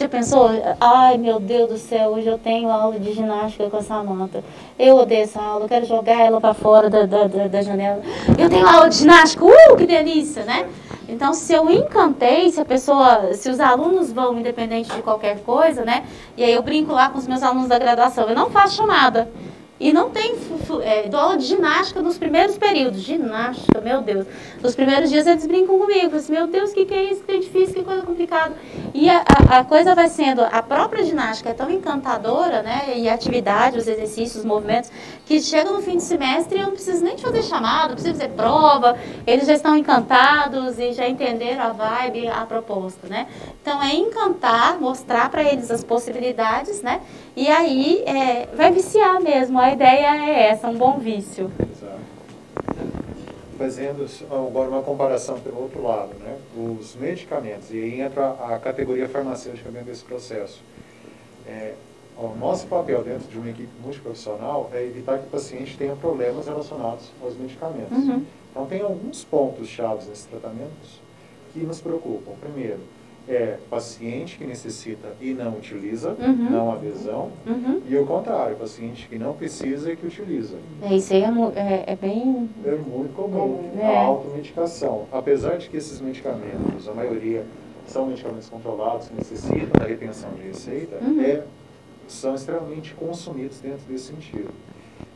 já 0.00 0.08
pensou? 0.08 0.48
Ai, 0.80 1.18
meu 1.18 1.38
Deus 1.38 1.68
do 1.68 1.76
céu, 1.76 2.12
hoje 2.12 2.26
eu 2.26 2.38
tenho 2.38 2.70
aula 2.70 2.98
de 2.98 3.12
ginástica 3.12 3.68
com 3.68 3.76
a 3.76 3.82
Samanta. 3.82 4.42
Eu 4.78 4.96
odeio 4.96 5.24
essa 5.24 5.38
aula, 5.42 5.66
eu 5.66 5.68
quero 5.68 5.84
jogar 5.84 6.18
ela 6.18 6.40
para 6.40 6.54
fora 6.54 6.88
da, 6.88 7.04
da, 7.04 7.26
da, 7.26 7.62
janela. 7.62 8.00
Eu 8.38 8.48
tenho 8.48 8.66
aula 8.66 8.88
de 8.88 8.96
ginástica, 8.96 9.44
uh, 9.44 9.76
que 9.76 9.86
delícia, 9.86 10.44
né? 10.44 10.66
Então, 11.06 11.34
se 11.34 11.52
eu 11.52 11.68
encantei, 11.70 12.48
se 12.50 12.58
a 12.58 12.64
pessoa, 12.64 13.34
se 13.34 13.50
os 13.50 13.60
alunos 13.60 14.10
vão, 14.10 14.38
independente 14.38 14.90
de 14.90 15.02
qualquer 15.02 15.40
coisa, 15.42 15.84
né? 15.84 16.04
E 16.34 16.42
aí 16.42 16.52
eu 16.52 16.62
brinco 16.62 16.94
lá 16.94 17.10
com 17.10 17.18
os 17.18 17.26
meus 17.26 17.42
alunos 17.42 17.68
da 17.68 17.78
graduação, 17.78 18.26
eu 18.26 18.34
não 18.34 18.48
faço 18.48 18.76
chamada. 18.76 19.30
E 19.80 19.94
não 19.94 20.10
tem 20.10 20.36
é, 20.82 21.08
aula 21.16 21.38
de 21.38 21.46
ginástica 21.46 22.02
nos 22.02 22.18
primeiros 22.18 22.58
períodos. 22.58 23.00
Ginástica, 23.00 23.80
meu 23.80 24.02
Deus. 24.02 24.26
Nos 24.62 24.74
primeiros 24.74 25.08
dias 25.08 25.26
eles 25.26 25.46
brincam 25.46 25.78
comigo. 25.78 26.14
Assim, 26.14 26.32
meu 26.32 26.46
Deus, 26.46 26.70
o 26.70 26.74
que, 26.74 26.84
que 26.84 26.92
é 26.92 27.04
isso? 27.04 27.22
Que 27.22 27.32
é 27.32 27.38
difícil, 27.38 27.76
que 27.76 27.84
coisa 27.84 28.02
complicada. 28.02 28.54
E 28.92 29.08
a, 29.08 29.24
a, 29.48 29.64
coisa 29.64 29.94
vai 29.94 30.08
sendo, 30.08 30.42
a 30.42 30.62
própria 30.62 31.02
ginástica 31.02 31.48
é 31.48 31.54
tão 31.54 31.70
encantadora, 31.70 32.62
né? 32.62 32.92
E 32.94 33.08
a 33.08 33.14
atividade, 33.14 33.78
os 33.78 33.88
exercícios, 33.88 34.36
os 34.36 34.44
movimentos, 34.44 34.90
que 35.30 35.40
chega 35.40 35.70
no 35.70 35.80
fim 35.80 35.96
de 35.96 36.02
semestre 36.02 36.58
e 36.58 36.60
eu 36.60 36.66
não 36.66 36.72
preciso 36.72 37.04
nem 37.04 37.14
de 37.14 37.22
fazer 37.22 37.44
chamada, 37.44 37.90
não 37.90 37.94
preciso 37.94 38.14
fazer 38.14 38.30
prova. 38.30 38.98
Eles 39.24 39.46
já 39.46 39.54
estão 39.54 39.76
encantados 39.76 40.76
e 40.76 40.92
já 40.92 41.08
entenderam 41.08 41.62
a 41.62 41.68
vibe, 41.68 42.26
a 42.26 42.44
proposta, 42.44 43.06
né? 43.06 43.28
Então 43.62 43.80
é 43.80 43.94
encantar, 43.94 44.80
mostrar 44.80 45.30
para 45.30 45.44
eles 45.44 45.70
as 45.70 45.84
possibilidades, 45.84 46.82
né? 46.82 47.00
E 47.36 47.46
aí 47.46 48.02
é, 48.06 48.48
vai 48.56 48.72
viciar 48.72 49.22
mesmo. 49.22 49.56
A 49.56 49.70
ideia 49.70 50.28
é 50.28 50.48
essa, 50.48 50.66
um 50.66 50.76
bom 50.76 50.98
vício. 50.98 51.48
Exato. 51.60 52.00
Fazendo 53.56 54.04
agora 54.32 54.68
uma 54.68 54.82
comparação 54.82 55.38
pelo 55.38 55.62
outro 55.62 55.80
lado, 55.80 56.12
né? 56.18 56.38
Os 56.56 56.96
medicamentos, 56.96 57.70
e 57.70 57.76
aí 57.76 58.00
entra 58.00 58.30
a 58.30 58.58
categoria 58.58 59.08
farmacêutica 59.08 59.70
dentro 59.70 59.86
desse 59.86 60.02
processo. 60.02 60.60
É, 61.46 61.74
o 62.26 62.36
nosso 62.38 62.66
papel 62.66 63.02
dentro 63.02 63.28
de 63.28 63.38
uma 63.38 63.48
equipe 63.48 63.70
multiprofissional 63.82 64.70
é 64.72 64.84
evitar 64.84 65.18
que 65.18 65.26
o 65.26 65.30
paciente 65.30 65.76
tenha 65.76 65.96
problemas 65.96 66.46
relacionados 66.46 67.10
aos 67.22 67.36
medicamentos. 67.36 67.96
Uhum. 67.96 68.24
Então, 68.50 68.66
tem 68.66 68.82
alguns 68.82 69.24
pontos 69.24 69.68
chaves 69.68 70.06
nesses 70.08 70.26
tratamentos 70.26 71.00
que 71.52 71.60
nos 71.60 71.80
preocupam. 71.80 72.32
Primeiro, 72.40 72.80
é 73.28 73.58
paciente 73.70 74.36
que 74.36 74.44
necessita 74.44 75.08
e 75.20 75.32
não 75.32 75.52
utiliza, 75.52 76.16
uhum. 76.18 76.50
não 76.50 76.72
adesão, 76.72 77.30
uhum. 77.46 77.80
e 77.88 77.96
o 77.96 78.04
contrário, 78.04 78.56
paciente 78.56 79.08
que 79.08 79.18
não 79.18 79.34
precisa 79.34 79.92
e 79.92 79.96
que 79.96 80.06
utiliza. 80.06 80.56
É, 80.82 80.94
isso 80.94 81.12
aí 81.12 81.22
é, 81.22 81.28
é, 81.54 81.84
é 81.92 81.96
bem... 81.96 82.48
É 82.64 82.74
muito 82.74 83.14
comum, 83.14 83.70
é. 83.78 83.96
a 83.96 84.00
automedicação. 84.00 85.06
Apesar 85.12 85.58
de 85.58 85.68
que 85.68 85.76
esses 85.76 86.00
medicamentos, 86.00 86.88
a 86.88 86.92
maioria 86.92 87.44
são 87.86 88.06
medicamentos 88.06 88.48
controlados 88.48 89.08
que 89.08 89.14
necessitam 89.14 89.78
da 89.78 89.86
retenção 89.86 90.30
de 90.32 90.42
receita, 90.42 90.96
uhum. 91.00 91.20
é, 91.20 91.44
são 92.10 92.34
extremamente 92.34 92.94
consumidos 92.94 93.60
dentro 93.60 93.86
desse 93.86 94.04
sentido. 94.04 94.50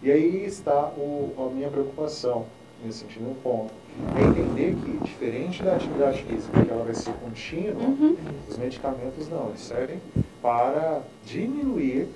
E 0.03 0.11
aí 0.11 0.45
está 0.45 0.89
o, 0.97 1.35
a 1.39 1.55
minha 1.55 1.69
preocupação 1.69 2.47
nesse 2.85 3.01
sentido, 3.01 3.31
um 3.31 3.35
ponto 3.35 3.73
é 4.17 4.23
entender 4.23 4.75
que, 4.75 5.05
diferente 5.05 5.63
da 5.63 5.77
atividade 5.77 6.23
física, 6.25 6.65
que 6.65 6.71
ela 6.71 6.85
vai 6.85 6.95
ser 6.95 7.13
contínua, 7.13 7.83
uhum. 7.83 8.17
os 8.49 8.59
medicamentos 8.59 9.29
não, 9.29 9.49
eles 9.49 9.61
servem 9.61 10.01
para 10.43 11.01
diminuir 11.25 12.09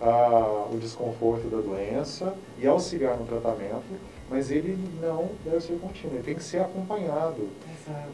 a, 0.00 0.66
o 0.70 0.78
desconforto 0.78 1.48
da 1.48 1.58
doença 1.58 2.34
e 2.58 2.66
auxiliar 2.66 3.16
no 3.16 3.24
tratamento, 3.24 3.82
mas 4.28 4.50
ele 4.50 4.78
não 5.00 5.30
deve 5.44 5.60
ser 5.60 5.78
contínuo, 5.78 6.16
ele 6.16 6.22
tem 6.22 6.34
que 6.34 6.44
ser 6.44 6.60
acompanhado. 6.60 7.48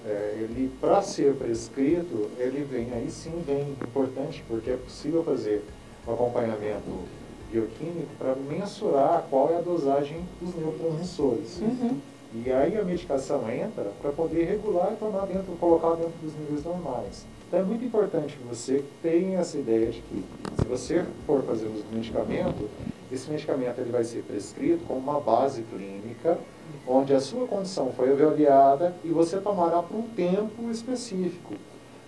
É, 0.06 0.38
ele, 0.40 0.70
para 0.80 1.02
ser 1.02 1.34
prescrito, 1.34 2.30
ele 2.38 2.64
vem, 2.64 2.92
aí 2.92 3.10
sim 3.10 3.42
vem 3.46 3.70
importante, 3.82 4.44
porque 4.48 4.70
é 4.70 4.76
possível 4.76 5.24
fazer 5.24 5.64
o 6.08 6.14
acompanhamento 6.14 7.04
bioquímico 7.52 8.08
para 8.18 8.34
mensurar 8.34 9.26
qual 9.28 9.50
é 9.50 9.58
a 9.58 9.60
dosagem 9.60 10.20
dos 10.40 10.54
neurotransmissores. 10.54 11.60
Uhum. 11.60 11.98
E 12.34 12.50
aí 12.50 12.76
a 12.76 12.84
medicação 12.84 13.50
entra 13.50 13.84
para 14.00 14.10
poder 14.10 14.44
regular 14.44 14.92
e 14.92 14.96
tomar 14.96 15.26
dentro, 15.26 15.52
colocar 15.58 15.94
dentro 15.94 16.12
dos 16.22 16.34
níveis 16.34 16.64
normais. 16.64 17.24
Então 17.46 17.60
é 17.60 17.62
muito 17.62 17.84
importante 17.84 18.36
que 18.36 18.44
você 18.44 18.84
tenha 19.02 19.38
essa 19.38 19.56
ideia 19.56 19.90
de 19.90 20.02
que 20.02 20.24
se 20.58 20.66
você 20.66 21.04
for 21.26 21.42
fazer 21.42 21.66
uso 21.66 21.82
do 21.84 21.96
medicamento, 21.96 22.68
esse 23.10 23.30
medicamento 23.30 23.80
ele 23.80 23.90
vai 23.90 24.04
ser 24.04 24.22
prescrito 24.24 24.84
com 24.86 24.94
uma 24.94 25.18
base 25.18 25.62
clínica, 25.62 26.38
onde 26.86 27.14
a 27.14 27.20
sua 27.20 27.46
condição 27.46 27.90
foi 27.92 28.12
avaliada 28.12 28.94
e 29.02 29.08
você 29.08 29.38
tomará 29.38 29.82
por 29.82 29.96
um 29.96 30.08
tempo 30.08 30.70
específico. 30.70 31.54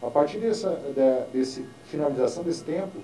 A 0.02 0.10
partir 0.10 0.38
dessa 0.38 0.70
de, 0.70 1.32
desse 1.38 1.64
finalização 1.86 2.42
desse 2.42 2.62
tempo, 2.62 2.98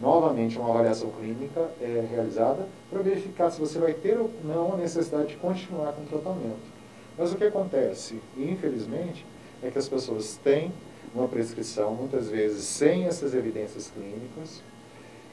novamente 0.00 0.58
uma 0.58 0.70
avaliação 0.70 1.10
clínica 1.10 1.70
é 1.80 2.06
realizada 2.10 2.66
para 2.90 3.02
verificar 3.02 3.50
se 3.50 3.60
você 3.60 3.78
vai 3.78 3.92
ter 3.92 4.18
ou 4.18 4.30
não 4.42 4.74
a 4.74 4.76
necessidade 4.76 5.28
de 5.28 5.36
continuar 5.36 5.92
com 5.92 6.02
o 6.02 6.06
tratamento. 6.06 6.80
Mas 7.18 7.32
o 7.32 7.36
que 7.36 7.44
acontece, 7.44 8.20
infelizmente, 8.36 9.26
é 9.62 9.70
que 9.70 9.78
as 9.78 9.88
pessoas 9.88 10.38
têm 10.42 10.72
uma 11.14 11.28
prescrição, 11.28 11.94
muitas 11.94 12.28
vezes 12.28 12.64
sem 12.64 13.04
essas 13.04 13.34
evidências 13.34 13.90
clínicas, 13.90 14.62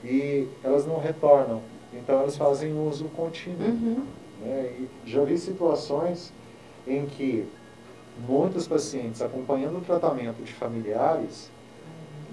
e 0.04 0.48
elas 0.64 0.86
não 0.86 1.00
retornam. 1.00 1.62
Então 1.94 2.20
elas 2.20 2.36
fazem 2.36 2.78
uso 2.78 3.06
contínuo. 3.06 3.68
Uhum. 3.68 4.06
Né? 4.42 4.74
E 4.80 5.10
já 5.10 5.24
vi 5.24 5.38
situações 5.38 6.34
em 6.86 7.06
que 7.06 7.48
muitos 8.28 8.68
pacientes, 8.68 9.22
acompanhando 9.22 9.78
o 9.78 9.82
tratamento 9.82 10.44
de 10.44 10.54
familiares, 10.54 11.50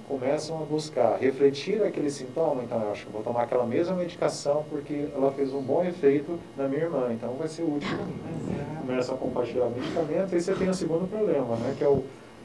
começam 0.09 0.61
a 0.61 0.65
buscar 0.65 1.17
refletir 1.19 1.83
aquele 1.83 2.11
sintoma, 2.11 2.63
então 2.63 2.81
eu 2.81 2.93
acho 2.93 3.07
que 3.07 3.13
vou 3.13 3.23
tomar 3.23 3.43
aquela 3.43 3.67
mesma 3.67 3.95
medicação 3.97 4.65
porque 4.69 5.09
ela 5.15 5.33
fez 5.33 5.53
um 5.53 5.63
bom 5.63 5.85
efeito 5.85 6.39
na 6.57 6.69
minha 6.69 6.83
irmã, 6.83 7.13
então 7.13 7.35
vai 7.35 7.49
ser 7.49 7.63
útil 7.63 7.89
para 7.97 8.07
mim. 8.07 8.19
Começam 8.87 9.15
a 9.15 9.19
compartilhar 9.19 9.67
medicamentos, 9.71 10.33
aí 10.33 10.41
você 10.41 10.55
tem 10.55 10.69
o 10.69 10.75
segundo 10.75 11.09
problema, 11.09 11.57
né, 11.57 11.75
que 11.77 11.85
é 11.85 11.89
o 11.89 12.05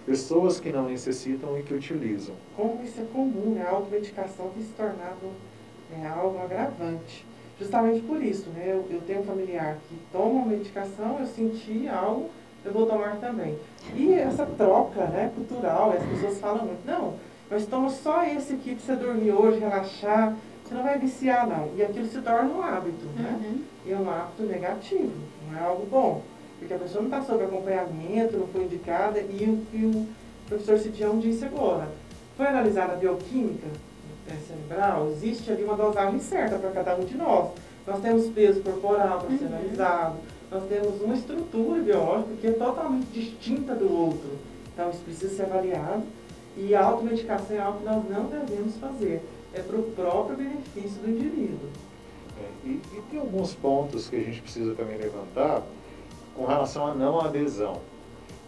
pessoas 0.10 0.60
que 0.60 0.72
não 0.72 0.90
necessitam 0.90 1.56
e 1.60 1.62
que 1.62 1.72
utilizam. 1.72 2.34
Como 2.56 2.82
isso 2.84 3.00
é 3.00 3.06
comum, 3.14 3.54
né? 3.54 3.64
A 3.64 3.72
automedicação 3.72 4.50
tem 4.56 4.64
se 4.64 4.72
tornado 4.72 5.28
né, 5.92 6.08
algo 6.08 6.40
agravante. 6.40 7.26
Justamente 7.60 8.02
por 8.02 8.20
isso, 8.24 8.50
né? 8.50 8.64
Eu, 8.66 8.86
eu 8.90 9.02
tenho 9.06 9.20
um 9.20 9.24
familiar 9.24 9.78
que 9.88 9.96
toma 10.12 10.46
medicação, 10.46 11.20
eu 11.20 11.28
senti 11.28 11.88
algo, 11.88 12.30
eu 12.66 12.74
vou 12.74 12.88
tomar 12.88 13.18
também. 13.18 13.56
E 13.96 14.14
essa 14.14 14.48
troca 14.48 15.06
né, 15.06 15.32
cultural, 15.36 15.92
as 15.92 16.04
pessoas 16.04 16.40
falam 16.40 16.66
muito, 16.66 16.86
não, 16.88 17.14
mas 17.50 17.66
toma 17.66 17.90
só 17.90 18.24
esse 18.24 18.54
aqui 18.54 18.76
para 18.76 18.86
você 18.86 18.96
dormir 18.96 19.32
hoje, 19.32 19.60
relaxar, 19.60 20.36
você 20.64 20.76
não 20.76 20.84
vai 20.84 20.98
viciar 21.00 21.48
não. 21.48 21.72
E 21.76 21.84
aquilo 21.84 22.08
se 22.08 22.22
torna 22.22 22.50
um 22.50 22.62
hábito, 22.62 23.06
né? 23.16 23.40
Uhum. 23.42 23.62
E 23.86 23.92
é 23.92 23.98
um 23.98 24.10
hábito 24.10 24.44
negativo, 24.44 25.14
não 25.48 25.58
é 25.58 25.64
algo 25.64 25.86
bom 25.86 26.22
porque 26.60 26.74
a 26.74 26.78
pessoa 26.78 27.02
não 27.02 27.10
está 27.10 27.22
sob 27.22 27.44
acompanhamento, 27.44 28.38
não 28.38 28.48
foi 28.48 28.66
indicada, 28.66 29.20
e 29.20 29.46
o 29.46 29.66
que 29.72 29.86
o 29.86 30.08
professor 30.48 30.78
Cidião 30.78 31.18
disse 31.18 31.46
agora, 31.46 31.88
foi 32.36 32.46
analisada 32.48 32.94
a 32.94 32.96
bioquímica 32.98 33.68
cerebral, 34.48 35.10
existe 35.10 35.52
ali 35.52 35.64
uma 35.64 35.76
dosagem 35.76 36.20
certa 36.20 36.60
para 36.60 36.70
cada 36.70 36.96
um 36.98 37.04
de 37.04 37.18
nós. 37.18 37.50
Nós 37.88 38.00
temos 38.00 38.28
peso 38.28 38.62
corporal 38.62 39.22
para 39.22 39.38
ser 39.38 39.46
uhum. 39.46 39.56
analisado, 39.56 40.18
nós 40.52 40.64
temos 40.66 41.02
uma 41.02 41.16
estrutura 41.16 41.82
biológica 41.82 42.30
que 42.40 42.48
é 42.48 42.52
totalmente 42.52 43.08
distinta 43.08 43.74
do 43.74 43.92
outro. 43.92 44.38
Então, 44.74 44.90
isso 44.92 45.00
precisa 45.00 45.36
ser 45.36 45.44
avaliado. 45.44 46.04
E 46.62 46.76
a 46.76 46.84
automedicação 46.84 47.56
é 47.56 47.60
algo 47.60 47.80
que 47.80 47.86
nós 47.86 48.04
não 48.10 48.26
devemos 48.26 48.76
fazer. 48.76 49.22
É 49.54 49.62
para 49.62 49.78
o 49.78 49.84
próprio 49.84 50.36
benefício 50.36 51.02
do 51.02 51.10
indivíduo. 51.10 51.70
É, 52.38 52.68
e, 52.68 52.82
e 52.92 53.02
tem 53.10 53.20
alguns 53.20 53.54
pontos 53.54 54.10
que 54.10 54.18
a 54.18 54.20
gente 54.20 54.42
precisa 54.42 54.76
também 54.76 54.98
levantar 54.98 55.64
com 56.36 56.46
relação 56.46 56.86
à 56.86 56.94
não 56.94 57.22
adesão. 57.22 57.80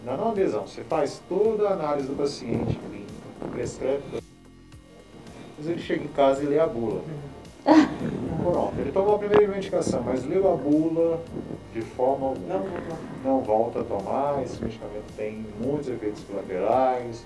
Na 0.06 0.18
não 0.18 0.32
adesão, 0.32 0.68
você 0.68 0.84
faz 0.84 1.22
toda 1.30 1.70
a 1.70 1.74
análise 1.74 2.08
do 2.08 2.16
paciente 2.16 2.78
clínica, 2.78 3.52
prescreve, 3.52 4.04
mas 5.58 5.68
ele 5.68 5.80
chega 5.80 6.04
em 6.04 6.10
casa 6.10 6.44
e 6.44 6.48
lê 6.48 6.60
a 6.60 6.68
bula. 6.68 7.02
Ele 8.78 8.92
tomou 8.92 9.16
a 9.16 9.20
primeira 9.20 9.48
medicação, 9.48 10.02
mas 10.04 10.26
leu 10.26 10.52
a 10.52 10.56
bula 10.56 11.22
de 11.74 11.82
forma 11.82 12.28
alguma. 12.28 12.64
Não 13.24 13.42
volta 13.42 13.82
a 13.82 13.84
tomar, 13.84 14.42
esse 14.44 14.62
medicamento 14.64 15.06
tem 15.16 15.46
muitos 15.64 15.88
efeitos 15.88 16.24
colaterais. 16.24 17.24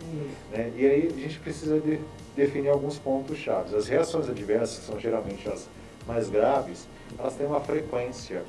Né? 0.52 0.72
E 0.76 0.86
aí 0.86 1.08
a 1.08 1.20
gente 1.20 1.40
precisa 1.40 1.80
de 1.80 2.00
definir 2.36 2.70
alguns 2.70 3.00
pontos 3.00 3.38
chaves. 3.38 3.74
As 3.74 3.88
reações 3.88 4.30
adversas, 4.30 4.80
que 4.80 4.86
são 4.86 5.00
geralmente 5.00 5.48
as 5.48 5.68
mais 6.06 6.30
graves, 6.30 6.88
elas 7.18 7.34
têm 7.36 7.48
uma 7.48 7.62
frequência 7.62 8.44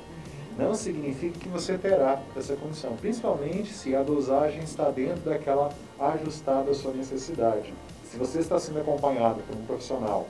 não 0.57 0.73
significa 0.73 1.37
que 1.39 1.47
você 1.47 1.77
terá 1.77 2.19
essa 2.35 2.55
condição, 2.55 2.95
principalmente 2.97 3.71
se 3.71 3.95
a 3.95 4.01
dosagem 4.01 4.63
está 4.63 4.89
dentro 4.89 5.29
daquela 5.29 5.69
ajustada 5.99 6.71
à 6.71 6.73
sua 6.73 6.93
necessidade. 6.93 7.71
Se 8.03 8.17
você 8.17 8.39
está 8.39 8.59
sendo 8.59 8.79
acompanhado 8.79 9.43
por 9.43 9.55
um 9.55 9.63
profissional, 9.65 10.27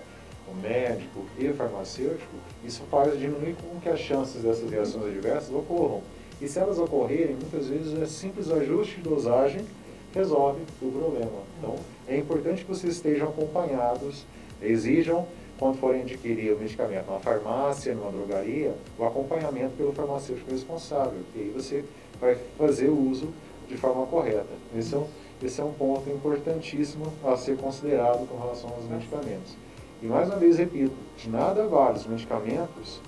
um 0.52 0.62
médico 0.62 1.26
e 1.38 1.52
farmacêutico, 1.54 2.36
isso 2.64 2.84
faz 2.89 3.18
diminuir 3.18 3.56
com 3.56 3.80
que 3.80 3.89
as 3.89 4.00
chances 4.00 4.41
dessas 4.41 4.70
reações 4.70 5.06
adversas 5.06 5.54
ocorram. 5.54 6.02
E 6.41 6.48
se 6.48 6.60
elas 6.60 6.78
ocorrerem, 6.78 7.36
muitas 7.36 7.68
vezes 7.68 8.00
é 8.00 8.06
simples 8.06 8.50
ajuste 8.50 8.98
de 8.98 9.02
dosagem 9.02 9.66
resolve 10.14 10.62
o 10.82 10.91
problema. 10.91 11.43
Então, 11.60 11.76
é 12.08 12.18
importante 12.18 12.64
que 12.64 12.70
vocês 12.70 12.93
estejam 12.93 13.30
acompanhados, 13.30 14.26
exijam 14.62 15.28
quando 15.60 15.78
forem 15.80 16.02
adquirir 16.02 16.54
o 16.54 16.60
medicamento 16.60 17.08
numa 17.08 17.20
farmácia, 17.20 17.93
numa 17.93 18.12
drogaria, 18.12 18.76
o 18.98 19.06
acompanhamento 19.06 19.76
pelo 19.76 19.91
farmacêutico 19.91 20.52
responsável. 20.52 21.20
E 21.36 21.39
aí 21.39 21.50
você 21.50 21.84
vai 22.20 22.38
fazer 22.58 22.89
o 22.89 23.10
uso 23.10 23.30
de 23.68 23.76
forma 23.76 24.06
correta. 24.06 24.45
Esse 24.78 24.93
é 24.93 24.98
um, 24.98 25.08
esse 25.43 25.60
é 25.60 25.64
um 25.64 25.74
ponto 25.74 26.10
importantíssimo 26.10 27.12
a 27.24 27.36
ser 27.36 27.58
considerado 27.58 28.28
com 28.28 28.38
relação 28.38 28.70
aos 28.70 28.86
medicamentos. 28.86 29.56
E 30.02 30.06
mais 30.06 30.28
uma 30.30 30.38
vez 30.38 30.58
repito, 30.58 30.95
de 31.18 31.30
nada 31.30 31.68
vale 31.68 31.98
os 31.98 32.06
medicamentos 32.06 33.00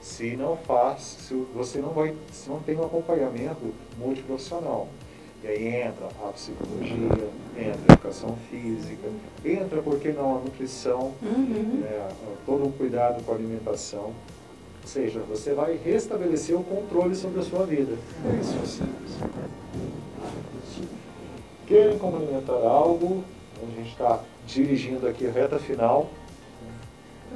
se 0.00 0.36
não 0.36 0.56
faz, 0.56 1.02
se 1.20 1.34
você 1.54 1.80
não 1.80 1.90
vai, 1.90 2.14
se 2.32 2.48
não 2.48 2.60
tem 2.60 2.76
um 2.76 2.84
acompanhamento 2.84 3.74
multiprofissional. 3.98 4.88
E 5.42 5.46
aí 5.46 5.66
entra 5.68 6.06
a 6.24 6.32
psicologia, 6.32 7.30
entra 7.56 7.80
a 7.88 7.92
educação 7.92 8.36
física, 8.50 9.08
entra, 9.44 9.80
por 9.82 10.00
que 10.00 10.08
não, 10.10 10.36
a 10.36 10.40
nutrição, 10.40 11.12
uhum. 11.22 11.80
né, 11.80 12.08
todo 12.44 12.66
um 12.66 12.72
cuidado 12.72 13.22
com 13.22 13.32
a 13.32 13.34
alimentação. 13.34 14.06
Ou 14.82 14.88
seja, 14.88 15.20
você 15.20 15.52
vai 15.52 15.76
restabelecer 15.76 16.56
o 16.58 16.64
controle 16.64 17.14
sobre 17.14 17.40
a 17.40 17.42
sua 17.42 17.64
vida. 17.64 17.96
É 18.24 18.40
isso 18.40 18.66
simples. 18.66 19.16
Querem 21.66 21.98
complementar 21.98 22.56
algo? 22.64 23.22
A 23.62 23.76
gente 23.76 23.90
está 23.90 24.20
dirigindo 24.46 25.06
aqui 25.06 25.26
a 25.26 25.30
reta 25.30 25.58
final. 25.58 26.08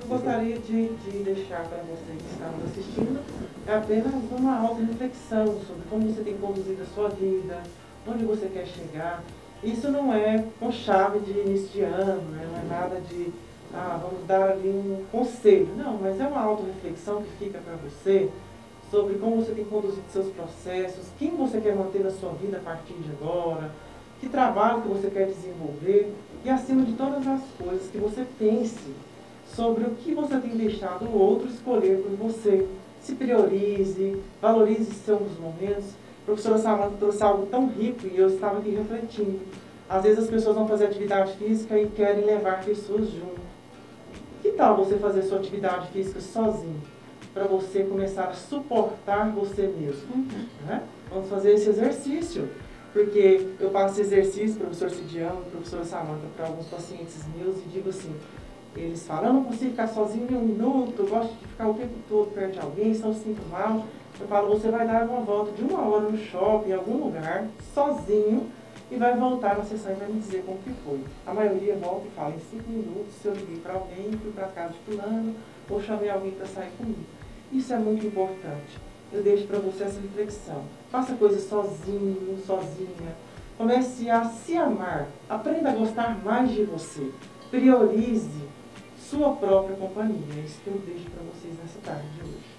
Eu 0.01 0.09
gostaria 0.09 0.59
de, 0.59 0.89
de 0.89 1.19
deixar 1.23 1.69
para 1.69 1.79
vocês 1.83 2.19
que 2.19 2.33
estão 2.33 2.49
assistindo 2.65 3.21
apenas 3.69 4.15
uma 4.31 4.59
auto-reflexão 4.61 5.47
sobre 5.47 5.83
como 5.91 6.09
você 6.09 6.23
tem 6.23 6.37
conduzido 6.39 6.83
a 6.83 6.95
sua 6.95 7.11
vida, 7.11 7.63
onde 8.07 8.25
você 8.25 8.47
quer 8.47 8.67
chegar. 8.67 9.23
Isso 9.63 9.91
não 9.91 10.13
é 10.13 10.45
com 10.59 10.73
chave 10.73 11.21
de 11.21 11.33
início 11.33 11.69
de 11.69 11.83
ano, 11.83 12.23
né? 12.31 12.49
não 12.51 12.59
é 12.59 12.81
nada 12.81 13.01
de, 13.01 13.33
ah, 13.75 14.01
vamos 14.03 14.27
dar 14.27 14.53
ali 14.53 14.69
um 14.69 15.05
conselho. 15.13 15.69
Não, 15.77 15.99
mas 15.99 16.19
é 16.19 16.27
uma 16.27 16.41
auto-reflexão 16.41 17.23
que 17.23 17.45
fica 17.45 17.59
para 17.59 17.77
você 17.77 18.31
sobre 18.91 19.17
como 19.19 19.37
você 19.37 19.53
tem 19.53 19.65
conduzido 19.65 20.03
seus 20.11 20.33
processos, 20.33 21.07
quem 21.19 21.37
você 21.37 21.61
quer 21.61 21.75
manter 21.75 22.03
na 22.03 22.11
sua 22.11 22.31
vida 22.33 22.57
a 22.57 22.61
partir 22.61 22.95
de 22.95 23.11
agora, 23.11 23.71
que 24.21 24.29
trabalho 24.29 24.83
que 24.83 24.89
você 24.89 25.11
quer 25.11 25.27
desenvolver 25.27 26.13
e, 26.45 26.51
acima 26.51 26.83
de 26.83 26.93
todas 26.93 27.27
as 27.27 27.43
coisas, 27.59 27.91
que 27.91 27.99
você 27.99 28.27
pense 28.39 28.93
sobre 29.55 29.85
o 29.85 29.91
que 29.91 30.15
você 30.15 30.39
tem 30.39 30.57
deixado 30.57 31.05
o 31.05 31.19
outro 31.19 31.49
escolher 31.49 31.99
por 31.99 32.11
você. 32.17 32.67
Se 33.01 33.15
priorize, 33.15 34.17
valorize 34.41 34.93
seus 34.95 35.39
momentos 35.39 36.03
a 36.23 36.25
professora 36.25 36.59
Samanta 36.59 36.95
trouxe 36.99 37.23
algo 37.23 37.47
tão 37.47 37.67
rico 37.67 38.07
e 38.07 38.17
eu 38.17 38.29
estava 38.29 38.59
aqui 38.59 38.71
refletindo. 38.71 39.41
Às 39.89 40.05
vezes 40.05 40.21
as 40.21 40.31
pessoas 40.31 40.55
vão 40.55 40.69
fazer 40.69 40.87
atividade 40.87 41.37
física 41.37 41.77
e 41.77 41.89
querem 41.89 42.25
levar 42.25 42.65
pessoas 42.65 43.11
junto. 43.11 43.41
Que 44.41 44.53
tal 44.53 44.77
você 44.77 44.97
fazer 44.99 45.23
sua 45.23 45.39
atividade 45.39 45.89
física 45.89 46.21
sozinho? 46.21 46.81
Para 47.35 47.45
você 47.45 47.83
começar 47.83 48.25
a 48.25 48.35
suportar 48.35 49.31
você 49.31 49.63
mesmo. 49.63 50.29
Né? 50.65 50.83
Vamos 51.11 51.29
fazer 51.29 51.55
esse 51.55 51.69
exercício. 51.71 52.49
Porque 52.93 53.49
eu 53.59 53.71
passo 53.71 54.01
esse 54.01 54.03
exercício, 54.03 54.61
professor 54.61 54.91
Cidiano, 54.91 55.43
professora 55.51 55.85
Samanta, 55.85 56.27
para 56.37 56.47
alguns 56.47 56.67
pacientes 56.67 57.17
meus 57.37 57.57
e 57.57 57.69
digo 57.73 57.89
assim, 57.89 58.15
Eles 58.75 59.07
falam, 59.07 59.27
eu 59.27 59.33
não 59.35 59.45
consigo 59.45 59.71
ficar 59.73 59.87
sozinho 59.89 60.27
nem 60.31 60.41
um 60.41 60.45
minuto, 60.45 60.95
eu 60.99 61.07
gosto 61.07 61.33
de 61.35 61.47
ficar 61.47 61.69
o 61.69 61.75
tempo 61.75 61.93
todo 62.09 62.33
perto 62.33 62.53
de 62.53 62.61
alguém, 62.61 62.95
se 62.95 63.03
eu 63.03 63.13
sinto 63.13 63.43
mal. 63.51 63.85
Eu 64.19 64.27
falo, 64.27 64.49
você 64.49 64.71
vai 64.71 64.87
dar 64.87 65.07
uma 65.07 65.21
volta 65.21 65.53
de 65.53 65.63
uma 65.63 65.87
hora 65.87 66.09
no 66.09 66.17
shopping, 66.17 66.71
em 66.71 66.75
algum 66.75 67.05
lugar, 67.05 67.49
sozinho, 67.75 68.47
e 68.91 68.97
vai 68.97 69.17
voltar 69.17 69.59
na 69.59 69.65
sessão 69.65 69.93
e 69.93 69.95
vai 69.97 70.09
me 70.09 70.21
dizer 70.21 70.43
como 70.47 70.59
que 70.59 70.71
foi. 70.85 71.01
A 71.27 71.35
maioria 71.35 71.77
volta 71.77 72.07
e 72.07 72.11
fala, 72.11 72.35
em 72.35 72.41
cinco 72.51 72.71
minutos, 72.71 73.15
se 73.21 73.27
eu 73.27 73.35
liguei 73.35 73.59
para 73.59 73.75
alguém, 73.75 74.11
fui 74.23 74.33
para 74.33 74.49
casa 74.49 74.73
de 74.73 74.79
fulano, 74.81 75.35
ou 75.69 75.83
chamei 75.83 76.09
alguém 76.09 76.33
para 76.33 76.47
sair 76.47 76.71
comigo. 76.79 77.01
Isso 77.53 77.73
é 77.73 77.79
muito 77.79 78.07
importante. 78.07 78.79
Eu 79.13 79.23
deixo 79.23 79.47
para 79.47 79.59
você 79.59 79.85
essa 79.85 80.01
reflexão. 80.01 80.63
Faça 80.91 81.15
coisas 81.15 81.43
sozinho, 81.43 82.39
sozinha. 82.47 83.15
Comece 83.59 84.09
a 84.09 84.25
se 84.25 84.57
amar. 84.57 85.09
Aprenda 85.29 85.71
a 85.71 85.75
gostar 85.75 86.19
mais 86.25 86.51
de 86.51 86.65
você. 86.65 87.11
Priorize 87.51 88.52
sua 89.13 89.33
própria 89.33 89.77
companhia. 89.77 90.25
É 90.37 90.41
isso 90.41 90.59
que 90.65 90.69
eu 90.69 90.83
deixo 90.87 91.05
para 91.11 91.23
vocês 91.25 91.55
nessa 91.59 91.79
tarde 91.85 92.09
de 92.17 92.23
hoje. 92.23 92.53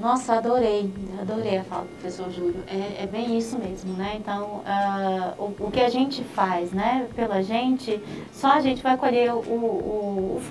Nossa, 0.00 0.36
adorei, 0.36 0.90
adorei 1.20 1.58
a 1.58 1.64
fala 1.64 1.82
do 1.82 1.88
professor 1.88 2.30
Júlio. 2.30 2.64
É, 2.66 3.02
é 3.02 3.06
bem 3.06 3.36
isso 3.36 3.58
mesmo, 3.58 3.92
né? 3.92 4.16
Então, 4.18 4.62
uh, 4.64 5.42
o, 5.42 5.66
o, 5.66 5.70
que 5.70 5.80
a 5.80 5.90
gente 5.90 6.24
faz, 6.24 6.72
né, 6.72 7.06
pela 7.14 7.42
gente, 7.42 8.02
só 8.32 8.52
a 8.52 8.60
gente 8.60 8.82
vai 8.82 8.96
colher 8.96 9.34
o, 9.34 9.40
o, 9.40 10.38
o 10.38 10.42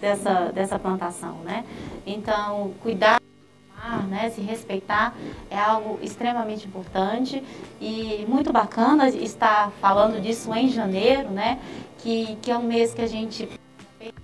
dessa, 0.00 0.50
dessa 0.52 0.76
plantação, 0.76 1.36
né? 1.44 1.64
Então, 2.04 2.72
cuidar 2.82 3.20
né, 4.08 4.30
se 4.30 4.40
respeitar 4.40 5.14
é 5.50 5.58
algo 5.58 5.98
extremamente 6.02 6.66
importante 6.66 7.42
e 7.80 8.24
muito 8.28 8.52
bacana 8.52 9.08
estar 9.08 9.70
falando 9.80 10.20
disso 10.20 10.52
em 10.52 10.68
janeiro, 10.68 11.30
né, 11.30 11.60
que, 11.98 12.36
que 12.42 12.50
é 12.50 12.56
um 12.56 12.62
mês 12.62 12.94
que 12.94 13.02
a 13.02 13.06
gente 13.06 13.48
que 13.98 14.14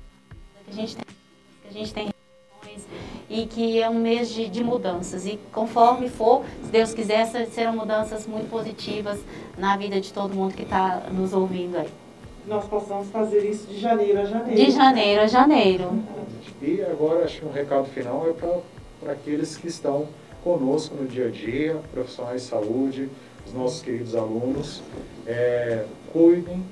a 0.69 0.73
gente 0.73 0.97
tem, 0.97 1.05
que 1.63 1.69
a 1.69 1.73
gente 1.73 1.95
tem 1.95 2.15
e 3.29 3.47
que 3.47 3.81
é 3.81 3.89
um 3.89 3.99
mês 3.99 4.29
de, 4.29 4.49
de, 4.49 4.63
mudanças. 4.63 5.27
E 5.27 5.39
conforme 5.53 6.09
for, 6.09 6.45
se 6.63 6.71
Deus 6.71 6.95
quiser, 6.95 7.27
serão 7.27 7.75
mudanças 7.75 8.27
muito 8.27 8.49
positivas 8.49 9.19
na 9.59 9.77
vida 9.77 10.01
de 10.01 10.13
todo 10.13 10.35
mundo 10.35 10.55
que 10.55 10.63
está 10.63 11.05
nos 11.11 11.33
ouvindo 11.33 11.77
aí. 11.77 11.89
Nós 12.47 12.65
possamos 12.67 13.09
fazer 13.09 13.45
isso 13.45 13.67
de 13.67 13.81
janeiro 13.81 14.21
a 14.21 14.25
janeiro. 14.25 14.65
De 14.65 14.71
janeiro 14.71 15.23
a 15.23 15.27
janeiro. 15.27 16.03
E 16.61 16.83
agora, 16.83 17.25
acho 17.25 17.41
que 17.41 17.47
um 17.47 17.53
recado 17.53 17.87
final 17.87 18.29
é 18.29 18.33
para 18.33 19.13
aqueles 19.13 19.57
que 19.57 19.67
estão 19.67 20.07
conosco 20.43 20.95
no 20.95 21.07
dia 21.07 21.29
a 21.29 21.31
dia, 21.31 21.81
profissionais 21.93 22.43
de 22.43 22.49
saúde, 22.49 23.09
os 23.47 23.55
nossos 23.55 23.81
queridos 23.81 24.15
alunos. 24.15 24.83
É, 25.27 25.87
cuidem 26.13 26.63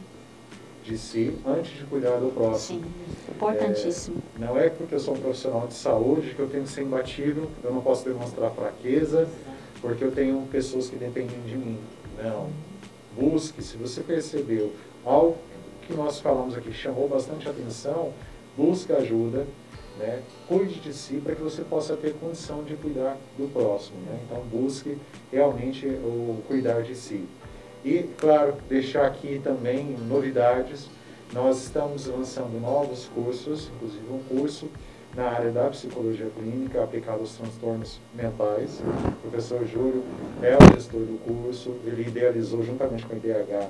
de 0.82 0.98
si 0.98 1.36
antes 1.46 1.72
de 1.78 1.84
cuidar 1.84 2.16
do 2.16 2.32
próximo. 2.32 2.80
Sim, 2.80 2.90
importantíssimo. 3.30 4.22
É, 4.36 4.44
não 4.44 4.58
é 4.58 4.68
porque 4.68 4.94
eu 4.94 5.00
sou 5.00 5.14
um 5.14 5.18
profissional 5.18 5.66
de 5.66 5.74
saúde 5.74 6.34
que 6.34 6.40
eu 6.40 6.48
tenho 6.48 6.64
que 6.64 6.70
ser 6.70 6.82
imbatível, 6.82 7.48
eu 7.62 7.72
não 7.72 7.80
posso 7.80 8.04
demonstrar 8.04 8.50
fraqueza, 8.50 9.28
porque 9.80 10.02
eu 10.04 10.12
tenho 10.12 10.40
pessoas 10.50 10.88
que 10.88 10.96
dependem 10.96 11.40
de 11.42 11.56
mim. 11.56 11.78
Não. 12.22 12.50
Busque, 13.16 13.62
se 13.62 13.76
você 13.76 14.00
percebeu 14.00 14.72
algo 15.04 15.36
que 15.86 15.92
nós 15.94 16.18
falamos 16.18 16.56
aqui 16.56 16.72
chamou 16.72 17.08
bastante 17.08 17.48
atenção, 17.48 18.12
busque 18.56 18.92
ajuda, 18.92 19.46
né? 19.98 20.22
cuide 20.48 20.80
de 20.80 20.92
si 20.92 21.16
para 21.16 21.34
que 21.34 21.42
você 21.42 21.62
possa 21.62 21.96
ter 21.96 22.14
condição 22.14 22.62
de 22.64 22.74
cuidar 22.76 23.16
do 23.36 23.52
próximo. 23.52 23.98
Né? 24.06 24.20
Então 24.24 24.42
busque 24.44 24.96
realmente 25.30 25.86
o 25.86 26.42
cuidar 26.46 26.82
de 26.82 26.94
si. 26.94 27.24
E, 27.84 28.08
claro, 28.18 28.54
deixar 28.68 29.06
aqui 29.06 29.40
também 29.42 29.96
novidades. 30.08 30.88
Nós 31.32 31.62
estamos 31.64 32.06
lançando 32.06 32.60
novos 32.60 33.10
cursos, 33.14 33.70
inclusive 33.74 34.04
um 34.10 34.20
curso 34.28 34.68
na 35.16 35.24
área 35.24 35.50
da 35.50 35.68
psicologia 35.68 36.28
clínica 36.36 36.82
aplicado 36.82 37.20
aos 37.20 37.36
transtornos 37.36 38.00
mentais. 38.14 38.80
O 38.80 39.28
professor 39.28 39.66
Júlio 39.66 40.04
é 40.42 40.56
o 40.56 40.74
gestor 40.74 41.00
do 41.00 41.18
curso, 41.24 41.74
ele 41.84 42.02
idealizou 42.02 42.62
juntamente 42.62 43.04
com 43.04 43.14
o 43.14 43.16
IDH 43.16 43.68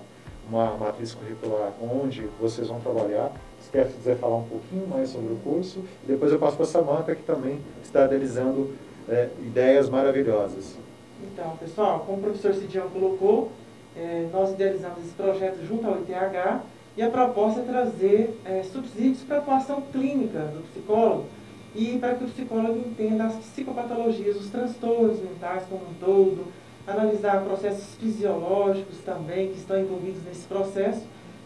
uma 0.48 0.76
matriz 0.76 1.14
curricular 1.14 1.72
onde 1.80 2.28
vocês 2.40 2.68
vão 2.68 2.80
trabalhar. 2.80 3.32
Se 3.60 3.70
quer 3.70 3.86
quiser 3.86 4.16
falar 4.16 4.36
um 4.36 4.44
pouquinho 4.44 4.86
mais 4.86 5.08
sobre 5.08 5.32
o 5.32 5.36
curso, 5.36 5.82
depois 6.06 6.32
eu 6.32 6.38
passo 6.38 6.56
para 6.56 6.66
a 6.66 6.68
Samanta, 6.68 7.14
que 7.14 7.22
também 7.22 7.60
está 7.82 8.04
idealizando 8.04 8.72
é, 9.08 9.28
ideias 9.40 9.88
maravilhosas. 9.88 10.76
Então, 11.22 11.56
pessoal, 11.56 12.00
como 12.00 12.18
o 12.18 12.22
professor 12.22 12.54
Cidião 12.54 12.88
colocou, 12.90 13.52
é, 13.96 14.28
nós 14.32 14.52
idealizamos 14.52 14.98
esse 15.00 15.14
projeto 15.14 15.64
junto 15.66 15.86
ao 15.86 15.98
ITH 15.98 16.62
e 16.96 17.02
a 17.02 17.10
proposta 17.10 17.60
é 17.60 17.64
trazer 17.64 18.40
é, 18.44 18.62
subsídios 18.62 19.22
para 19.22 19.36
a 19.36 19.38
atuação 19.40 19.82
clínica 19.92 20.40
do 20.40 20.62
psicólogo 20.70 21.26
e 21.74 21.98
para 21.98 22.14
que 22.14 22.24
o 22.24 22.28
psicólogo 22.28 22.78
entenda 22.78 23.24
as 23.24 23.34
psicopatologias, 23.36 24.36
os 24.36 24.50
transtornos 24.50 25.18
mentais 25.20 25.64
como 25.68 25.82
um 25.82 25.94
todo, 25.98 26.46
analisar 26.86 27.42
processos 27.44 27.94
fisiológicos 27.94 28.98
também 29.04 29.48
que 29.48 29.58
estão 29.58 29.80
envolvidos 29.80 30.22
nesse 30.24 30.46
processo. 30.46 31.02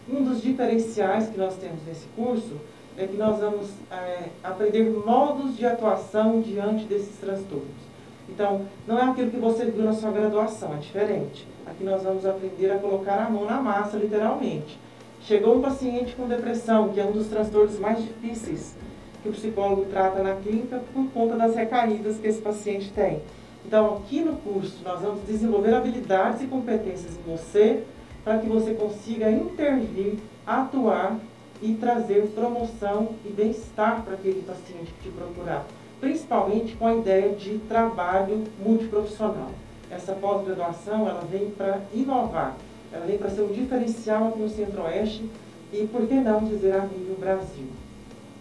Um 0.09 0.25
dos 0.25 0.43
diferenciais 0.43 1.29
que 1.29 1.39
nós 1.39 1.57
temos 1.57 1.85
nesse 1.87 2.07
curso 2.17 2.57
é 2.97 3.07
que 3.07 3.17
nós 3.17 3.39
vamos 3.39 3.69
é, 3.91 4.31
aprender 4.43 4.91
modos 4.91 5.57
de 5.57 5.67
atuação 5.67 6.41
diante 6.41 6.87
desses 6.87 7.17
transtornos. 7.19 7.86
Então, 8.29 8.67
não 8.87 8.99
é 8.99 9.03
aquilo 9.03 9.31
que 9.31 9.37
você 9.37 9.67
viu 9.67 9.85
na 9.85 9.93
sua 9.93 10.11
graduação, 10.11 10.75
é 10.75 10.79
diferente. 10.79 11.47
Aqui 11.67 11.85
nós 11.85 12.03
vamos 12.03 12.27
aprender 12.27 12.71
a 12.71 12.79
colocar 12.79 13.27
a 13.27 13.31
mão 13.31 13.45
na 13.45 13.61
massa, 13.61 13.97
literalmente. 13.97 14.79
Chegou 15.23 15.57
um 15.57 15.61
paciente 15.61 16.15
com 16.15 16.29
depressão, 16.29 16.91
que 16.91 17.01
é 17.01 17.05
um 17.05 17.13
dos 17.13 17.29
transtornos 17.29 17.79
mais 17.79 18.03
difíceis 18.03 18.77
que 19.23 19.29
o 19.29 19.33
psicólogo 19.33 19.87
trata 19.87 20.23
na 20.23 20.37
clínica 20.37 20.81
por 20.95 21.09
conta 21.11 21.37
das 21.37 21.55
recaídas 21.57 22.19
que 22.19 22.29
esse 22.29 22.41
paciente 22.41 22.93
tem. 22.93 23.21
Então, 23.67 23.97
aqui 23.97 24.21
no 24.21 24.37
curso, 24.37 24.79
nós 24.85 25.01
vamos 25.01 25.27
desenvolver 25.27 25.75
habilidades 25.75 26.43
e 26.43 26.47
competências 26.47 27.19
em 27.19 27.31
você 27.31 27.83
para 28.23 28.39
que 28.39 28.49
você 28.49 28.75
consiga 28.75 29.31
intervir, 29.31 30.19
atuar 30.47 31.19
e 31.61 31.75
trazer 31.75 32.29
promoção 32.35 33.11
e 33.25 33.29
bem-estar 33.31 34.03
para 34.03 34.15
aquele 34.15 34.43
paciente 34.43 34.93
que 34.93 35.09
te 35.09 35.17
procurar, 35.17 35.67
principalmente 36.07 36.77
com 36.77 36.87
a 36.87 36.95
ideia 36.95 37.35
de 37.35 37.59
trabalho 37.69 38.45
multiprofissional 38.65 39.51
essa 39.91 40.13
pós-graduação 40.13 41.09
ela 41.09 41.23
vem 41.31 41.51
para 41.51 41.81
inovar, 41.95 42.57
ela 42.93 43.07
vem 43.07 43.19
para 43.19 43.31
ser 43.31 43.43
um 43.43 43.53
diferencial 43.53 44.29
aqui 44.29 44.39
no 44.41 44.49
Centro-Oeste 44.49 45.29
e, 45.73 45.87
por 45.87 46.07
que 46.07 46.15
não 46.15 46.45
dizer, 46.45 46.75
a 46.75 46.81
nível 46.87 47.17
Brasil. 47.19 47.67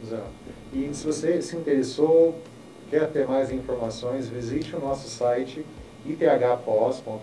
Exato. 0.03 0.24
E 0.74 0.89
se 0.93 1.05
você 1.05 1.41
se 1.41 1.55
interessou, 1.55 2.36
quer 2.89 3.09
ter 3.11 3.28
mais 3.28 3.51
informações, 3.51 4.28
visite 4.28 4.76
o 4.76 4.80
nosso 4.80 5.07
site 5.07 5.66
ithpos.com.br 6.05 7.20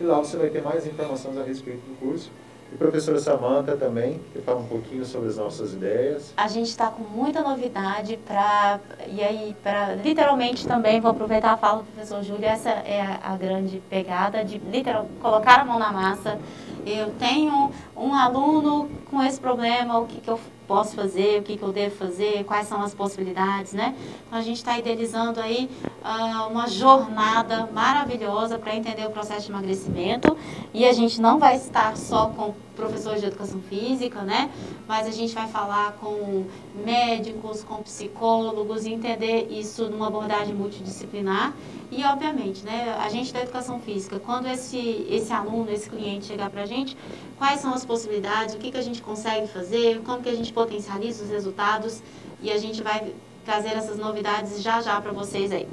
e 0.00 0.04
lá 0.04 0.18
você 0.18 0.36
vai 0.36 0.50
ter 0.50 0.62
mais 0.62 0.86
informações 0.86 1.36
a 1.38 1.42
respeito 1.42 1.80
do 1.80 1.98
curso 1.98 2.30
e 2.72 2.76
professora 2.76 3.18
Samanta 3.18 3.76
também, 3.76 4.20
que 4.32 4.40
fala 4.40 4.60
um 4.60 4.66
pouquinho 4.66 5.04
sobre 5.04 5.28
as 5.28 5.36
nossas 5.36 5.72
ideias. 5.72 6.32
A 6.36 6.48
gente 6.48 6.68
está 6.68 6.88
com 6.88 7.02
muita 7.02 7.40
novidade 7.40 8.18
para 8.18 8.80
e 9.06 9.22
aí 9.22 9.56
para 9.62 9.94
literalmente 9.94 10.66
também 10.66 11.00
vou 11.00 11.10
aproveitar 11.10 11.52
a 11.52 11.56
fala 11.56 11.78
do 11.78 11.84
professor 11.84 12.22
Júlio, 12.22 12.44
essa 12.44 12.70
é 12.70 13.00
a, 13.00 13.32
a 13.32 13.36
grande 13.36 13.82
pegada 13.88 14.44
de 14.44 14.58
literal 14.58 15.06
colocar 15.20 15.60
a 15.60 15.64
mão 15.64 15.78
na 15.78 15.92
massa. 15.92 16.38
Eu 16.86 17.10
tenho 17.18 17.70
um 17.96 18.14
aluno 18.14 18.88
com 19.10 19.22
esse 19.22 19.40
problema, 19.40 19.98
o 19.98 20.06
que, 20.06 20.20
que 20.20 20.28
eu 20.28 20.38
posso 20.66 20.94
fazer, 20.94 21.40
o 21.40 21.42
que, 21.42 21.56
que 21.56 21.62
eu 21.62 21.72
devo 21.72 21.96
fazer, 21.96 22.44
quais 22.44 22.68
são 22.68 22.82
as 22.82 22.94
possibilidades, 22.94 23.72
né? 23.72 23.94
Então, 24.26 24.38
a 24.38 24.42
gente 24.42 24.58
está 24.58 24.78
idealizando 24.78 25.40
aí 25.40 25.70
uh, 26.02 26.50
uma 26.50 26.68
jornada 26.68 27.68
maravilhosa 27.72 28.58
para 28.58 28.76
entender 28.76 29.06
o 29.06 29.10
processo 29.10 29.46
de 29.46 29.52
emagrecimento 29.52 30.36
e 30.74 30.84
a 30.84 30.92
gente 30.92 31.20
não 31.20 31.38
vai 31.38 31.56
estar 31.56 31.96
só 31.96 32.28
com 32.28 32.54
professores 32.78 33.20
de 33.20 33.26
educação 33.26 33.60
física, 33.60 34.22
né? 34.22 34.50
Mas 34.86 35.06
a 35.06 35.10
gente 35.10 35.34
vai 35.34 35.48
falar 35.48 35.92
com 36.00 36.46
médicos, 36.84 37.64
com 37.64 37.82
psicólogos, 37.82 38.86
entender 38.86 39.48
isso 39.50 39.90
numa 39.90 40.06
abordagem 40.06 40.54
multidisciplinar 40.54 41.54
e, 41.90 42.04
obviamente, 42.04 42.64
né, 42.64 42.96
a 43.00 43.08
gente 43.08 43.32
da 43.32 43.40
educação 43.40 43.80
física, 43.80 44.20
quando 44.20 44.46
esse, 44.46 45.06
esse 45.10 45.32
aluno, 45.32 45.70
esse 45.70 45.90
cliente 45.90 46.26
chegar 46.26 46.50
para 46.50 46.62
a 46.62 46.66
gente, 46.66 46.96
quais 47.36 47.60
são 47.60 47.74
as 47.74 47.84
possibilidades, 47.84 48.54
o 48.54 48.58
que, 48.58 48.70
que 48.70 48.76
a 48.78 48.82
gente 48.82 49.02
consegue 49.02 49.48
fazer, 49.48 50.00
como 50.02 50.22
que 50.22 50.28
a 50.28 50.34
gente 50.34 50.52
potencializa 50.52 51.24
os 51.24 51.30
resultados 51.30 52.02
e 52.42 52.52
a 52.52 52.58
gente 52.58 52.82
vai 52.82 53.12
trazer 53.44 53.70
essas 53.70 53.98
novidades 53.98 54.62
já 54.62 54.80
já 54.80 55.00
para 55.00 55.12
vocês 55.12 55.50
aí. 55.50 55.66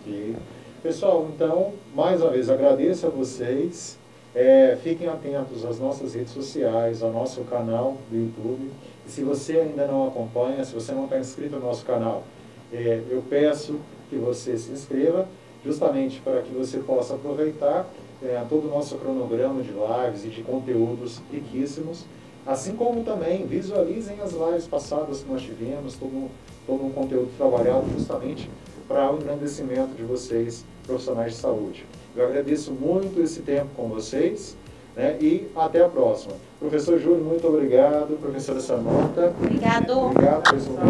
Ok. 0.00 0.36
Pessoal, 0.82 1.28
então, 1.34 1.74
mais 1.94 2.22
uma 2.22 2.30
vez 2.30 2.48
agradeço 2.48 3.06
a 3.06 3.10
vocês. 3.10 3.98
É, 4.38 4.76
fiquem 4.82 5.08
atentos 5.08 5.64
às 5.64 5.78
nossas 5.78 6.12
redes 6.12 6.34
sociais, 6.34 7.02
ao 7.02 7.10
nosso 7.10 7.40
canal 7.44 7.96
do 8.10 8.16
YouTube. 8.18 8.70
E 9.06 9.10
se 9.10 9.22
você 9.22 9.60
ainda 9.60 9.86
não 9.86 10.06
acompanha, 10.06 10.62
se 10.62 10.74
você 10.74 10.92
não 10.92 11.04
está 11.04 11.18
inscrito 11.18 11.56
no 11.56 11.62
nosso 11.62 11.86
canal, 11.86 12.22
é, 12.70 13.00
eu 13.08 13.24
peço 13.30 13.80
que 14.10 14.16
você 14.16 14.58
se 14.58 14.70
inscreva, 14.70 15.26
justamente 15.64 16.20
para 16.20 16.42
que 16.42 16.52
você 16.52 16.76
possa 16.80 17.14
aproveitar 17.14 17.86
é, 18.22 18.44
todo 18.46 18.66
o 18.66 18.70
nosso 18.70 18.98
cronograma 18.98 19.62
de 19.62 19.70
lives 19.70 20.26
e 20.26 20.28
de 20.28 20.42
conteúdos 20.42 21.22
riquíssimos. 21.32 22.04
Assim 22.46 22.76
como 22.76 23.04
também 23.04 23.46
visualizem 23.46 24.20
as 24.20 24.32
lives 24.32 24.66
passadas 24.66 25.22
que 25.22 25.32
nós 25.32 25.40
tivemos, 25.40 25.94
todo, 25.94 26.30
todo 26.66 26.84
um 26.84 26.90
conteúdo 26.90 27.30
trabalhado 27.38 27.86
justamente 27.96 28.50
para 28.86 29.10
o 29.10 29.16
engrandecimento 29.16 29.94
de 29.94 30.02
vocês, 30.02 30.62
profissionais 30.86 31.32
de 31.32 31.38
saúde. 31.38 31.86
Eu 32.16 32.24
agradeço 32.24 32.72
muito 32.72 33.20
esse 33.20 33.40
tempo 33.40 33.68
com 33.76 33.88
vocês 33.88 34.56
né, 34.96 35.16
e 35.20 35.46
até 35.54 35.84
a 35.84 35.88
próxima. 35.88 36.32
Professor 36.58 36.98
Júlio, 36.98 37.22
muito 37.22 37.46
obrigado. 37.46 38.18
Professora 38.18 38.60
Samanta. 38.60 39.34
Obrigado. 39.38 39.98
Obrigado, 39.98 40.50
pessoal. 40.50 40.86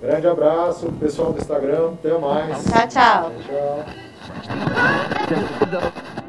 Grande 0.00 0.26
abraço, 0.26 0.92
pessoal 1.00 1.32
do 1.32 1.40
Instagram. 1.40 1.92
Até 1.94 2.18
mais. 2.18 2.64
Tchau, 2.64 2.88
tchau. 2.88 3.32
Tchau. 5.70 6.21